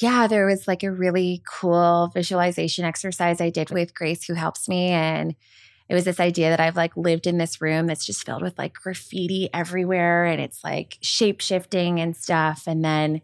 Yeah, 0.00 0.26
there 0.26 0.46
was 0.46 0.66
like 0.66 0.82
a 0.82 0.90
really 0.90 1.42
cool 1.46 2.10
visualization 2.14 2.84
exercise 2.84 3.40
I 3.40 3.50
did 3.50 3.70
with 3.70 3.94
Grace, 3.94 4.24
who 4.24 4.34
helps 4.34 4.68
me. 4.68 4.88
And 4.88 5.34
it 5.92 5.94
was 5.94 6.06
this 6.06 6.20
idea 6.20 6.48
that 6.48 6.58
I've 6.58 6.74
like 6.74 6.96
lived 6.96 7.26
in 7.26 7.36
this 7.36 7.60
room 7.60 7.86
that's 7.86 8.06
just 8.06 8.24
filled 8.24 8.40
with 8.40 8.56
like 8.56 8.72
graffiti 8.72 9.50
everywhere 9.52 10.24
and 10.24 10.40
it's 10.40 10.64
like 10.64 10.96
shape 11.02 11.42
shifting 11.42 12.00
and 12.00 12.16
stuff. 12.16 12.62
And 12.66 12.82
then 12.82 13.20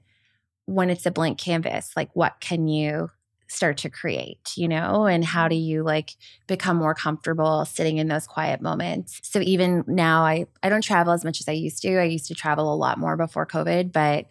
when 0.66 0.90
it's 0.90 1.06
a 1.06 1.10
blank 1.10 1.38
canvas, 1.38 1.92
like 1.96 2.10
what 2.12 2.40
can 2.40 2.68
you 2.68 3.08
start 3.46 3.78
to 3.78 3.88
create, 3.88 4.52
you 4.54 4.68
know? 4.68 5.06
And 5.06 5.24
how 5.24 5.48
do 5.48 5.54
you 5.54 5.82
like 5.82 6.10
become 6.46 6.76
more 6.76 6.92
comfortable 6.94 7.64
sitting 7.64 7.96
in 7.96 8.08
those 8.08 8.26
quiet 8.26 8.60
moments? 8.60 9.18
So 9.22 9.40
even 9.40 9.82
now 9.86 10.24
I 10.24 10.44
I 10.62 10.68
don't 10.68 10.84
travel 10.84 11.14
as 11.14 11.24
much 11.24 11.40
as 11.40 11.48
I 11.48 11.52
used 11.52 11.80
to. 11.84 11.98
I 11.98 12.04
used 12.04 12.26
to 12.26 12.34
travel 12.34 12.70
a 12.70 12.76
lot 12.76 12.98
more 12.98 13.16
before 13.16 13.46
COVID, 13.46 13.92
but 13.92 14.26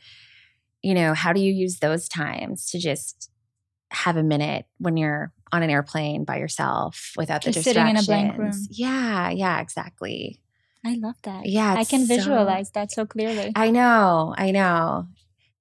you 0.84 0.94
know, 0.94 1.16
how 1.16 1.34
do 1.34 1.42
you 1.42 1.52
use 1.52 1.80
those 1.80 2.08
times 2.08 2.70
to 2.70 2.78
just 2.78 3.32
have 3.90 4.16
a 4.16 4.22
minute 4.22 4.68
when 4.78 4.96
you're 4.96 5.34
on 5.52 5.64
an 5.64 5.70
airplane 5.70 6.24
by 6.26 6.38
yourself 6.38 7.12
without 7.18 7.44
the 7.44 7.52
Just 7.52 7.64
sitting 7.66 7.88
in 7.88 7.98
a 7.98 8.04
blank 8.04 8.32
distractions? 8.36 8.58
room. 8.58 8.68
Yeah, 8.72 9.30
yeah, 9.30 9.60
exactly. 9.62 10.40
I 10.86 10.96
love 10.96 11.16
that. 11.24 11.46
Yeah, 11.46 11.74
I 11.74 11.84
can 11.84 12.06
so- 12.06 12.16
visualize 12.16 12.72
that 12.72 12.92
so 12.92 13.06
clearly. 13.06 13.52
I 13.56 13.72
know, 13.72 14.34
I 14.38 14.52
know. 14.52 15.08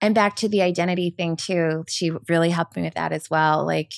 And 0.01 0.15
back 0.15 0.37
to 0.37 0.49
the 0.49 0.61
identity 0.61 1.11
thing 1.11 1.37
too. 1.37 1.85
She 1.89 2.11
really 2.29 2.51
helped 2.51 2.77
me 2.77 2.83
with 2.83 2.95
that 2.95 3.13
as 3.13 3.31
well. 3.31 3.65
Like 3.65 3.93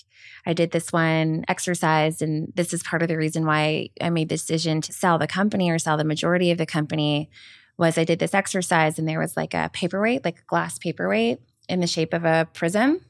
I 0.47 0.53
did 0.53 0.71
this 0.71 0.93
one 0.93 1.45
exercise 1.49 2.23
and 2.23 2.53
this 2.55 2.73
is 2.73 2.85
part 2.85 3.03
of 3.03 3.09
the 3.09 3.17
reason 3.17 3.45
why 3.45 3.89
I 4.01 4.09
made 4.11 4.29
the 4.29 4.37
decision 4.37 4.81
to 4.83 4.93
sell 4.93 5.19
the 5.19 5.27
company 5.27 5.71
or 5.71 5.79
sell 5.79 5.97
the 5.97 6.05
majority 6.05 6.53
of 6.53 6.59
the 6.59 6.67
company 6.67 7.29
was 7.77 7.99
I 7.99 8.05
did 8.05 8.21
this 8.21 8.33
exercise 8.33 8.99
and 8.99 9.09
there 9.09 9.19
was 9.19 9.37
like 9.37 9.55
a 9.55 9.71
paperweight, 9.73 10.25
like 10.25 10.39
a 10.39 10.45
glass 10.47 10.79
paperweight 10.79 11.41
in 11.69 11.81
the 11.81 11.87
shape 11.89 12.15
of 12.15 12.25
a 12.25 12.49
prism. 12.55 13.01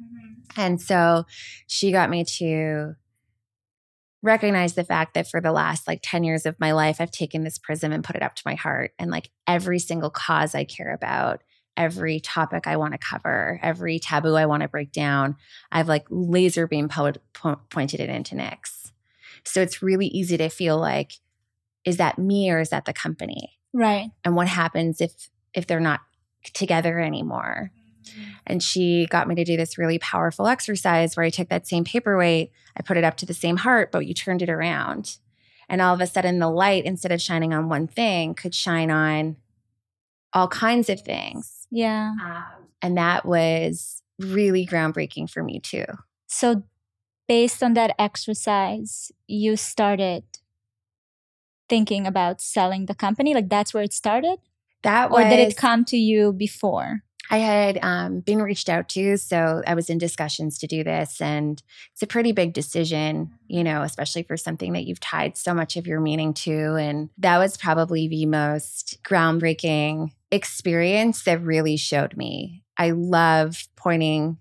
Mm-hmm. 0.00 0.37
And 0.56 0.80
so 0.80 1.24
she 1.66 1.92
got 1.92 2.10
me 2.10 2.24
to 2.24 2.94
recognize 4.22 4.74
the 4.74 4.84
fact 4.84 5.14
that 5.14 5.28
for 5.28 5.40
the 5.40 5.52
last 5.52 5.86
like 5.86 6.00
10 6.02 6.24
years 6.24 6.44
of 6.44 6.58
my 6.58 6.72
life, 6.72 7.00
I've 7.00 7.10
taken 7.10 7.44
this 7.44 7.58
prism 7.58 7.92
and 7.92 8.02
put 8.02 8.16
it 8.16 8.22
up 8.22 8.34
to 8.34 8.42
my 8.44 8.54
heart. 8.54 8.92
And 8.98 9.10
like 9.10 9.30
every 9.46 9.78
single 9.78 10.10
cause 10.10 10.54
I 10.54 10.64
care 10.64 10.92
about, 10.92 11.42
every 11.76 12.18
topic 12.18 12.66
I 12.66 12.76
want 12.76 12.92
to 12.92 12.98
cover, 12.98 13.60
every 13.62 14.00
taboo 14.00 14.34
I 14.34 14.46
want 14.46 14.62
to 14.62 14.68
break 14.68 14.92
down, 14.92 15.36
I've 15.70 15.88
like 15.88 16.06
laser 16.10 16.66
beam 16.66 16.88
po- 16.88 17.12
po- 17.32 17.60
pointed 17.70 18.00
it 18.00 18.10
into 18.10 18.34
Knix. 18.34 18.90
So 19.44 19.62
it's 19.62 19.82
really 19.82 20.08
easy 20.08 20.36
to 20.36 20.48
feel 20.48 20.78
like, 20.78 21.12
is 21.84 21.96
that 21.98 22.18
me 22.18 22.50
or 22.50 22.58
is 22.58 22.70
that 22.70 22.84
the 22.84 22.92
company? 22.92 23.58
Right. 23.72 24.10
And 24.24 24.34
what 24.34 24.48
happens 24.48 25.00
if 25.00 25.30
if 25.54 25.66
they're 25.66 25.80
not 25.80 26.00
together 26.52 26.98
anymore? 26.98 27.70
And 28.46 28.62
she 28.62 29.06
got 29.06 29.28
me 29.28 29.34
to 29.34 29.44
do 29.44 29.56
this 29.56 29.78
really 29.78 29.98
powerful 29.98 30.46
exercise 30.46 31.16
where 31.16 31.26
I 31.26 31.30
took 31.30 31.48
that 31.48 31.66
same 31.66 31.84
paperweight, 31.84 32.50
I 32.76 32.82
put 32.82 32.96
it 32.96 33.04
up 33.04 33.16
to 33.18 33.26
the 33.26 33.34
same 33.34 33.58
heart, 33.58 33.92
but 33.92 34.06
you 34.06 34.14
turned 34.14 34.42
it 34.42 34.50
around. 34.50 35.16
And 35.68 35.82
all 35.82 35.94
of 35.94 36.00
a 36.00 36.06
sudden, 36.06 36.38
the 36.38 36.50
light, 36.50 36.84
instead 36.84 37.12
of 37.12 37.20
shining 37.20 37.52
on 37.52 37.68
one 37.68 37.86
thing, 37.86 38.34
could 38.34 38.54
shine 38.54 38.90
on 38.90 39.36
all 40.32 40.48
kinds 40.48 40.88
of 40.88 41.00
things. 41.02 41.66
Yeah. 41.70 42.14
Um, 42.22 42.66
and 42.80 42.96
that 42.96 43.26
was 43.26 44.02
really 44.18 44.66
groundbreaking 44.66 45.30
for 45.30 45.42
me, 45.42 45.60
too. 45.60 45.84
So, 46.26 46.64
based 47.26 47.62
on 47.62 47.74
that 47.74 47.94
exercise, 47.98 49.12
you 49.26 49.56
started 49.56 50.24
thinking 51.68 52.06
about 52.06 52.40
selling 52.40 52.86
the 52.86 52.94
company? 52.94 53.34
Like, 53.34 53.48
that's 53.48 53.74
where 53.74 53.82
it 53.82 53.92
started? 53.92 54.38
That 54.82 55.10
Or 55.10 55.22
did 55.22 55.40
it 55.40 55.56
come 55.56 55.84
to 55.86 55.96
you 55.96 56.32
before? 56.32 57.02
I 57.30 57.38
had 57.38 57.78
um, 57.82 58.20
been 58.20 58.40
reached 58.40 58.68
out 58.68 58.88
to, 58.90 59.16
so 59.18 59.62
I 59.66 59.74
was 59.74 59.90
in 59.90 59.98
discussions 59.98 60.58
to 60.58 60.66
do 60.66 60.82
this, 60.82 61.20
and 61.20 61.62
it's 61.92 62.02
a 62.02 62.06
pretty 62.06 62.32
big 62.32 62.54
decision, 62.54 63.32
you 63.46 63.62
know, 63.62 63.82
especially 63.82 64.22
for 64.22 64.36
something 64.36 64.72
that 64.72 64.84
you've 64.84 65.00
tied 65.00 65.36
so 65.36 65.52
much 65.52 65.76
of 65.76 65.86
your 65.86 66.00
meaning 66.00 66.32
to. 66.34 66.76
And 66.76 67.10
that 67.18 67.38
was 67.38 67.56
probably 67.56 68.08
the 68.08 68.26
most 68.26 68.98
groundbreaking 69.04 70.12
experience 70.30 71.22
that 71.24 71.42
really 71.42 71.76
showed 71.76 72.16
me. 72.16 72.62
I 72.76 72.90
love 72.90 73.68
pointing 73.76 74.38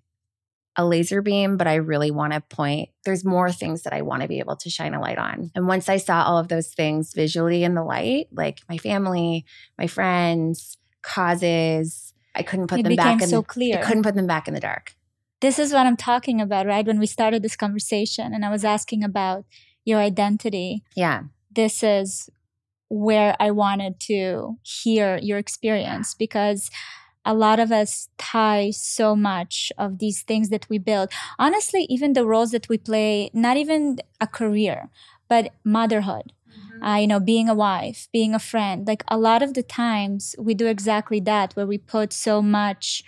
a 0.78 0.86
laser 0.86 1.22
beam, 1.24 1.58
but 1.58 1.68
I 1.68 1.76
really 1.76 2.12
want 2.12 2.34
to 2.34 2.42
point. 2.42 2.90
There's 3.04 3.26
more 3.26 3.52
things 3.52 3.82
that 3.82 3.94
I 3.94 4.04
want 4.04 4.22
to 4.22 4.28
be 4.28 4.40
able 4.40 4.56
to 4.58 4.70
shine 4.70 4.94
a 4.94 5.02
light 5.02 5.18
on. 5.18 5.52
And 5.56 5.68
once 5.68 5.90
I 5.90 5.98
saw 5.98 6.24
all 6.24 6.38
of 6.38 6.50
those 6.50 6.68
things 6.68 7.14
visually 7.14 7.64
in 7.64 7.74
the 7.74 7.84
light, 7.84 8.28
like 8.32 8.60
my 8.70 8.78
family, 8.78 9.46
my 9.78 9.88
friends, 9.88 10.78
causes, 11.02 12.07
I 12.38 12.44
couldn't 12.44 12.68
put 12.68 12.80
it 12.80 12.84
them 12.84 12.96
back 12.96 13.22
in 13.22 13.28
so 13.30 13.42
clear. 13.44 13.80
I 13.80 13.82
couldn't 13.82 14.04
put 14.04 14.16
them 14.16 14.28
back 14.28 14.48
in 14.48 14.54
the 14.54 14.60
dark. 14.60 14.94
this 15.40 15.60
is 15.60 15.72
what 15.72 15.86
I'm 15.86 15.98
talking 15.98 16.42
about, 16.42 16.66
right? 16.66 16.86
When 16.86 17.00
we 17.00 17.06
started 17.06 17.44
this 17.44 17.56
conversation 17.56 18.34
and 18.34 18.44
I 18.44 18.50
was 18.50 18.64
asking 18.66 19.04
about 19.04 19.46
your 19.86 20.00
identity, 20.00 20.84
Yeah. 20.96 21.20
this 21.52 21.84
is 21.84 22.30
where 22.90 23.36
I 23.40 23.52
wanted 23.52 24.00
to 24.12 24.58
hear 24.64 25.20
your 25.30 25.38
experience 25.38 26.14
because 26.16 26.72
a 27.26 27.34
lot 27.34 27.60
of 27.60 27.72
us 27.72 28.08
tie 28.18 28.72
so 28.72 29.16
much 29.16 29.72
of 29.78 30.00
these 30.00 30.24
things 30.24 30.48
that 30.50 30.66
we 30.70 30.78
build. 30.78 31.12
Honestly, 31.38 31.86
even 31.90 32.14
the 32.14 32.26
roles 32.26 32.52
that 32.52 32.70
we 32.70 32.78
play, 32.78 33.30
not 33.34 33.58
even 33.58 33.98
a 34.22 34.28
career, 34.28 34.90
but 35.28 35.52
motherhood. 35.64 36.32
Uh, 36.82 36.96
you 36.96 37.08
know, 37.08 37.20
being 37.20 37.50
a 37.50 37.54
wife, 37.56 38.08
being 38.12 38.34
a 38.34 38.40
friend. 38.40 38.88
Like 38.88 39.04
a 39.08 39.18
lot 39.18 39.42
of 39.42 39.54
the 39.54 39.64
times 39.64 40.36
we 40.40 40.54
do 40.54 40.68
exactly 40.68 41.20
that, 41.22 41.54
where 41.56 41.68
we 41.68 41.78
put 41.78 42.14
so 42.14 42.42
much 42.42 43.04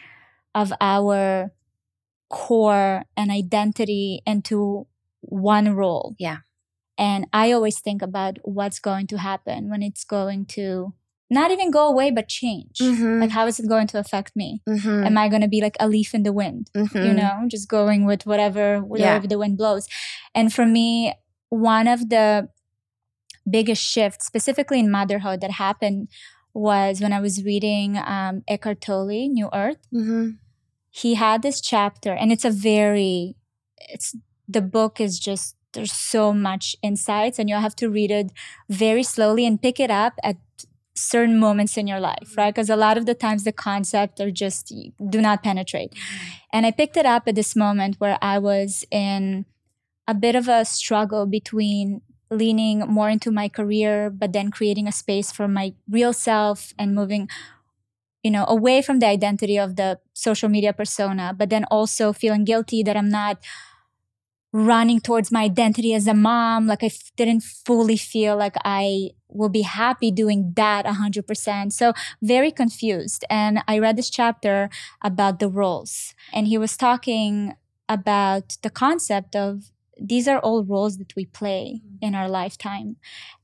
of 0.55 0.73
our 0.81 1.51
core 2.29 3.03
and 3.17 3.31
identity 3.31 4.21
into 4.25 4.87
one 5.21 5.75
role. 5.75 6.15
Yeah. 6.19 6.37
And 6.97 7.27
I 7.31 7.51
always 7.51 7.79
think 7.79 8.01
about 8.01 8.37
what's 8.43 8.79
going 8.79 9.07
to 9.07 9.17
happen 9.17 9.69
when 9.69 9.81
it's 9.81 10.03
going 10.03 10.45
to 10.47 10.93
not 11.31 11.51
even 11.51 11.69
go 11.71 11.87
away, 11.87 12.09
but 12.11 12.27
change. 12.27 12.79
Mhm. 12.81 13.21
Like, 13.21 13.29
how 13.29 13.45
is 13.47 13.59
it 13.59 13.69
going 13.69 13.87
to 13.87 13.99
affect 13.99 14.35
me? 14.35 14.61
Mhm. 14.67 15.05
Am 15.05 15.17
I 15.17 15.29
going 15.29 15.41
to 15.43 15.47
be 15.47 15.61
like 15.61 15.77
a 15.79 15.87
leaf 15.87 16.13
in 16.15 16.23
the 16.23 16.33
wind? 16.33 16.69
you 16.75 17.13
Mhm. 17.13 17.15
know, 17.15 17.47
just 17.47 17.69
going 17.69 18.05
with 18.05 18.25
whatever 18.25 18.79
wherever 18.81 19.27
the 19.27 19.37
wind 19.37 19.57
blows. 19.57 19.87
And 20.33 20.51
for 20.51 20.65
me, 20.65 21.13
one 21.49 21.87
of 21.87 22.09
the 22.09 22.49
biggest 23.49 23.83
shift, 23.83 24.23
specifically 24.23 24.79
in 24.79 24.89
motherhood, 24.89 25.41
that 25.41 25.51
happened 25.51 26.09
was 26.53 26.99
when 27.01 27.13
I 27.13 27.19
was 27.21 27.43
reading 27.43 27.97
um, 27.97 28.43
Eckhart 28.47 28.81
Tolle, 28.81 29.27
New 29.29 29.49
Earth. 29.53 29.77
Mhm. 29.93 30.37
He 30.91 31.13
had 31.15 31.41
this 31.41 31.61
chapter, 31.61 32.13
and 32.13 32.31
it's 32.31 32.45
a 32.45 32.49
very, 32.51 33.35
it's 33.77 34.15
the 34.47 34.61
book 34.61 34.99
is 34.99 35.19
just 35.19 35.55
there's 35.73 35.91
so 35.91 36.33
much 36.33 36.75
insights, 36.81 37.37
and 37.37 37.47
you'll 37.47 37.59
have 37.61 37.75
to 37.75 37.89
read 37.89 38.09
it 38.11 38.31
very 38.67 39.03
slowly 39.03 39.45
and 39.45 39.61
pick 39.61 39.79
it 39.79 39.91
up 39.91 40.13
at 40.23 40.37
certain 40.95 41.39
moments 41.39 41.77
in 41.77 41.87
your 41.87 41.99
life, 41.99 42.33
right? 42.35 42.53
Because 42.53 42.69
a 42.69 42.75
lot 42.75 42.97
of 42.97 43.05
the 43.05 43.13
times 43.13 43.43
the 43.43 43.51
concept 43.53 44.19
are 44.19 44.31
just 44.31 44.73
do 45.09 45.21
not 45.21 45.43
penetrate. 45.43 45.93
And 46.51 46.65
I 46.65 46.71
picked 46.71 46.97
it 46.97 47.05
up 47.05 47.27
at 47.27 47.35
this 47.35 47.55
moment 47.55 47.95
where 47.99 48.17
I 48.21 48.39
was 48.39 48.83
in 48.91 49.45
a 50.07 50.13
bit 50.13 50.35
of 50.35 50.47
a 50.49 50.65
struggle 50.65 51.25
between 51.27 52.01
leaning 52.31 52.79
more 52.79 53.09
into 53.09 53.31
my 53.31 53.49
career, 53.49 54.09
but 54.09 54.33
then 54.33 54.51
creating 54.51 54.87
a 54.87 54.91
space 54.91 55.31
for 55.31 55.47
my 55.47 55.73
real 55.89 56.13
self 56.13 56.73
and 56.77 56.93
moving, 56.95 57.29
you 58.23 58.31
know, 58.31 58.45
away 58.47 58.81
from 58.81 58.99
the 58.99 59.07
identity 59.07 59.57
of 59.57 59.75
the 59.75 59.99
social 60.13 60.49
media 60.49 60.73
persona, 60.73 61.33
but 61.37 61.49
then 61.49 61.65
also 61.71 62.13
feeling 62.13 62.43
guilty 62.43 62.83
that 62.83 62.97
I'm 62.97 63.09
not 63.09 63.39
running 64.51 64.99
towards 64.99 65.31
my 65.31 65.43
identity 65.43 65.93
as 65.93 66.07
a 66.07 66.13
mom. 66.13 66.65
Like 66.65 66.83
I 66.83 66.87
f- 66.87 67.11
didn't 67.15 67.41
fully 67.43 67.97
feel 67.97 68.35
like 68.35 68.55
I 68.65 69.11
will 69.27 69.49
be 69.49 69.61
happy 69.61 70.09
doing 70.09 70.53
that 70.55 70.85
100%. 70.85 71.71
So 71.73 71.93
very 72.21 72.51
confused. 72.51 73.23
And 73.29 73.61
I 73.67 73.77
read 73.77 73.95
this 73.95 74.09
chapter 74.09 74.69
about 75.03 75.39
the 75.39 75.49
roles. 75.49 76.15
And 76.33 76.47
he 76.47 76.57
was 76.57 76.75
talking 76.75 77.55
about 77.87 78.57
the 78.63 78.69
concept 78.71 79.35
of 79.35 79.71
these 80.01 80.27
are 80.27 80.39
all 80.39 80.63
roles 80.63 80.97
that 80.97 81.15
we 81.15 81.25
play 81.25 81.81
mm-hmm. 81.83 81.97
in 82.01 82.15
our 82.15 82.29
lifetime. 82.29 82.97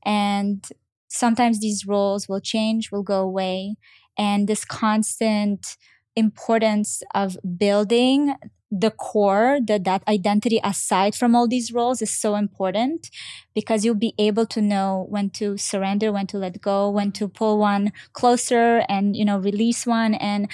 And 0.04 0.66
sometimes 1.08 1.60
these 1.60 1.86
roles 1.86 2.28
will 2.28 2.40
change, 2.40 2.90
will 2.90 3.02
go 3.02 3.20
away. 3.20 3.76
And 4.18 4.48
this 4.48 4.64
constant 4.64 5.76
importance 6.14 7.02
of 7.14 7.36
building 7.58 8.34
the 8.70 8.90
core, 8.90 9.58
the, 9.64 9.78
that 9.78 10.02
identity 10.08 10.60
aside 10.64 11.14
from 11.14 11.36
all 11.36 11.46
these 11.46 11.72
roles 11.72 12.02
is 12.02 12.10
so 12.10 12.34
important 12.34 13.10
because 13.54 13.84
you'll 13.84 13.94
be 13.94 14.14
able 14.18 14.46
to 14.46 14.60
know 14.60 15.06
when 15.08 15.30
to 15.30 15.56
surrender, 15.56 16.10
when 16.10 16.26
to 16.26 16.38
let 16.38 16.60
go, 16.60 16.90
when 16.90 17.12
to 17.12 17.28
pull 17.28 17.58
one 17.58 17.92
closer 18.12 18.82
and, 18.88 19.14
you 19.14 19.24
know, 19.24 19.38
release 19.38 19.86
one. 19.86 20.14
And 20.14 20.50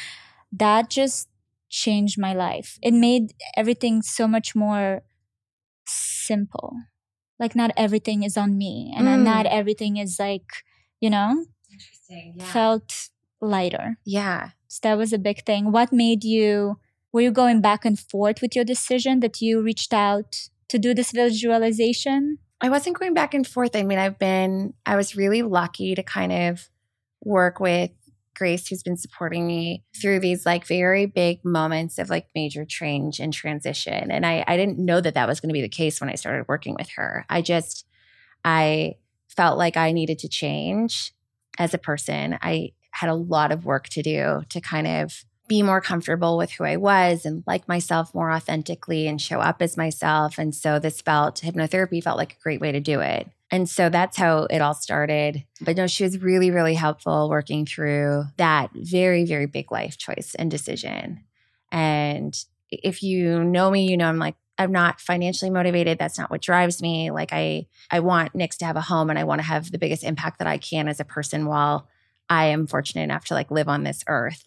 that 0.53 0.91
just 0.91 1.29
changed 1.71 2.19
my 2.19 2.35
life. 2.35 2.79
It 2.83 2.93
made 2.93 3.33
everything 3.57 4.03
so 4.03 4.29
much 4.29 4.55
more 4.55 5.03
simple. 6.27 6.75
Like 7.39 7.55
not 7.57 7.73
everything 7.77 8.23
is 8.23 8.37
on 8.37 8.57
me 8.57 8.93
and 8.97 9.07
Mm. 9.07 9.25
not 9.25 9.47
everything 9.47 9.97
is 9.97 10.19
like, 10.19 10.49
you 11.01 11.11
know, 11.11 11.45
Interesting. 11.71 12.35
Yeah. 12.37 12.45
felt 12.45 13.09
lighter. 13.41 13.99
Yeah. 14.05 14.51
So 14.69 14.81
that 14.85 14.99
was 14.99 15.13
a 15.13 15.19
big 15.19 15.45
thing. 15.45 15.73
What 15.73 15.93
made 15.93 16.23
you, 16.25 16.79
were 17.13 17.21
you 17.23 17.31
going 17.33 17.61
back 17.61 17.85
and 17.85 17.99
forth 17.99 18.41
with 18.41 18.55
your 18.55 18.65
decision 18.65 19.21
that 19.21 19.41
you 19.41 19.61
reached 19.61 19.93
out 19.93 20.49
to 20.69 20.79
do 20.79 20.95
this 20.95 21.11
visualization? 21.13 22.39
I 22.61 22.69
wasn't 22.71 22.99
going 22.99 23.15
back 23.15 23.35
and 23.35 23.47
forth. 23.47 23.75
I 23.75 23.83
mean, 23.83 23.99
I've 23.99 24.19
been, 24.19 24.75
I 24.87 24.95
was 24.97 25.17
really 25.17 25.43
lucky 25.43 25.95
to 25.95 26.03
kind 26.03 26.33
of 26.33 26.71
work 27.25 27.59
with 27.61 27.91
Grace, 28.35 28.69
who's 28.69 28.83
been 28.83 28.97
supporting 28.97 29.47
me 29.47 29.85
through 30.01 30.21
these 30.21 30.47
like 30.47 30.67
very 30.67 31.07
big 31.07 31.45
moments 31.45 31.99
of 31.99 32.11
like 32.11 32.29
major 32.35 32.65
change 32.65 33.21
and 33.21 33.33
transition. 33.33 34.11
And 34.11 34.25
I, 34.25 34.45
I 34.47 34.57
didn't 34.57 34.79
know 34.79 35.01
that 35.01 35.15
that 35.15 35.29
was 35.29 35.41
going 35.41 35.51
to 35.51 35.55
be 35.55 35.63
the 35.63 35.69
case 35.69 36.01
when 36.01 36.11
I 36.11 36.15
started 36.15 36.47
working 36.49 36.75
with 36.79 36.89
her. 36.97 37.25
I 37.29 37.43
just, 37.43 37.87
I 38.45 38.97
felt 39.29 39.59
like 39.59 39.77
I 39.77 39.93
needed 39.93 40.19
to 40.21 40.29
change 40.29 41.13
as 41.59 41.75
a 41.75 41.79
person. 41.79 42.39
I 42.43 42.73
had 42.91 43.11
a 43.11 43.15
lot 43.15 43.53
of 43.53 43.65
work 43.65 43.89
to 43.91 44.03
do 44.03 44.43
to 44.49 44.61
kind 44.61 44.87
of 44.87 45.25
be 45.53 45.63
more 45.63 45.83
comfortable 45.83 46.39
with 46.39 46.51
who 46.51 46.65
I 46.65 46.79
was 46.79 47.27
and 47.27 47.45
like 47.47 47.69
myself 47.69 48.15
more 48.15 48.33
authentically 48.33 49.07
and 49.07 49.21
show 49.21 49.39
up 49.39 49.61
as 49.61 49.77
myself. 49.77 50.39
And 50.39 50.55
so 50.55 50.79
this 50.79 51.03
felt, 51.03 51.43
hypnotherapy 51.43 52.03
felt 52.03 52.17
like 52.17 52.33
a 52.33 52.43
great 52.43 52.59
way 52.63 52.73
to 52.73 52.81
do 52.81 53.01
it. 53.01 53.29
And 53.51 53.69
so 53.69 53.91
that's 53.91 54.17
how 54.17 54.45
it 54.45 54.63
all 54.63 54.73
started. 54.73 55.45
But 55.61 55.77
no, 55.77 55.87
she 55.87 56.05
was 56.05 56.23
really, 56.23 56.51
really 56.51 56.73
helpful 56.73 57.29
working 57.29 57.67
through 57.67 58.25
that 58.39 58.71
very, 58.73 59.27
very 59.27 59.45
big 59.45 59.71
life 59.71 59.99
choice 59.99 60.35
and 60.35 60.51
decision. 60.51 61.23
And 61.71 62.35
if 62.71 63.03
you 63.03 63.45
know 63.45 63.71
me, 63.71 63.91
you 63.91 63.99
know 63.99 64.09
I'm 64.09 64.19
like, 64.19 64.37
I'm 64.57 64.73
not 64.73 65.03
financially 65.03 65.51
motivated. 65.51 65.99
That's 65.99 66.19
not 66.19 66.31
what 66.31 66.41
drives 66.41 66.81
me. 66.81 67.11
Like 67.11 67.35
I 67.35 67.67
I 67.91 68.01
want 68.01 68.33
Knix 68.33 68.57
to 68.59 68.65
have 68.65 68.77
a 68.77 68.81
home 68.81 69.11
and 69.11 69.19
I 69.19 69.25
want 69.25 69.41
to 69.41 69.47
have 69.47 69.71
the 69.71 69.79
biggest 69.79 70.03
impact 70.03 70.39
that 70.39 70.49
I 70.49 70.57
can 70.57 70.89
as 70.89 70.99
a 70.99 71.05
person 71.05 71.45
while 71.45 71.89
I 72.31 72.47
am 72.47 72.67
fortunate 72.67 73.03
enough 73.03 73.27
to 73.27 73.35
like 73.35 73.51
live 73.51 73.69
on 73.69 73.83
this 73.83 74.03
earth. 74.07 74.47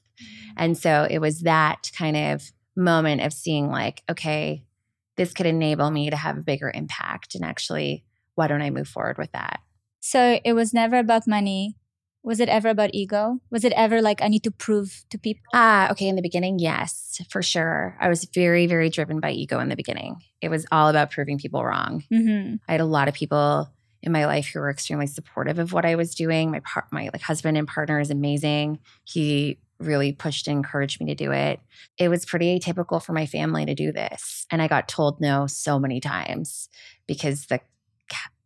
And 0.57 0.77
so 0.77 1.07
it 1.09 1.19
was 1.19 1.41
that 1.41 1.91
kind 1.97 2.17
of 2.17 2.51
moment 2.75 3.21
of 3.21 3.33
seeing 3.33 3.69
like, 3.69 4.03
okay, 4.09 4.63
this 5.17 5.33
could 5.33 5.45
enable 5.45 5.91
me 5.91 6.09
to 6.09 6.15
have 6.15 6.37
a 6.37 6.43
bigger 6.43 6.71
impact 6.73 7.35
and 7.35 7.45
actually 7.45 8.03
why 8.35 8.47
don't 8.47 8.61
I 8.61 8.69
move 8.69 8.87
forward 8.87 9.17
with 9.17 9.31
that? 9.31 9.61
So 10.01 10.39
it 10.43 10.53
was 10.53 10.73
never 10.73 10.97
about 10.97 11.27
money. 11.27 11.77
Was 12.21 12.39
it 12.39 12.49
ever 12.49 12.69
about 12.69 12.89
ego? 12.93 13.39
Was 13.51 13.63
it 13.63 13.73
ever 13.73 14.01
like 14.01 14.21
I 14.21 14.27
need 14.27 14.43
to 14.43 14.51
prove 14.51 15.05
to 15.11 15.17
people? 15.17 15.43
Ah, 15.53 15.91
okay. 15.91 16.07
In 16.07 16.15
the 16.15 16.21
beginning, 16.21 16.57
yes, 16.59 17.21
for 17.29 17.41
sure. 17.41 17.95
I 17.99 18.09
was 18.09 18.25
very, 18.25 18.65
very 18.65 18.89
driven 18.89 19.19
by 19.19 19.31
ego 19.31 19.59
in 19.59 19.69
the 19.69 19.75
beginning. 19.75 20.17
It 20.41 20.49
was 20.49 20.65
all 20.71 20.89
about 20.89 21.11
proving 21.11 21.37
people 21.37 21.63
wrong. 21.63 22.03
Mm-hmm. 22.11 22.55
I 22.67 22.71
had 22.71 22.81
a 22.81 22.85
lot 22.85 23.07
of 23.07 23.13
people 23.13 23.69
in 24.01 24.11
my 24.11 24.25
life 24.25 24.47
who 24.47 24.59
were 24.59 24.69
extremely 24.69 25.07
supportive 25.07 25.59
of 25.59 25.71
what 25.71 25.85
I 25.85 25.95
was 25.95 26.15
doing. 26.15 26.51
My 26.51 26.61
par- 26.61 26.87
my 26.91 27.09
like 27.13 27.21
husband 27.21 27.57
and 27.57 27.67
partner 27.67 27.99
is 27.99 28.09
amazing. 28.09 28.79
He 29.03 29.59
really 29.79 30.13
pushed 30.13 30.47
and 30.47 30.57
encouraged 30.57 30.99
me 30.99 31.07
to 31.07 31.15
do 31.15 31.31
it. 31.31 31.59
It 31.97 32.09
was 32.09 32.25
pretty 32.25 32.57
atypical 32.57 33.01
for 33.03 33.13
my 33.13 33.25
family 33.25 33.65
to 33.65 33.75
do 33.75 33.91
this, 33.91 34.45
and 34.51 34.61
I 34.61 34.67
got 34.67 34.87
told 34.87 35.19
no 35.21 35.47
so 35.47 35.79
many 35.79 35.99
times 35.99 36.69
because 37.07 37.47
the 37.47 37.59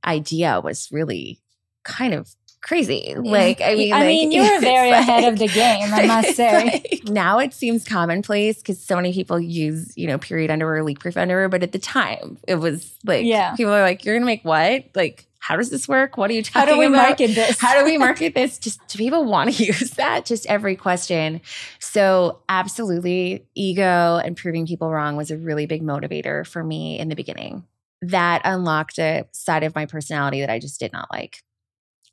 idea 0.05 0.61
was 0.63 0.89
really 0.91 1.41
kind 1.83 2.13
of 2.13 2.35
crazy. 2.61 3.15
Like, 3.17 3.61
I 3.61 3.75
mean, 3.75 3.93
I 3.93 3.99
like, 3.99 4.07
mean, 4.07 4.31
you 4.31 4.41
were 4.53 4.59
very 4.59 4.91
like, 4.91 5.01
ahead 5.01 5.31
of 5.33 5.39
the 5.39 5.47
game, 5.47 5.93
I 5.93 6.05
must 6.07 6.35
say. 6.35 6.63
like, 6.65 7.01
now 7.05 7.39
it 7.39 7.53
seems 7.53 7.83
commonplace 7.83 8.57
because 8.57 8.81
so 8.83 8.95
many 8.95 9.13
people 9.13 9.39
use, 9.39 9.93
you 9.97 10.07
know, 10.07 10.17
period 10.17 10.51
underwear, 10.51 10.83
leak 10.83 10.99
proof 10.99 11.17
underwear. 11.17 11.49
But 11.49 11.63
at 11.63 11.71
the 11.71 11.79
time, 11.79 12.37
it 12.47 12.55
was 12.55 12.93
like, 13.05 13.25
Yeah. 13.25 13.55
people 13.55 13.73
are 13.73 13.81
like, 13.81 14.03
you're 14.05 14.15
going 14.15 14.21
to 14.23 14.25
make 14.25 14.43
what? 14.43 14.85
Like, 14.95 15.25
how 15.41 15.55
does 15.55 15.69
this 15.69 15.87
work? 15.87 16.17
What 16.17 16.29
are 16.29 16.33
you 16.33 16.43
talking? 16.43 16.61
about? 16.61 16.67
How 16.69 16.73
do 16.75 16.79
we 16.79 16.85
about? 16.87 16.97
market 17.07 17.27
this? 17.33 17.59
How 17.59 17.79
do 17.79 17.85
we 17.85 17.97
market 18.07 18.35
this? 18.35 18.57
Just 18.59 18.85
do 18.87 18.97
people 18.97 19.23
want 19.23 19.53
to 19.55 19.63
use 19.63 19.91
that? 19.91 20.25
Just 20.25 20.45
every 20.47 20.75
question. 20.75 21.39
So, 21.79 22.39
absolutely, 22.49 23.47
ego 23.55 24.17
and 24.23 24.35
proving 24.35 24.67
people 24.67 24.91
wrong 24.91 25.15
was 25.15 25.31
a 25.31 25.37
really 25.37 25.65
big 25.65 25.81
motivator 25.81 26.45
for 26.45 26.61
me 26.63 26.99
in 26.99 27.07
the 27.07 27.15
beginning. 27.15 27.63
That 28.01 28.41
unlocked 28.43 28.99
a 28.99 29.27
side 29.31 29.63
of 29.63 29.75
my 29.75 29.85
personality 29.85 30.41
that 30.41 30.49
I 30.49 30.59
just 30.59 30.79
did 30.79 30.91
not 30.93 31.07
like. 31.11 31.41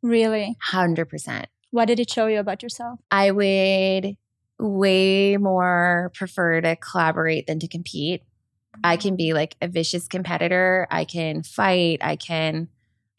Really? 0.02 0.56
100%. 0.70 1.46
What 1.70 1.86
did 1.86 2.00
it 2.00 2.10
show 2.10 2.26
you 2.26 2.38
about 2.38 2.62
yourself? 2.62 3.00
I 3.10 3.30
would 3.30 4.16
way 4.58 5.36
more 5.36 6.10
prefer 6.14 6.60
to 6.60 6.76
collaborate 6.76 7.46
than 7.46 7.58
to 7.60 7.68
compete. 7.68 8.22
I 8.82 8.96
mm-hmm. 8.96 9.02
can 9.02 9.16
be 9.16 9.32
like 9.32 9.56
a 9.60 9.68
vicious 9.68 10.08
competitor. 10.08 10.86
I 10.90 11.04
can 11.04 11.42
fight. 11.42 11.98
I 12.00 12.16
can, 12.16 12.68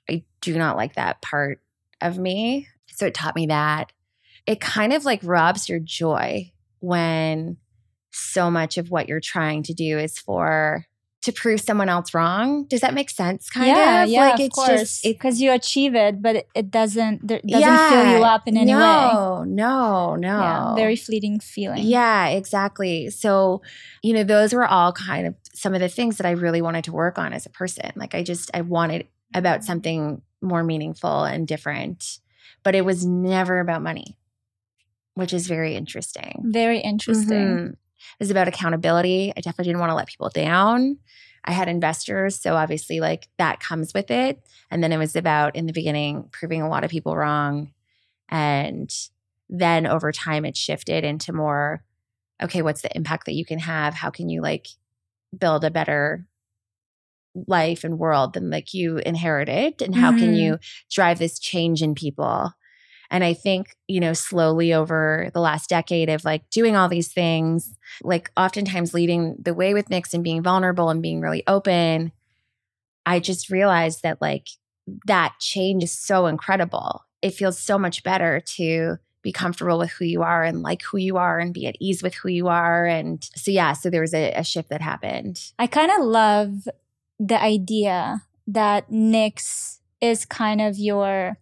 I 0.10 0.24
do 0.42 0.58
not 0.58 0.78
like 0.78 0.96
that 0.96 1.22
part 1.22 1.62
of 2.02 2.18
me. 2.18 2.68
So 2.96 3.08
it 3.08 3.14
taught 3.14 3.36
me 3.36 3.48
that. 3.48 3.92
It 4.46 4.62
kind 4.62 4.94
of 4.94 5.06
like 5.06 5.20
robs 5.24 5.68
your 5.68 5.80
joy 5.80 6.52
when 6.80 7.58
so 8.12 8.50
much 8.50 8.78
of 8.78 8.90
what 8.90 9.08
you're 9.08 9.20
trying 9.20 9.64
to 9.64 9.74
do 9.74 9.98
is 10.00 10.18
for 10.18 10.86
to 11.28 11.32
prove 11.32 11.62
someone 11.62 11.88
else 11.90 12.14
wrong. 12.14 12.66
Does 12.66 12.82
that 12.82 12.94
make 12.94 13.10
sense? 13.10 13.50
Kind 13.50 13.68
yeah, 13.68 14.04
of 14.04 14.10
yeah, 14.10 14.20
like 14.22 14.34
of 14.36 14.40
it's 14.48 14.56
course. 14.56 14.70
just 14.70 15.04
because 15.04 15.40
you 15.40 15.52
achieve 15.52 15.94
it, 15.96 16.22
but 16.22 16.36
it, 16.38 16.50
it 16.56 16.72
doesn't 16.72 17.28
there- 17.28 17.42
doesn't 17.48 17.90
fill 17.90 18.18
you 18.18 18.24
up 18.24 18.48
in 18.48 18.58
any 18.58 18.74
way. 18.74 18.80
no, 18.82 19.44
No, 19.48 20.16
no, 20.16 20.40
Yeah, 20.42 20.76
very 20.76 20.96
fleeting 20.96 21.40
feeling. 21.40 21.84
Yeah, 21.86 22.28
exactly. 22.30 23.10
So, 23.12 23.62
you 24.02 24.14
know, 24.14 24.24
those 24.24 24.54
were 24.54 24.66
all 24.66 24.92
kind 24.92 25.28
of 25.28 25.36
some 25.54 25.74
of 25.74 25.80
the 25.80 25.90
things 25.90 26.18
that 26.18 26.26
I 26.26 26.32
really 26.32 26.62
wanted 26.62 26.84
to 26.86 26.92
work 26.92 27.18
on 27.20 27.34
as 27.34 27.46
a 27.46 27.50
person. 27.50 27.92
Like 27.96 28.16
I 28.16 28.24
just 28.24 28.50
I 28.54 28.62
wanted 28.62 29.08
about 29.34 29.64
something 29.64 30.22
more 30.42 30.64
meaningful 30.64 31.24
and 31.24 31.48
different, 31.48 32.20
but 32.64 32.74
it 32.76 32.86
was 32.86 33.06
never 33.06 33.60
about 33.60 33.82
money, 33.82 34.18
which 35.16 35.34
is 35.34 35.48
very 35.48 35.76
interesting. 35.76 36.44
Very 36.46 36.80
interesting. 36.80 37.48
Mhm. 37.58 37.76
It 38.00 38.24
was 38.24 38.32
about 38.32 38.48
accountability. 38.48 39.32
I 39.36 39.42
definitely 39.42 39.66
didn't 39.66 39.80
want 39.80 39.92
to 39.92 39.96
let 39.96 40.08
people 40.08 40.30
down. 40.30 40.98
I 41.46 41.52
had 41.54 41.70
investors, 41.70 42.40
so 42.40 42.56
obviously 42.56 43.00
like 43.00 43.28
that 43.38 43.60
comes 43.60 43.94
with 43.94 44.12
it. 44.12 44.42
And 44.70 44.84
then 44.84 44.92
it 44.92 44.98
was 44.98 45.16
about 45.16 45.56
in 45.56 45.66
the 45.66 45.74
beginning 45.74 46.30
proving 46.32 46.62
a 46.62 46.70
lot 46.70 46.84
of 46.84 46.92
people 46.92 47.16
wrong 47.16 47.72
and 48.30 48.92
then 49.50 49.88
over 49.88 50.12
time 50.12 50.46
it 50.46 50.58
shifted 50.58 51.04
into 51.06 51.34
more 51.34 51.84
okay, 52.44 52.62
what's 52.62 52.82
the 52.84 52.96
impact 52.96 53.26
that 53.26 53.34
you 53.36 53.46
can 53.46 53.60
have? 53.60 53.94
How 53.96 54.10
can 54.12 54.30
you 54.30 54.42
like 54.42 54.68
build 55.38 55.64
a 55.66 55.72
better 55.72 56.28
life 57.48 57.84
and 57.84 58.00
world 58.00 58.34
than 58.34 58.50
like 58.50 58.74
you 58.74 58.98
inherited 58.98 59.82
and 59.82 59.96
how 59.96 60.12
can 60.12 60.32
Mhm. 60.32 60.38
you 60.38 60.60
drive 60.90 61.20
this 61.20 61.38
change 61.40 61.84
in 61.84 61.94
people? 61.94 62.52
And 63.10 63.24
I 63.24 63.34
think, 63.34 63.76
you 63.88 64.00
know, 64.00 64.14
slowly 64.14 64.74
over 64.74 65.30
the 65.34 65.40
last 65.40 65.70
decade 65.70 66.10
of 66.10 66.26
like 66.26 66.50
doing 66.50 66.76
all 66.76 66.90
these 66.90 67.12
things, 67.12 67.76
like 68.04 68.32
oftentimes 68.36 68.94
leading 68.94 69.36
the 69.40 69.54
way 69.54 69.74
with 69.74 69.90
Knix 69.90 70.14
and 70.14 70.24
being 70.24 70.44
vulnerable 70.44 70.90
and 70.90 71.02
being 71.02 71.22
really 71.22 71.44
open, 71.48 72.12
I 73.06 73.20
just 73.20 73.50
realized 73.50 74.04
that 74.04 74.22
like 74.22 74.48
that 75.06 75.36
change 75.40 75.84
is 75.84 75.92
so 75.92 76.28
incredible. 76.28 77.06
It 77.22 77.34
feels 77.34 77.60
so 77.60 77.78
much 77.78 78.04
better 78.04 78.42
to 78.56 78.98
be 79.22 79.32
comfortable 79.32 79.78
with 79.78 79.92
who 79.92 80.06
you 80.06 80.22
are 80.22 80.44
and 80.44 80.62
like 80.62 80.84
who 80.84 80.98
you 80.98 81.18
are 81.18 81.40
and 81.40 81.54
be 81.54 81.66
at 81.68 81.76
ease 81.80 82.04
with 82.04 82.14
who 82.16 82.30
you 82.30 82.48
are. 82.48 82.86
And 82.86 83.24
so, 83.36 83.52
yeah, 83.52 83.74
so 83.74 83.90
there 83.90 84.02
was 84.02 84.14
a, 84.14 84.32
a 84.34 84.44
shift 84.44 84.70
that 84.70 84.82
happened. 84.82 85.52
I 85.58 85.68
kind 85.68 85.92
of 85.92 86.06
love 86.06 86.68
the 87.20 87.42
idea 87.42 88.24
that 88.48 88.90
Knix 88.90 89.80
is 90.00 90.26
kind 90.26 90.62
of 90.62 90.78
your 90.78 91.38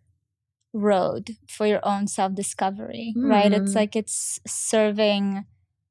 road 0.76 1.38
for 1.48 1.66
your 1.66 1.80
own 1.84 2.08
self 2.08 2.36
discovery, 2.36 3.16
right? 3.24 3.52
It's 3.54 3.72
Mm. 3.72 3.76
like 3.76 3.96
it's 3.96 4.40
serving 4.46 5.46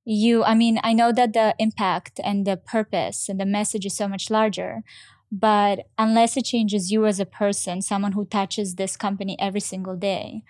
you. 0.05 0.45
I 0.45 0.55
mean, 0.55 0.79
I 0.85 0.93
know 0.93 1.11
that 1.13 1.33
the 1.33 1.55
impact 1.59 2.21
and 2.23 2.47
the 2.47 2.57
purpose 2.57 3.29
and 3.29 3.41
the 3.41 3.47
message 3.47 3.87
is 3.87 3.97
so 3.97 4.07
much 4.07 4.31
larger, 4.31 4.83
but 5.33 5.87
unless 5.99 6.37
it 6.37 6.45
changes 6.45 6.93
you 6.93 7.07
as 7.07 7.19
a 7.19 7.27
person, 7.27 7.81
someone 7.83 8.13
who 8.13 8.25
touches 8.27 8.75
this 8.75 8.97
company 8.97 9.37
every 9.41 9.61
single 9.61 9.97
day, 9.97 10.43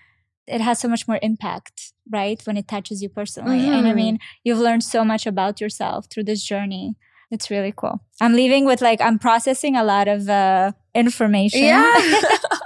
it 0.46 0.60
has 0.60 0.78
so 0.80 0.88
much 0.88 1.06
more 1.08 1.20
impact, 1.22 1.92
right? 2.10 2.40
When 2.46 2.56
it 2.56 2.66
touches 2.68 3.00
you 3.02 3.08
personally. 3.08 3.68
And 3.68 3.86
I 3.86 3.92
Mhm. 3.92 3.96
mean, 3.96 4.18
you've 4.44 4.58
learned 4.58 4.84
so 4.84 5.04
much 5.04 5.26
about 5.26 5.60
yourself 5.60 6.06
through 6.10 6.24
this 6.24 6.42
journey. 6.42 6.96
It's 7.30 7.50
really 7.50 7.72
cool. 7.74 8.00
I'm 8.20 8.34
leaving 8.34 8.64
with 8.66 8.82
like, 8.82 9.00
I'm 9.00 9.18
processing 9.18 9.74
a 9.76 9.84
lot 9.84 10.06
of 10.08 10.28
uh, 10.28 10.72
information. 10.94 11.82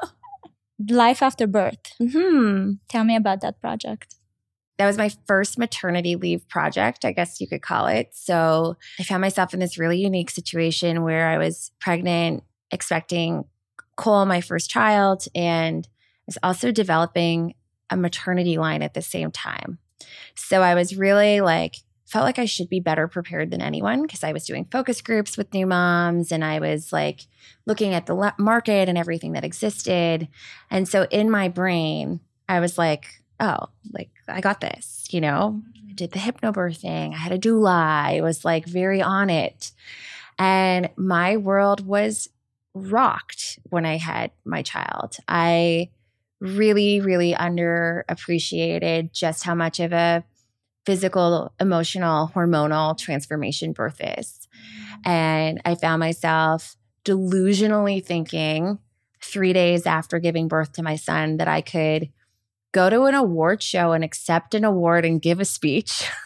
Life 0.89 1.23
after 1.23 1.47
birth. 1.47 1.93
hmm 1.99 2.73
Tell 2.89 3.05
me 3.05 3.17
about 3.17 3.41
that 3.41 3.61
project. 3.61 4.15
That 4.79 4.87
was 4.87 4.97
my 4.97 5.11
first 5.27 5.59
maternity 5.59 6.15
leave 6.15 6.49
project, 6.49 7.05
I 7.05 7.11
guess 7.11 7.41
you 7.41 7.49
could 7.49 7.63
call 7.63 7.89
it. 7.89 8.11
So 8.13 8.77
I 9.01 9.03
found 9.03 9.21
myself 9.21 9.53
in 9.53 9.59
this 9.59 9.77
really 9.77 9.99
unique 9.99 10.31
situation 10.31 11.03
where 11.03 11.29
I 11.29 11.39
was 11.39 11.73
pregnant, 11.81 12.45
expecting 12.71 13.45
Cole, 13.97 14.25
my 14.25 14.41
first 14.41 14.71
child, 14.71 15.25
and 15.35 15.85
I 15.87 16.23
was 16.27 16.39
also 16.45 16.71
developing 16.71 17.55
a 17.91 17.97
maternity 17.97 18.57
line 18.57 18.83
at 18.83 18.95
the 18.95 19.03
same 19.03 19.33
time. 19.33 19.79
So 20.37 20.63
I 20.63 20.77
was 20.77 20.97
really 20.97 21.41
like, 21.41 21.77
felt 22.09 22.25
like 22.25 22.39
I 22.39 22.47
should 22.47 22.71
be 22.71 22.81
better 22.81 23.07
prepared 23.07 23.51
than 23.51 23.61
anyone 23.61 24.03
because 24.03 24.25
I 24.25 24.33
was 24.33 24.47
doing 24.47 24.67
focus 24.71 25.03
groups 25.03 25.37
with 25.37 25.53
new 25.53 25.67
moms 25.67 26.33
and 26.33 26.43
I 26.43 26.59
was 26.59 26.91
like 26.91 27.27
looking 27.67 27.93
at 27.93 28.07
the 28.07 28.33
market 28.39 28.89
and 28.89 28.97
everything 28.97 29.33
that 29.33 29.45
existed. 29.45 30.27
And 30.71 30.89
so 30.89 31.07
in 31.11 31.31
my 31.31 31.49
brain, 31.49 32.21
I 32.49 32.61
was 32.61 32.79
like, 32.79 33.23
oh, 33.41 33.67
like 33.93 34.09
I 34.27 34.41
got 34.41 34.63
this, 34.63 35.07
you 35.11 35.21
know? 35.21 35.63
I 35.89 35.93
did 35.93 36.13
the 36.13 36.19
hypnobirthing. 36.19 37.13
I 37.13 37.17
had 37.19 37.33
a 37.33 37.39
doula. 37.39 37.75
I 37.75 38.21
was 38.23 38.43
like 38.43 38.65
very 38.65 39.03
on 39.03 39.29
it. 39.29 39.73
And 40.39 40.89
my 40.97 41.37
world 41.37 41.87
was 41.87 42.31
rocked 42.73 43.59
when 43.65 43.85
I 43.85 43.99
had 43.99 44.31
my 44.47 44.63
child. 44.63 45.19
I 45.29 45.91
really, 46.41 47.01
really 47.01 47.35
underappreciated 47.35 49.13
just 49.13 49.45
how 49.45 49.55
much 49.55 49.79
of 49.79 49.93
a 49.93 50.25
physical, 50.89 51.53
emotional, 51.61 52.33
hormonal 52.35 52.97
transformation 52.97 53.73
birth 53.73 54.01
is. 54.01 54.49
And 55.05 55.61
I 55.67 55.75
found 55.75 56.01
myself 56.01 56.79
delusionally 57.05 58.03
thinking 58.03 58.79
three 59.23 59.53
days 59.53 59.85
after 59.85 60.19
giving 60.19 60.49
birth 60.49 60.73
to 60.73 60.83
my 60.83 60.97
son 60.97 61.37
that 61.37 61.47
I 61.47 61.61
could 61.61 62.09
go 62.73 62.89
to 62.89 63.03
an 63.03 63.15
award 63.15 63.63
show 63.63 63.93
and 63.93 64.03
accept 64.03 64.55
an 64.55 64.65
award 64.65 65.05
and 65.05 65.21
give 65.21 65.41
a 65.41 65.45
speech. 65.45 66.09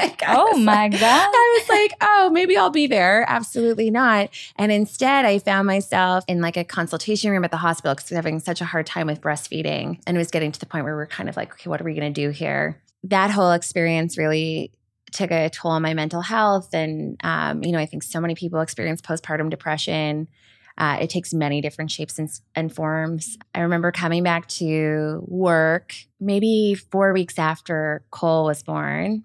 Like, 0.00 0.22
Oh 0.28 0.56
my 0.58 0.86
like- 0.86 0.92
God. 0.92 1.00
I 1.34 1.58
was 1.58 1.68
like, 1.68 1.92
oh, 2.00 2.30
maybe 2.32 2.56
I'll 2.56 2.70
be 2.70 2.86
there. 2.86 3.24
Absolutely 3.28 3.90
not. 3.90 4.30
And 4.54 4.70
instead, 4.70 5.24
I 5.24 5.40
found 5.40 5.66
myself 5.66 6.22
in 6.28 6.40
like 6.40 6.56
a 6.56 6.62
consultation 6.62 7.32
room 7.32 7.42
at 7.44 7.50
the 7.50 7.56
hospital 7.56 7.96
because 7.96 8.12
I 8.12 8.14
was 8.14 8.18
having 8.18 8.38
such 8.38 8.60
a 8.60 8.64
hard 8.64 8.86
time 8.86 9.08
with 9.08 9.20
breastfeeding. 9.20 10.00
And 10.06 10.16
it 10.16 10.20
was 10.20 10.30
getting 10.30 10.52
to 10.52 10.60
the 10.60 10.66
point 10.66 10.84
where 10.84 10.96
we 10.96 11.02
are 11.02 11.06
kind 11.06 11.28
of 11.28 11.36
like, 11.36 11.50
okay, 11.54 11.68
what 11.68 11.80
are 11.80 11.84
we 11.84 11.94
going 11.94 12.14
to 12.14 12.20
do 12.20 12.30
here? 12.30 12.80
That 13.04 13.30
whole 13.30 13.52
experience 13.52 14.18
really 14.18 14.72
took 15.12 15.30
a 15.30 15.50
toll 15.50 15.72
on 15.72 15.82
my 15.82 15.94
mental 15.94 16.20
health. 16.20 16.74
And, 16.74 17.16
um, 17.24 17.62
you 17.62 17.72
know, 17.72 17.78
I 17.78 17.86
think 17.86 18.02
so 18.02 18.20
many 18.20 18.34
people 18.34 18.60
experience 18.60 19.00
postpartum 19.00 19.50
depression. 19.50 20.28
Uh, 20.76 20.98
it 21.00 21.10
takes 21.10 21.32
many 21.34 21.60
different 21.60 21.90
shapes 21.90 22.18
and, 22.18 22.28
and 22.54 22.74
forms. 22.74 23.36
I 23.54 23.60
remember 23.60 23.90
coming 23.90 24.22
back 24.22 24.48
to 24.48 25.24
work 25.26 25.94
maybe 26.20 26.74
four 26.74 27.12
weeks 27.12 27.38
after 27.38 28.04
Cole 28.10 28.44
was 28.44 28.62
born 28.62 29.24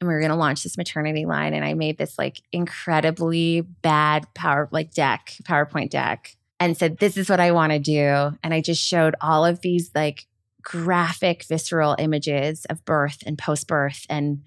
and 0.00 0.08
we 0.08 0.14
were 0.14 0.20
going 0.20 0.30
to 0.30 0.36
launch 0.36 0.62
this 0.62 0.76
maternity 0.76 1.26
line 1.26 1.54
and 1.54 1.64
i 1.64 1.74
made 1.74 1.98
this 1.98 2.16
like 2.18 2.40
incredibly 2.52 3.62
bad 3.62 4.32
power 4.32 4.68
like 4.70 4.94
deck 4.94 5.34
powerpoint 5.42 5.90
deck 5.90 6.36
and 6.60 6.76
said, 6.76 6.98
This 6.98 7.16
is 7.16 7.28
what 7.28 7.40
I 7.40 7.52
want 7.52 7.72
to 7.72 7.78
do. 7.78 8.36
And 8.42 8.52
I 8.52 8.60
just 8.60 8.82
showed 8.82 9.14
all 9.20 9.44
of 9.44 9.60
these 9.60 9.90
like 9.94 10.26
graphic, 10.62 11.44
visceral 11.44 11.96
images 11.98 12.64
of 12.66 12.84
birth 12.84 13.22
and 13.26 13.38
post 13.38 13.66
birth. 13.66 14.06
And 14.08 14.42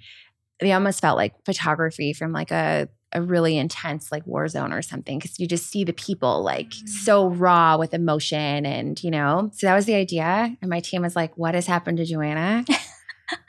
they 0.60 0.72
almost 0.72 1.02
felt 1.02 1.18
like 1.18 1.34
photography 1.46 2.14
from 2.14 2.32
like 2.32 2.52
a 2.52 2.88
a 3.14 3.22
really 3.22 3.58
intense 3.58 4.12
like 4.12 4.26
war 4.26 4.48
zone 4.48 4.72
or 4.72 4.82
something 4.82 5.20
because 5.20 5.40
you 5.40 5.48
just 5.48 5.68
see 5.68 5.84
the 5.84 5.94
people 5.94 6.44
like 6.44 6.70
mm. 6.70 6.88
so 6.88 7.28
raw 7.28 7.78
with 7.78 7.94
emotion 7.94 8.66
and 8.66 9.04
you 9.04 9.12
know 9.12 9.50
so 9.54 9.68
that 9.68 9.76
was 9.76 9.86
the 9.86 9.96
idea 9.96 10.56
and 10.62 10.70
my 10.70 10.80
team 10.80 11.02
was 11.02 11.16
like 11.16 11.38
what 11.38 11.54
has 11.54 11.66
happened 11.66 11.98
to 11.98 12.06
joanna 12.06 12.64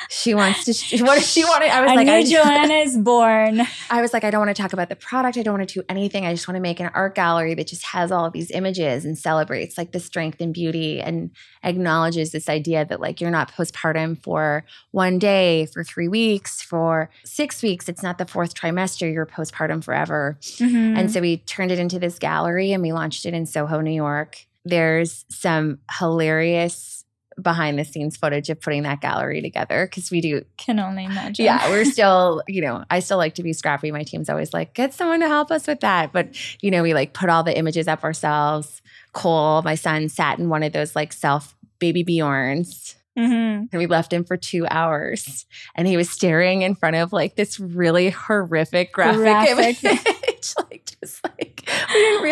she 0.09 0.35
wants 0.35 0.65
to. 0.65 0.73
She, 0.73 1.03
what 1.03 1.17
does 1.17 1.31
she 1.31 1.45
want? 1.45 1.63
I 1.63 1.81
was 1.81 1.91
I 1.91 1.95
like, 1.95 2.09
I, 2.09 2.25
Joanna 2.25 2.75
is 2.83 2.97
born. 2.99 3.63
I 3.91 4.03
was 4.03 4.13
like, 4.13 4.25
I 4.25 4.31
don't 4.31 4.41
want 4.41 4.55
to 4.55 4.61
talk 4.61 4.73
about 4.73 4.89
the 4.89 4.97
product. 4.97 5.37
I 5.37 5.43
don't 5.43 5.59
want 5.59 5.69
to 5.69 5.81
do 5.81 5.85
anything. 5.89 6.27
I 6.27 6.33
just 6.33 6.47
want 6.49 6.57
to 6.57 6.61
make 6.61 6.81
an 6.81 6.91
art 6.95 7.15
gallery 7.15 7.55
that 7.55 7.67
just 7.67 7.85
has 7.87 8.13
all 8.13 8.25
of 8.25 8.33
these 8.33 8.51
images 8.51 9.05
and 9.05 9.19
celebrates 9.19 9.79
like 9.79 9.93
the 9.93 10.01
strength 10.01 10.41
and 10.41 10.53
beauty 10.53 11.01
and 11.01 11.31
acknowledges 11.63 12.33
this 12.33 12.49
idea 12.49 12.85
that 12.85 13.01
like 13.01 13.21
you're 13.21 13.31
not 13.31 13.53
postpartum 13.53 14.23
for 14.23 14.65
one 14.91 15.19
day, 15.19 15.67
for 15.67 15.85
three 15.85 16.09
weeks, 16.09 16.63
for 16.63 17.11
six 17.25 17.63
weeks. 17.63 17.89
It's 17.89 18.03
not 18.03 18.19
the 18.19 18.27
fourth 18.27 18.55
trimester. 18.55 19.13
You're 19.13 19.27
postpartum 19.27 19.83
forever. 19.83 20.39
Mm-hmm. 20.41 20.97
And 20.97 21.11
so 21.11 21.21
we 21.21 21.39
turned 21.39 21.71
it 21.71 21.79
into 21.79 21.99
this 21.99 22.19
gallery 22.19 22.73
and 22.73 22.83
we 22.83 22.93
launched 22.93 23.27
it 23.27 23.35
in 23.35 23.47
Soho, 23.47 23.81
New 23.81 23.91
York. 23.91 24.47
There's 24.65 25.25
some 25.29 25.79
hilarious 25.99 27.02
behind 27.41 27.79
the 27.79 27.85
scenes 27.85 28.17
footage 28.17 28.51
of 28.51 28.61
putting 28.61 28.83
that 28.83 29.01
gallery 29.01 29.41
together 29.41 29.87
because 29.87 30.11
we 30.11 30.21
do 30.21 30.45
can 30.57 30.79
only 30.79 31.05
imagine. 31.05 31.45
Yeah, 31.45 31.69
we're 31.69 31.85
still, 31.93 32.43
you 32.47 32.61
know, 32.61 32.85
I 32.91 33.01
still 33.01 33.19
like 33.19 33.35
to 33.37 33.43
be 33.43 33.53
scrappy. 33.53 33.91
My 33.91 34.03
team's 34.03 34.29
always 34.29 34.53
like, 34.53 34.75
get 34.75 34.95
someone 34.95 35.21
to 35.21 35.29
help 35.29 35.51
us 35.51 35.67
with 35.67 35.81
that. 35.81 36.13
But, 36.13 36.37
you 36.63 36.71
know, 36.71 36.83
we 36.83 36.95
like 36.95 37.13
put 37.13 37.29
all 37.29 37.43
the 37.43 37.57
images 37.57 37.89
up 37.89 38.05
ourselves. 38.05 38.83
Cole, 39.13 39.63
my 39.63 39.75
son, 39.75 40.09
sat 40.09 40.39
in 40.39 40.49
one 40.49 40.63
of 40.63 40.73
those 40.73 40.97
like 40.97 41.13
self 41.13 41.55
baby 41.79 42.05
Bjorns. 42.05 42.95
Mm-hmm. 43.19 43.67
And 43.71 43.79
we 43.79 43.87
left 43.87 44.13
him 44.13 44.25
for 44.25 44.37
two 44.37 44.67
hours. 44.71 45.45
And 45.75 45.87
he 45.87 45.97
was 45.97 46.09
staring 46.09 46.63
in 46.63 46.75
front 46.75 46.97
of 46.97 47.13
like 47.13 47.37
this 47.37 47.61
really 47.61 48.11
horrific 48.11 48.93
graphic, 48.93 49.21
graphic. 49.21 49.85
image. 49.85 50.55
like, 50.71 50.91
just 51.03 51.23
like, 51.25 51.32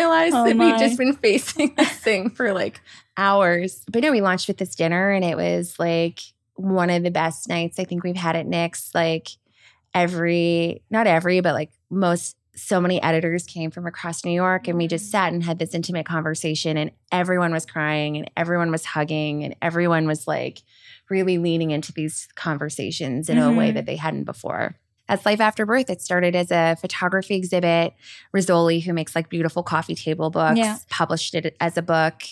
realize 0.01 0.33
oh 0.33 0.45
that 0.45 0.55
my. 0.55 0.71
we'd 0.71 0.79
just 0.79 0.97
been 0.97 1.13
facing 1.13 1.73
this 1.77 1.89
thing 1.89 2.29
for 2.29 2.53
like 2.53 2.81
hours. 3.17 3.83
But 3.91 4.03
no, 4.03 4.11
we 4.11 4.21
launched 4.21 4.47
with 4.47 4.57
this 4.57 4.75
dinner 4.75 5.11
and 5.11 5.23
it 5.23 5.37
was 5.37 5.77
like 5.79 6.19
one 6.55 6.89
of 6.89 7.03
the 7.03 7.11
best 7.11 7.47
nights 7.49 7.79
I 7.79 7.83
think 7.83 8.03
we've 8.03 8.15
had 8.15 8.35
at 8.35 8.47
Knix. 8.47 8.93
Like 8.93 9.29
every, 9.93 10.83
not 10.89 11.07
every, 11.07 11.41
but 11.41 11.53
like 11.53 11.71
most, 11.89 12.37
so 12.55 12.81
many 12.81 13.01
editors 13.01 13.45
came 13.45 13.71
from 13.71 13.87
across 13.87 14.25
New 14.25 14.31
York 14.31 14.67
and 14.67 14.77
we 14.77 14.87
just 14.87 15.07
mm. 15.07 15.11
sat 15.11 15.31
and 15.31 15.43
had 15.43 15.57
this 15.57 15.73
intimate 15.73 16.05
conversation 16.05 16.77
and 16.77 16.91
everyone 17.11 17.53
was 17.53 17.65
crying 17.65 18.17
and 18.17 18.29
everyone 18.35 18.71
was 18.71 18.85
hugging 18.85 19.43
and 19.43 19.55
everyone 19.61 20.05
was 20.05 20.27
like 20.27 20.61
really 21.09 21.37
leaning 21.37 21.71
into 21.71 21.93
these 21.93 22.27
conversations 22.35 23.29
in 23.29 23.37
mm-hmm. 23.37 23.53
a 23.53 23.57
way 23.57 23.67
mm-hmm. 23.67 23.75
that 23.75 23.85
they 23.85 23.95
hadn't 23.95 24.25
before. 24.25 24.75
As 25.11 25.25
Life 25.25 25.41
After 25.41 25.65
Birth, 25.65 25.89
it 25.89 26.01
started 26.01 26.37
as 26.37 26.51
a 26.51 26.77
photography 26.79 27.35
exhibit. 27.35 27.93
Rizzoli, 28.33 28.81
who 28.81 28.93
makes 28.93 29.13
like 29.13 29.27
beautiful 29.27 29.61
coffee 29.61 29.93
table 29.93 30.29
books, 30.29 30.57
yeah. 30.57 30.77
published 30.89 31.35
it 31.35 31.53
as 31.59 31.75
a 31.75 31.81
book 31.81 32.23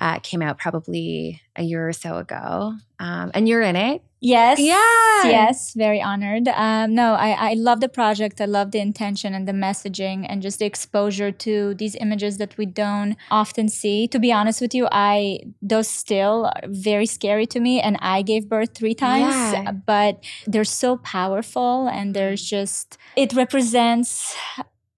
uh, 0.00 0.18
came 0.20 0.42
out 0.42 0.58
probably 0.58 1.42
a 1.56 1.62
year 1.62 1.88
or 1.88 1.92
so 1.92 2.16
ago. 2.16 2.74
Um, 2.98 3.30
and 3.34 3.48
you're 3.48 3.62
in 3.62 3.76
it. 3.76 4.02
Yes. 4.22 4.58
Yeah. 4.58 5.24
Yes. 5.24 5.72
Very 5.74 6.00
honored. 6.02 6.46
Um, 6.48 6.94
no, 6.94 7.14
I, 7.14 7.50
I 7.50 7.54
love 7.54 7.80
the 7.80 7.88
project. 7.88 8.40
I 8.40 8.44
love 8.44 8.70
the 8.70 8.78
intention 8.78 9.34
and 9.34 9.48
the 9.48 9.52
messaging 9.52 10.26
and 10.28 10.42
just 10.42 10.58
the 10.58 10.66
exposure 10.66 11.30
to 11.32 11.74
these 11.74 11.96
images 11.96 12.36
that 12.36 12.56
we 12.58 12.66
don't 12.66 13.16
often 13.30 13.68
see. 13.68 14.06
To 14.08 14.18
be 14.18 14.30
honest 14.30 14.60
with 14.60 14.74
you, 14.74 14.88
I 14.92 15.40
those 15.62 15.88
still 15.88 16.46
are 16.54 16.68
very 16.68 17.06
scary 17.06 17.46
to 17.46 17.60
me. 17.60 17.80
And 17.80 17.96
I 18.00 18.20
gave 18.20 18.48
birth 18.48 18.74
three 18.74 18.94
times, 18.94 19.34
yeah. 19.54 19.72
but 19.72 20.22
they're 20.46 20.64
so 20.64 20.98
powerful 20.98 21.88
and 21.88 22.14
there's 22.14 22.42
just 22.42 22.98
it 23.16 23.32
represents 23.32 24.36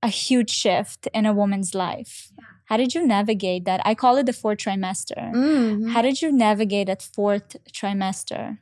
a 0.03 0.09
huge 0.09 0.50
shift 0.50 1.07
in 1.14 1.26
a 1.26 1.32
woman's 1.32 1.74
life. 1.74 2.32
How 2.73 2.79
did 2.79 2.95
you 2.95 3.07
navigate 3.07 3.66
that? 3.66 3.83
I 3.85 3.95
call 3.95 4.16
it 4.16 4.25
the 4.25 4.33
fourth 4.33 4.57
trimester. 4.57 5.31
Mm-hmm. 5.31 5.91
How 5.91 6.01
did 6.01 6.23
you 6.23 6.33
navigate 6.33 6.87
that 6.87 7.03
fourth 7.03 7.55
trimester 7.70 8.61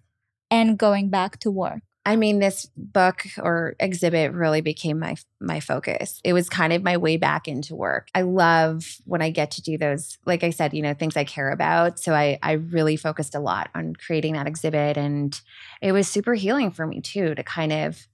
and 0.50 0.76
going 0.76 1.10
back 1.10 1.38
to 1.38 1.48
work? 1.52 1.82
I 2.04 2.16
mean, 2.16 2.40
this 2.40 2.68
book 2.76 3.24
or 3.38 3.76
exhibit 3.78 4.32
really 4.32 4.62
became 4.62 4.98
my 4.98 5.14
my 5.40 5.60
focus. 5.60 6.20
It 6.24 6.32
was 6.32 6.48
kind 6.48 6.72
of 6.72 6.82
my 6.82 6.96
way 6.96 7.18
back 7.18 7.46
into 7.46 7.76
work. 7.76 8.08
I 8.12 8.22
love 8.22 8.96
when 9.04 9.22
I 9.22 9.30
get 9.30 9.52
to 9.52 9.62
do 9.62 9.78
those, 9.78 10.18
like 10.26 10.42
I 10.42 10.50
said, 10.50 10.74
you 10.74 10.82
know, 10.82 10.92
things 10.92 11.16
I 11.16 11.22
care 11.22 11.52
about. 11.52 12.00
So 12.00 12.12
I 12.12 12.36
I 12.42 12.54
really 12.54 12.96
focused 12.96 13.36
a 13.36 13.40
lot 13.40 13.70
on 13.76 13.94
creating 13.94 14.32
that 14.32 14.48
exhibit, 14.48 14.96
and 14.96 15.40
it 15.80 15.92
was 15.92 16.08
super 16.08 16.34
healing 16.34 16.72
for 16.72 16.84
me 16.84 17.00
too 17.00 17.36
to 17.36 17.44
kind 17.44 17.72
of 17.72 18.08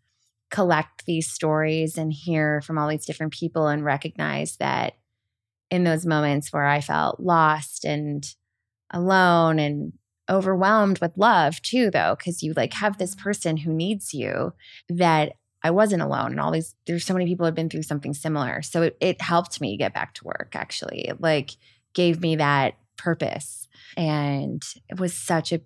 collect 0.51 1.07
these 1.07 1.33
stories 1.33 1.97
and 1.97 2.13
hear 2.13 2.61
from 2.61 2.77
all 2.77 2.89
these 2.89 3.07
different 3.07 3.33
people 3.33 3.67
and 3.67 3.83
recognize 3.83 4.59
that 4.59 4.97
in 5.71 5.85
those 5.85 6.07
moments 6.07 6.53
where 6.53 6.67
I 6.67 6.81
felt 6.81 7.21
lost 7.21 7.85
and 7.85 8.27
alone 8.91 9.59
and 9.59 9.93
overwhelmed 10.31 10.99
with 11.01 11.13
love 11.17 11.63
too 11.63 11.91
though 11.91 12.17
because 12.19 12.43
you 12.43 12.53
like 12.57 12.73
have 12.75 12.99
this 12.99 13.15
mm-hmm. 13.15 13.23
person 13.23 13.57
who 13.59 13.73
needs 13.73 14.13
you 14.13 14.53
that 14.89 15.33
I 15.63 15.71
wasn't 15.71 16.03
alone 16.03 16.33
and 16.33 16.41
all 16.41 16.51
these 16.51 16.75
there's 16.87 17.05
so 17.05 17.15
many 17.15 17.27
people 17.27 17.47
have 17.47 17.55
been 17.55 17.71
through 17.71 17.83
something 17.83 18.15
similar. 18.15 18.63
So 18.63 18.83
it, 18.83 18.97
it 19.01 19.21
helped 19.21 19.61
me 19.61 19.77
get 19.77 19.95
back 19.95 20.15
to 20.15 20.25
work 20.25 20.53
actually. 20.55 21.09
It 21.09 21.21
like 21.21 21.53
gave 21.95 22.21
me 22.21 22.37
that 22.37 22.75
purpose 22.97 23.69
and 23.97 24.63
it 24.89 24.99
was 24.99 25.15
such 25.15 25.53
a 25.53 25.61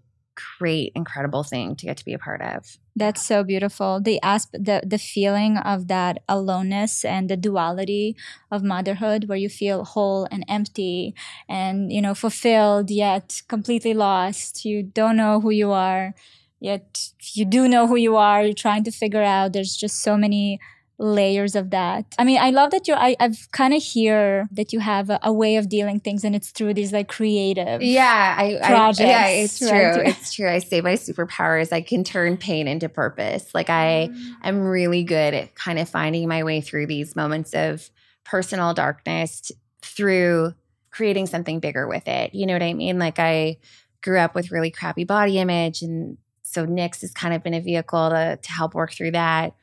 great, 0.59 0.93
incredible 0.95 1.43
thing 1.43 1.77
to 1.77 1.87
get 1.87 1.97
to 1.99 2.05
be 2.05 2.13
a 2.15 2.19
part 2.19 2.43
of. 2.43 2.79
That's 2.97 3.25
so 3.25 3.45
beautiful. 3.45 4.01
The 4.01 4.21
asp- 4.23 4.53
the 4.53 4.83
the 4.85 4.99
feeling 4.99 5.57
of 5.59 5.89
that 5.89 6.23
aloneness 6.29 7.05
and 7.05 7.29
the 7.31 7.37
duality 7.37 8.17
of 8.51 8.63
motherhood 8.63 9.29
where 9.29 9.39
you 9.39 9.49
feel 9.49 9.85
whole 9.85 10.27
and 10.31 10.45
empty 10.49 11.15
and 11.49 11.93
you 11.93 12.03
know 12.03 12.15
fulfilled 12.15 12.91
yet 12.91 13.43
completely 13.49 13.95
lost. 13.95 14.65
You 14.65 14.83
don't 14.83 15.17
know 15.17 15.41
who 15.41 15.51
you 15.51 15.71
are, 15.71 16.15
yet 16.61 17.11
you 17.35 17.45
do 17.45 17.69
know 17.69 17.87
who 17.87 17.97
you 17.97 18.17
are. 18.17 18.43
You're 18.43 18.55
trying 18.55 18.85
to 18.85 18.91
figure 18.91 19.23
out 19.23 19.53
there's 19.53 19.77
just 19.77 20.03
so 20.03 20.17
many 20.17 20.59
layers 21.01 21.57
of 21.57 21.71
that. 21.71 22.15
I 22.19 22.25
mean, 22.25 22.39
I 22.39 22.51
love 22.51 22.71
that 22.73 22.87
you 22.87 22.95
I, 22.95 23.17
I've 23.19 23.51
kind 23.53 23.73
of 23.73 23.83
hear 23.83 24.47
that 24.53 24.73
you 24.73 24.81
have 24.81 25.09
a, 25.09 25.19
a, 25.23 25.33
way 25.33 25.57
of 25.57 25.69
dealing 25.69 25.99
things 25.99 26.25
and 26.25 26.37
it's 26.37 26.51
through 26.51 26.75
these 26.75 26.93
like 26.93 27.09
creative 27.09 27.83
yeah 27.83 28.37
I, 28.39 28.59
projects. 28.63 29.01
I, 29.01 29.07
yeah, 29.07 29.27
it's 29.29 29.63
right? 29.63 29.95
true. 29.95 30.03
It's 30.05 30.35
true. 30.35 30.49
I 30.49 30.59
say 30.59 30.83
my 30.83 30.93
superpower 30.93 31.61
is 31.61 31.73
I 31.73 31.81
can 31.81 32.05
turn 32.05 32.37
pain 32.37 32.69
into 32.69 32.89
purpose. 32.91 33.55
Like 33.55 33.71
I 33.71 34.11
mm. 34.13 34.33
am 34.43 34.61
really 34.61 35.03
good 35.03 35.33
at 35.33 35.55
kind 35.55 35.79
of 35.79 35.89
finding 35.89 36.29
my 36.29 36.45
way 36.45 36.61
through 36.61 36.87
these 36.87 37.17
moments 37.17 37.55
of 37.55 37.91
personal 38.25 38.75
darkness 38.75 39.51
through 39.81 40.55
creating 40.91 41.27
something 41.27 41.61
bigger 41.61 41.89
with 41.89 42.07
it. 42.09 42.35
You 42.35 42.45
know 42.45 42.53
what 42.53 42.63
I 42.63 42.75
mean? 42.75 42.99
Like 42.99 43.19
I 43.19 43.57
grew 44.03 44.19
up 44.19 44.35
with 44.35 44.51
really 44.51 44.71
crappy 44.71 45.05
body 45.05 45.39
image 45.39 45.81
and 45.81 46.19
so 46.43 46.67
Knix 46.67 47.01
has 47.01 47.13
kind 47.13 47.33
of 47.33 47.43
been 47.43 47.55
a 47.55 47.61
vehicle 47.61 48.11
to 48.11 48.39
to 48.43 48.53
help 48.53 48.75
work 48.75 48.93
through 48.93 49.13
that 49.13 49.55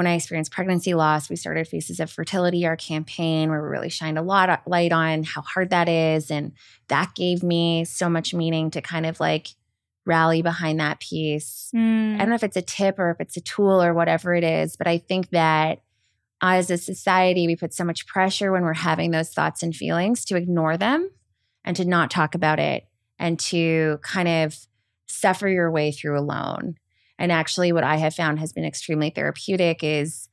when 0.00 0.06
I 0.06 0.14
experienced 0.14 0.50
pregnancy 0.50 0.94
loss, 0.94 1.28
we 1.28 1.36
started 1.36 1.68
Faces 1.68 2.00
of 2.00 2.10
Fertility, 2.10 2.64
our 2.64 2.74
campaign, 2.74 3.50
where 3.50 3.60
we 3.60 3.68
really 3.68 3.90
shined 3.90 4.16
a 4.16 4.22
lot 4.22 4.48
of 4.48 4.56
light 4.66 4.92
on 4.92 5.24
how 5.24 5.42
hard 5.42 5.68
that 5.68 5.90
is. 5.90 6.30
And 6.30 6.52
that 6.88 7.14
gave 7.14 7.42
me 7.42 7.84
so 7.84 8.08
much 8.08 8.32
meaning 8.32 8.70
to 8.70 8.80
kind 8.80 9.04
of 9.04 9.20
like 9.20 9.48
rally 10.06 10.40
behind 10.40 10.80
that 10.80 11.00
piece. 11.00 11.70
Mm. 11.76 12.14
I 12.14 12.18
don't 12.20 12.30
know 12.30 12.34
if 12.34 12.42
it's 12.42 12.56
a 12.56 12.62
tip 12.62 12.98
or 12.98 13.10
if 13.10 13.20
it's 13.20 13.36
a 13.36 13.42
tool 13.42 13.82
or 13.82 13.92
whatever 13.92 14.34
it 14.34 14.42
is, 14.42 14.74
but 14.74 14.86
I 14.86 14.96
think 14.96 15.28
that 15.32 15.82
as 16.40 16.70
a 16.70 16.78
society, 16.78 17.46
we 17.46 17.54
put 17.54 17.74
so 17.74 17.84
much 17.84 18.06
pressure 18.06 18.52
when 18.52 18.62
we're 18.62 18.72
having 18.72 19.10
those 19.10 19.34
thoughts 19.34 19.62
and 19.62 19.76
feelings 19.76 20.24
to 20.24 20.36
ignore 20.36 20.78
them 20.78 21.10
and 21.62 21.76
to 21.76 21.84
not 21.84 22.10
talk 22.10 22.34
about 22.34 22.58
it 22.58 22.86
and 23.18 23.38
to 23.38 23.98
kind 24.00 24.28
of 24.28 24.56
suffer 25.08 25.46
your 25.46 25.70
way 25.70 25.92
through 25.92 26.18
alone. 26.18 26.76
And 27.20 27.30
actually, 27.30 27.70
what 27.70 27.84
I 27.84 27.96
have 27.96 28.14
found 28.14 28.38
has 28.38 28.52
been 28.52 28.64
extremely 28.64 29.10
therapeutic 29.10 29.84
is 29.84 30.28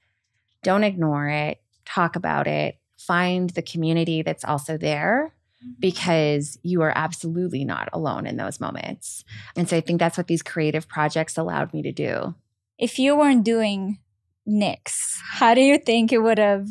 don't 0.64 0.86
ignore 0.86 1.28
it, 1.28 1.62
talk 1.86 2.16
about 2.16 2.48
it, 2.48 2.80
find 2.98 3.50
the 3.52 3.62
community 3.62 4.22
that's 4.22 4.46
also 4.46 4.78
there 4.78 5.34
mm-hmm. 5.62 5.74
because 5.80 6.58
you 6.64 6.82
are 6.82 6.94
absolutely 6.96 7.66
not 7.66 7.90
alone 7.92 8.26
in 8.26 8.38
those 8.38 8.62
moments. 8.62 9.26
And 9.58 9.68
so 9.68 9.76
I 9.76 9.82
think 9.82 10.00
that's 10.00 10.18
what 10.18 10.28
these 10.28 10.42
creative 10.42 10.88
projects 10.88 11.38
allowed 11.38 11.74
me 11.74 11.82
to 11.84 11.92
do. 11.92 12.36
If 12.80 12.98
you 12.98 13.18
weren't 13.18 13.44
doing 13.44 14.00
Knix, 14.48 15.18
how 15.34 15.54
do 15.54 15.62
you 15.62 15.78
think 15.78 16.14
it 16.14 16.20
would 16.20 16.38
have 16.38 16.70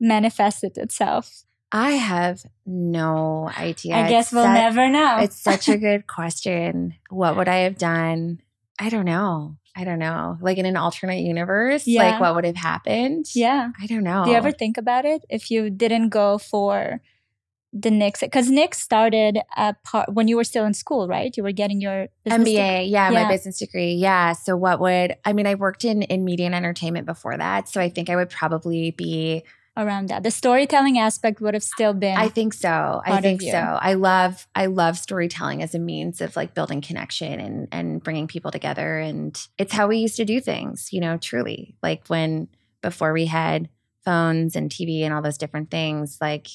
manifested 0.00 0.78
itself? 0.78 1.44
I 1.70 1.90
have 1.90 2.42
no 2.64 3.50
idea. 3.58 3.96
I 3.96 4.08
guess 4.08 4.28
it's 4.28 4.32
we'll 4.32 4.48
never 4.48 4.88
know. 4.88 5.18
it's 5.18 5.36
such 5.36 5.68
a 5.68 5.76
good 5.78 6.06
question. 6.06 6.94
What 7.10 7.36
would 7.36 7.48
I 7.48 7.56
have 7.58 7.76
done? 7.76 8.40
I 8.78 8.88
don't 8.88 9.04
know. 9.04 9.56
I 9.74 9.84
don't 9.84 9.98
know. 9.98 10.38
Like 10.40 10.58
in 10.58 10.66
an 10.66 10.76
alternate 10.76 11.20
universe, 11.20 11.86
yeah. 11.86 12.02
like 12.02 12.20
what 12.20 12.34
would 12.34 12.44
have 12.44 12.56
happened? 12.56 13.26
Yeah. 13.34 13.70
I 13.80 13.86
don't 13.86 14.04
know. 14.04 14.24
Do 14.24 14.30
you 14.30 14.36
ever 14.36 14.52
think 14.52 14.78
about 14.78 15.04
it? 15.04 15.24
If 15.28 15.50
you 15.50 15.70
didn't 15.70 16.08
go 16.10 16.38
for 16.38 17.00
the 17.72 17.90
Knix 17.90 18.20
because 18.20 18.48
Knix 18.50 18.76
started 18.76 19.38
a 19.56 19.74
part 19.84 20.10
when 20.12 20.28
you 20.28 20.36
were 20.36 20.44
still 20.44 20.64
in 20.64 20.72
school, 20.72 21.08
right? 21.08 21.36
You 21.36 21.42
were 21.42 21.52
getting 21.52 21.80
your 21.80 22.08
MBA, 22.26 22.38
degree. 22.38 22.52
yeah, 22.54 23.10
Yeah. 23.10 23.10
my 23.10 23.28
business 23.28 23.58
degree. 23.58 23.92
Yeah. 23.94 24.32
So 24.32 24.56
what 24.56 24.80
would 24.80 25.16
I 25.26 25.32
mean, 25.34 25.46
I 25.46 25.56
worked 25.56 25.84
in 25.84 26.02
in 26.02 26.24
media 26.24 26.46
and 26.46 26.54
entertainment 26.54 27.04
before 27.06 27.36
that. 27.36 27.68
So 27.68 27.80
I 27.80 27.90
think 27.90 28.08
I 28.08 28.16
would 28.16 28.30
probably 28.30 28.92
be 28.92 29.42
around 29.76 30.08
that. 30.08 30.22
The 30.22 30.30
storytelling 30.30 30.98
aspect 30.98 31.40
would 31.40 31.54
have 31.54 31.62
still 31.62 31.92
been. 31.92 32.16
I 32.16 32.28
think 32.28 32.54
so. 32.54 33.02
I 33.04 33.20
think 33.20 33.42
so. 33.42 33.78
I 33.80 33.94
love 33.94 34.46
I 34.54 34.66
love 34.66 34.98
storytelling 34.98 35.62
as 35.62 35.74
a 35.74 35.78
means 35.78 36.20
of 36.20 36.36
like 36.36 36.54
building 36.54 36.80
connection 36.80 37.40
and 37.40 37.68
and 37.72 38.02
bringing 38.02 38.26
people 38.26 38.50
together 38.50 38.98
and 38.98 39.38
it's 39.58 39.72
how 39.72 39.86
we 39.86 39.98
used 39.98 40.16
to 40.16 40.24
do 40.24 40.40
things, 40.40 40.92
you 40.92 41.00
know, 41.00 41.18
truly. 41.18 41.76
Like 41.82 42.06
when 42.08 42.48
before 42.82 43.12
we 43.12 43.26
had 43.26 43.68
phones 44.04 44.56
and 44.56 44.70
TV 44.70 45.02
and 45.02 45.12
all 45.12 45.22
those 45.22 45.38
different 45.38 45.70
things, 45.70 46.18
like 46.20 46.48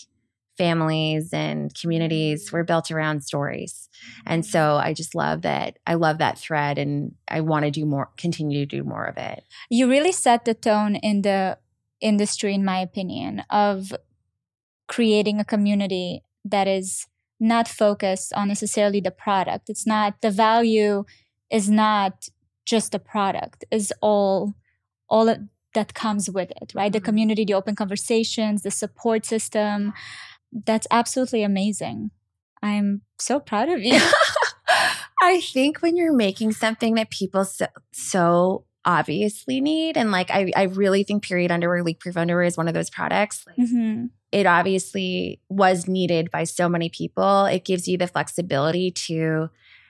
families 0.58 1.34
and 1.34 1.74
communities 1.74 2.52
were 2.52 2.64
built 2.64 2.92
around 2.92 3.24
stories. 3.24 3.90
And 4.26 4.46
so 4.46 4.76
I 4.76 4.94
just 4.94 5.16
love 5.16 5.42
that 5.44 5.80
I 5.88 5.96
love 5.96 6.18
that 6.20 6.38
thread 6.38 6.78
and 6.78 7.16
I 7.28 7.42
want 7.42 7.66
to 7.66 7.72
do 7.72 7.86
more 7.86 8.10
continue 8.18 8.60
to 8.60 8.66
do 8.66 8.84
more 8.84 9.06
of 9.06 9.18
it. 9.18 9.44
you 9.70 9.90
really 9.90 10.12
set 10.12 10.46
the 10.46 10.54
tone 10.54 10.96
in 10.96 11.22
the 11.22 11.58
industry, 12.02 12.54
in 12.56 12.66
my 12.66 12.80
opinion, 12.80 13.44
of 13.50 13.94
creating 14.88 15.40
a 15.40 15.46
community 15.46 16.24
that 16.44 16.68
is 16.68 17.08
not 17.40 17.68
focused 17.68 18.34
on 18.34 18.48
necessarily 18.48 19.00
the 19.00 19.12
product. 19.12 19.70
It's 19.70 19.88
not 19.88 20.22
the 20.22 20.32
value 20.32 21.06
is 21.52 21.70
not 21.70 22.28
just 22.66 22.92
the 22.92 23.00
product, 23.00 23.66
is 23.72 23.94
all 24.02 24.54
all 25.10 25.36
that 25.74 25.94
comes 25.94 26.30
with 26.30 26.52
it, 26.62 26.74
right? 26.76 26.92
The 26.92 27.00
Mhm. 27.02 27.06
community, 27.06 27.46
the 27.46 27.54
open 27.54 27.76
conversations, 27.76 28.62
the 28.64 28.72
support 28.72 29.26
system. 29.26 29.94
That's 30.52 30.88
absolutely 30.92 31.44
amazing. 31.44 32.12
I'm 32.62 33.02
so 33.20 33.40
proud 33.40 33.70
of 33.70 33.82
you. 33.84 34.00
I 35.24 35.42
think 35.42 35.82
when 35.82 35.96
you're 35.98 36.14
making 36.16 36.54
something 36.54 36.96
that 36.96 37.10
people 37.10 37.46
so, 37.46 37.68
so 37.94 38.66
obviously 38.86 39.62
need, 39.62 39.98
and 39.98 40.12
like 40.12 40.32
I, 40.32 40.52
I 40.56 40.64
really 40.64 41.04
think 41.04 41.24
period 41.24 41.52
underwear, 41.52 41.84
leak 41.84 42.00
proof 42.00 42.18
underwear 42.18 42.44
is 42.44 42.58
one 42.58 42.68
of 42.68 42.74
those 42.74 42.90
products. 42.90 43.46
Like, 43.48 43.58
Mhm. 43.58 44.10
It 44.32 44.46
obviously 44.46 45.42
was 45.50 45.88
needed 45.90 46.32
by 46.32 46.46
so 46.46 46.70
many 46.70 46.90
people. 46.90 47.46
It 47.46 47.66
gives 47.66 47.88
you 47.88 47.98
the 47.98 48.08
flexibility 48.08 48.90
to 48.92 49.50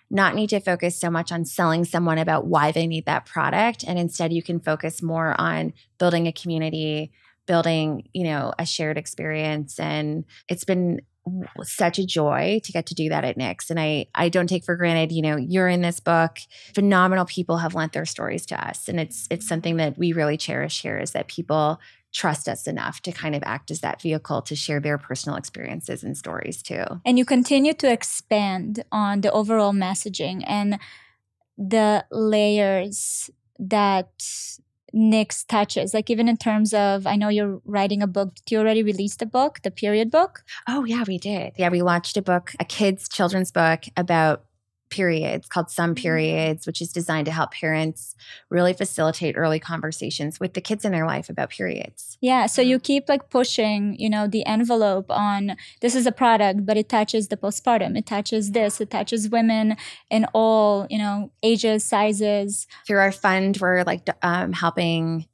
not 0.09 0.35
need 0.35 0.49
to 0.49 0.59
focus 0.59 0.99
so 0.99 1.09
much 1.11 1.31
on 1.31 1.45
selling 1.45 1.85
someone 1.85 2.17
about 2.17 2.47
why 2.47 2.71
they 2.71 2.87
need 2.87 3.05
that 3.05 3.25
product. 3.25 3.83
And 3.87 3.99
instead, 3.99 4.33
you 4.33 4.41
can 4.41 4.59
focus 4.59 5.01
more 5.01 5.39
on 5.39 5.73
building 5.99 6.27
a 6.27 6.33
community, 6.33 7.11
building, 7.45 8.09
you 8.13 8.23
know, 8.23 8.51
a 8.59 8.65
shared 8.65 8.97
experience. 8.97 9.79
And 9.79 10.25
it's 10.49 10.65
been 10.65 11.01
such 11.63 11.99
a 11.99 12.05
joy 12.05 12.59
to 12.63 12.71
get 12.71 12.85
to 12.87 12.95
do 12.95 13.09
that 13.09 13.23
at 13.23 13.37
Knix. 13.37 13.69
And 13.69 13.79
I, 13.79 14.07
I 14.15 14.29
don't 14.29 14.47
take 14.47 14.63
for 14.63 14.75
granted, 14.75 15.11
you 15.11 15.21
know, 15.21 15.37
you're 15.37 15.67
in 15.67 15.81
this 15.81 15.99
book. 15.99 16.39
Phenomenal 16.73 17.25
people 17.25 17.57
have 17.57 17.75
lent 17.75 17.93
their 17.93 18.05
stories 18.05 18.45
to 18.47 18.67
us. 18.67 18.89
And 18.89 18.99
it's 18.99 19.27
it's 19.29 19.47
something 19.47 19.77
that 19.77 19.97
we 19.97 20.13
really 20.13 20.37
cherish 20.37 20.81
here 20.81 20.97
is 20.97 21.11
that 21.11 21.27
people 21.27 21.79
trust 22.13 22.49
us 22.49 22.67
enough 22.67 23.01
to 23.01 23.11
kind 23.11 23.35
of 23.35 23.43
act 23.45 23.71
as 23.71 23.79
that 23.81 24.01
vehicle 24.01 24.41
to 24.41 24.55
share 24.55 24.79
their 24.79 24.97
personal 24.97 25.37
experiences 25.37 26.03
and 26.03 26.17
stories 26.17 26.61
too. 26.61 26.83
and 27.05 27.17
you 27.17 27.23
continue 27.23 27.73
to 27.73 27.89
expand 27.89 28.83
on 28.91 29.21
the 29.21 29.31
overall 29.31 29.71
messaging 29.71 30.43
and 30.45 30.77
the 31.57 32.03
layers 32.11 33.29
that 33.59 34.11
Knix 34.93 35.45
touches. 35.47 35.93
Like 35.93 36.09
even 36.09 36.27
in 36.27 36.37
terms 36.37 36.73
of, 36.73 37.07
I 37.07 37.15
know 37.15 37.29
you're 37.29 37.61
writing 37.65 38.01
a 38.01 38.07
book. 38.07 38.33
You 38.49 38.59
already 38.59 38.83
release 38.83 39.15
the 39.15 39.25
book, 39.25 39.59
the 39.63 39.71
period 39.71 40.11
book? 40.11 40.43
Oh 40.67 40.85
yeah, 40.85 41.03
we 41.07 41.17
did. 41.17 41.53
Yeah, 41.57 41.69
we 41.69 41.81
launched 41.81 42.17
a 42.17 42.21
book, 42.21 42.53
a 42.59 42.65
kids 42.65 43.07
children's 43.07 43.51
book 43.51 43.83
about 43.95 44.43
periods 44.91 45.47
called 45.47 45.71
Some 45.71 45.95
Periods, 45.95 46.67
which 46.67 46.81
is 46.81 46.91
designed 46.91 47.25
to 47.25 47.31
help 47.31 47.51
parents 47.51 48.15
really 48.49 48.73
facilitate 48.73 49.35
early 49.35 49.59
conversations 49.59 50.39
with 50.39 50.53
the 50.53 50.61
kids 50.61 50.85
in 50.85 50.91
their 50.91 51.07
life 51.07 51.29
about 51.29 51.49
periods. 51.49 52.17
Yeah. 52.21 52.45
So 52.45 52.61
you 52.61 52.77
keep 52.77 53.09
like 53.09 53.31
pushing, 53.31 53.95
you 53.97 54.09
know, 54.09 54.27
the 54.27 54.45
envelope 54.45 55.09
on 55.09 55.55
this 55.81 55.95
is 55.95 56.05
a 56.05 56.11
product, 56.11 56.65
but 56.65 56.77
it 56.77 56.89
touches 56.89 57.29
the 57.29 57.37
postpartum. 57.37 57.97
It 57.97 58.05
touches 58.05 58.51
this. 58.51 58.79
It 58.79 58.91
touches 58.91 59.29
women 59.29 59.77
in 60.11 60.25
all, 60.33 60.85
you 60.89 60.99
know, 60.99 61.31
ages, 61.41 61.83
sizes. 61.83 62.67
Through 62.85 62.99
our 62.99 63.11
fund, 63.11 63.57
we're 63.59 63.83
like 63.83 64.07
um, 64.21 64.53
helping 64.53 65.25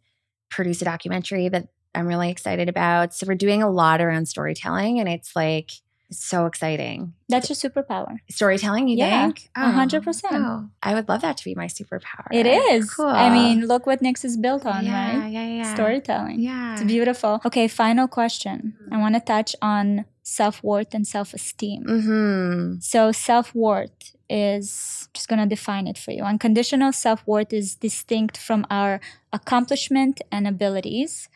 produce 0.49 0.81
a 0.81 0.85
documentary 0.85 1.49
that 1.49 1.67
I'm 1.93 2.07
really 2.07 2.29
excited 2.29 2.69
about. 2.69 3.13
So 3.13 3.25
we're 3.27 3.35
doing 3.35 3.63
a 3.63 3.69
lot 3.69 4.01
around 4.01 4.27
storytelling, 4.27 4.99
and 4.99 5.09
it's 5.09 5.35
like 5.35 5.71
so 6.11 6.45
exciting. 6.45 7.13
That's 7.29 7.49
your 7.49 7.55
superpower. 7.57 8.17
Storytelling, 8.29 8.87
you 8.87 8.97
Yeah, 8.97 9.25
think? 9.25 9.49
a 9.55 9.71
hundred 9.71 10.03
percent. 10.03 10.35
Oh, 10.35 10.69
I 10.81 10.93
would 10.93 11.09
love 11.09 11.21
that 11.21 11.37
to 11.37 11.43
be 11.43 11.55
my 11.55 11.67
superpower. 11.67 12.27
It 12.31 12.45
is. 12.45 12.93
Cool. 12.93 13.07
I 13.07 13.29
mean, 13.29 13.65
look 13.67 13.85
what 13.85 14.01
Knix 14.01 14.23
is 14.23 14.37
built 14.37 14.65
on, 14.65 14.85
yeah, 14.85 15.19
right? 15.19 15.31
Yeah, 15.31 15.47
yeah. 15.47 15.73
Storytelling. 15.73 16.39
Yeah. 16.39 16.73
It's 16.73 16.83
beautiful. 16.83 17.41
Okay, 17.45 17.67
final 17.67 18.07
question. 18.07 18.75
I 18.91 18.97
want 18.97 19.15
to 19.15 19.21
touch 19.21 19.55
on 19.61 20.05
self 20.23 20.63
worth 20.63 20.93
and 20.93 21.05
self 21.05 21.33
esteem. 21.33 21.83
Mm-hmm. 21.83 22.79
So, 22.79 23.11
self 23.11 23.53
worth 23.53 24.13
is 24.29 25.07
just 25.13 25.27
going 25.29 25.39
to 25.39 25.45
define 25.47 25.87
it 25.87 25.97
for 25.97 26.11
you. 26.11 26.23
Unconditional 26.23 26.91
self 26.93 27.25
worth 27.25 27.51
is 27.53 27.75
distinct 27.75 28.37
from 28.37 28.65
our 28.69 28.99
accomplishment 29.33 30.21
and 30.31 30.47
abilities. 30.47 31.29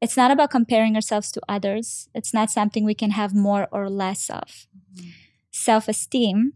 It's 0.00 0.16
not 0.16 0.30
about 0.30 0.50
comparing 0.50 0.94
ourselves 0.94 1.32
to 1.32 1.40
others, 1.48 2.08
it's 2.14 2.32
not 2.32 2.50
something 2.50 2.84
we 2.84 2.94
can 2.94 3.10
have 3.10 3.34
more 3.34 3.66
or 3.72 3.90
less 3.90 4.30
of. 4.30 4.66
Mm-hmm. 4.94 5.08
Self 5.50 5.88
esteem 5.88 6.52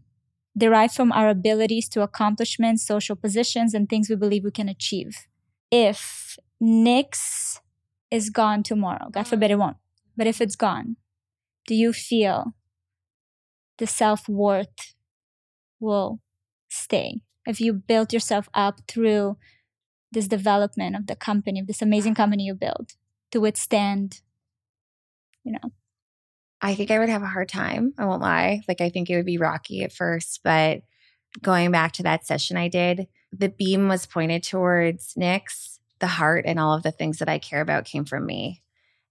derived 0.57 0.93
from 0.93 1.11
our 1.11 1.29
abilities 1.29 1.89
to 1.89 2.01
accomplishments, 2.01 2.85
social 2.85 3.15
positions, 3.15 3.73
and 3.73 3.89
things 3.89 4.09
we 4.09 4.15
believe 4.15 4.43
we 4.43 4.51
can 4.51 4.69
achieve. 4.69 5.27
If 5.71 6.37
Knix 6.61 7.59
is 8.11 8.29
gone 8.29 8.63
tomorrow, 8.63 9.09
God 9.11 9.27
forbid 9.27 9.51
it 9.51 9.57
won't, 9.57 9.77
but 10.15 10.27
if 10.27 10.39
it's 10.39 10.55
gone, 10.55 10.95
do 11.67 11.75
you 11.75 11.91
feel 11.91 12.53
the 13.77 13.87
self 13.87 14.29
worth 14.29 14.93
will 15.79 16.21
stay? 16.69 17.21
If 17.45 17.59
you 17.59 17.73
built 17.73 18.13
yourself 18.13 18.47
up 18.53 18.81
through 18.87 19.37
this 20.11 20.27
development 20.27 20.95
of 20.95 21.07
the 21.07 21.15
company, 21.15 21.59
of 21.59 21.67
this 21.67 21.81
amazing 21.81 22.15
company 22.15 22.43
you 22.43 22.53
built 22.53 22.95
to 23.33 23.41
withstand, 23.41 24.21
you 25.43 25.51
know, 25.53 25.71
I 26.61 26.75
think 26.75 26.91
I 26.91 26.99
would 26.99 27.09
have 27.09 27.23
a 27.23 27.27
hard 27.27 27.49
time. 27.49 27.93
I 27.97 28.05
won't 28.05 28.21
lie. 28.21 28.61
Like, 28.67 28.81
I 28.81 28.89
think 28.89 29.09
it 29.09 29.17
would 29.17 29.25
be 29.25 29.37
rocky 29.37 29.83
at 29.83 29.91
first, 29.91 30.41
but 30.43 30.81
going 31.41 31.71
back 31.71 31.93
to 31.93 32.03
that 32.03 32.25
session 32.25 32.57
I 32.57 32.69
did, 32.69 33.07
the 33.31 33.49
beam 33.49 33.89
was 33.89 34.05
pointed 34.05 34.43
towards 34.43 35.15
Knix, 35.15 35.79
The 35.99 36.07
heart 36.07 36.45
and 36.47 36.59
all 36.59 36.75
of 36.75 36.83
the 36.83 36.91
things 36.91 37.19
that 37.19 37.29
I 37.29 37.39
care 37.39 37.61
about 37.61 37.85
came 37.85 38.05
from 38.05 38.25
me. 38.25 38.63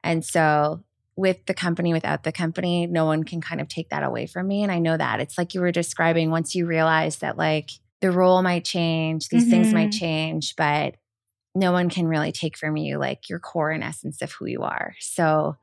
And 0.05 0.25
so, 0.25 0.85
with 1.17 1.47
the 1.47 1.55
company, 1.55 1.93
without 1.93 2.25
the 2.25 2.33
company, 2.33 2.87
no 2.87 3.07
one 3.07 3.25
can 3.25 3.41
kind 3.41 3.61
of 3.61 3.69
take 3.69 3.91
that 3.91 4.03
away 4.05 4.27
from 4.27 4.49
me. 4.49 4.63
And 4.63 4.73
I 4.73 4.79
know 4.81 4.97
that. 4.97 5.21
It's 5.21 5.39
like 5.39 5.55
you 5.55 5.61
were 5.61 5.73
describing 5.73 6.31
once 6.31 6.55
you 6.55 6.67
realize 6.67 7.19
that, 7.19 7.39
like, 7.39 7.71
the 8.01 8.11
role 8.13 8.43
might 8.43 8.65
change, 8.65 9.29
these 9.29 9.47
things 9.49 9.75
might 9.75 9.91
Mhm. 9.91 9.99
change, 9.99 10.57
but 10.57 10.97
no 11.55 11.73
one 11.73 11.91
can 11.91 12.07
really 12.07 12.33
take 12.33 12.57
from 12.57 12.77
you, 12.77 12.99
like, 12.99 13.29
your 13.29 13.39
core 13.39 13.71
and 13.71 13.85
essence 13.85 14.23
of 14.23 14.33
who 14.33 14.47
you 14.47 14.63
are. 14.63 14.95
So, 15.01 15.57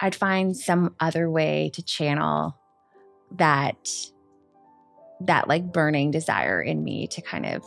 I'd 0.00 0.14
find 0.14 0.56
some 0.56 0.94
other 1.00 1.30
way 1.30 1.70
to 1.74 1.82
channel 1.82 2.56
that 3.36 3.88
that 5.20 5.48
like 5.48 5.72
burning 5.72 6.10
desire 6.10 6.60
in 6.60 6.82
me 6.82 7.06
to 7.06 7.22
kind 7.22 7.46
of 7.46 7.64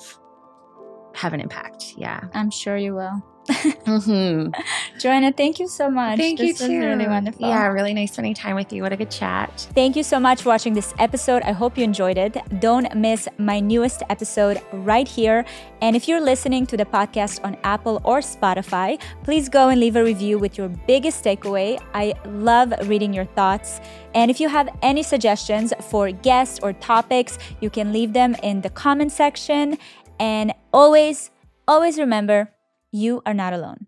have 1.15 1.33
an 1.33 1.39
impact. 1.39 1.93
Yeah. 1.97 2.27
I'm 2.33 2.51
sure 2.51 2.77
you 2.77 2.93
will. 2.93 3.23
Mm-hmm. 3.47 4.51
Joanna, 4.99 5.31
thank 5.31 5.59
you 5.59 5.67
so 5.67 5.89
much. 5.89 6.17
Thank 6.17 6.39
this 6.39 6.61
you 6.61 6.67
too. 6.67 6.79
really 6.79 7.07
wonderful. 7.07 7.47
Yeah, 7.47 7.67
really 7.67 7.93
nice 7.93 8.11
spending 8.11 8.33
time 8.33 8.55
with 8.55 8.73
you. 8.73 8.81
What 8.81 8.91
a 8.93 8.97
good 8.97 9.11
chat. 9.11 9.67
Thank 9.73 9.95
you 9.95 10.03
so 10.03 10.19
much 10.19 10.41
for 10.41 10.49
watching 10.49 10.73
this 10.73 10.93
episode. 10.99 11.41
I 11.43 11.51
hope 11.51 11.77
you 11.77 11.83
enjoyed 11.83 12.17
it. 12.17 12.37
Don't 12.59 12.93
miss 12.95 13.27
my 13.37 13.59
newest 13.59 14.03
episode 14.09 14.61
right 14.73 15.07
here. 15.07 15.45
And 15.81 15.95
if 15.95 16.07
you're 16.07 16.21
listening 16.21 16.65
to 16.67 16.77
the 16.77 16.85
podcast 16.85 17.43
on 17.43 17.57
Apple 17.63 18.01
or 18.03 18.19
Spotify, 18.19 18.99
please 19.23 19.49
go 19.49 19.69
and 19.69 19.79
leave 19.79 19.95
a 19.95 20.03
review 20.03 20.37
with 20.37 20.57
your 20.57 20.69
biggest 20.69 21.23
takeaway. 21.23 21.81
I 21.93 22.13
love 22.25 22.73
reading 22.87 23.13
your 23.13 23.25
thoughts. 23.25 23.79
And 24.13 24.31
if 24.31 24.39
you 24.39 24.49
have 24.49 24.69
any 24.81 25.03
suggestions 25.03 25.73
for 25.89 26.11
guests 26.11 26.59
or 26.61 26.73
topics, 26.73 27.37
you 27.61 27.69
can 27.69 27.93
leave 27.93 28.13
them 28.13 28.35
in 28.43 28.61
the 28.61 28.69
comment 28.69 29.11
section. 29.11 29.77
And 30.19 30.53
always, 30.73 31.29
always 31.67 31.99
remember 31.99 32.49
you 32.91 33.21
are 33.25 33.33
not 33.33 33.53
alone. 33.53 33.87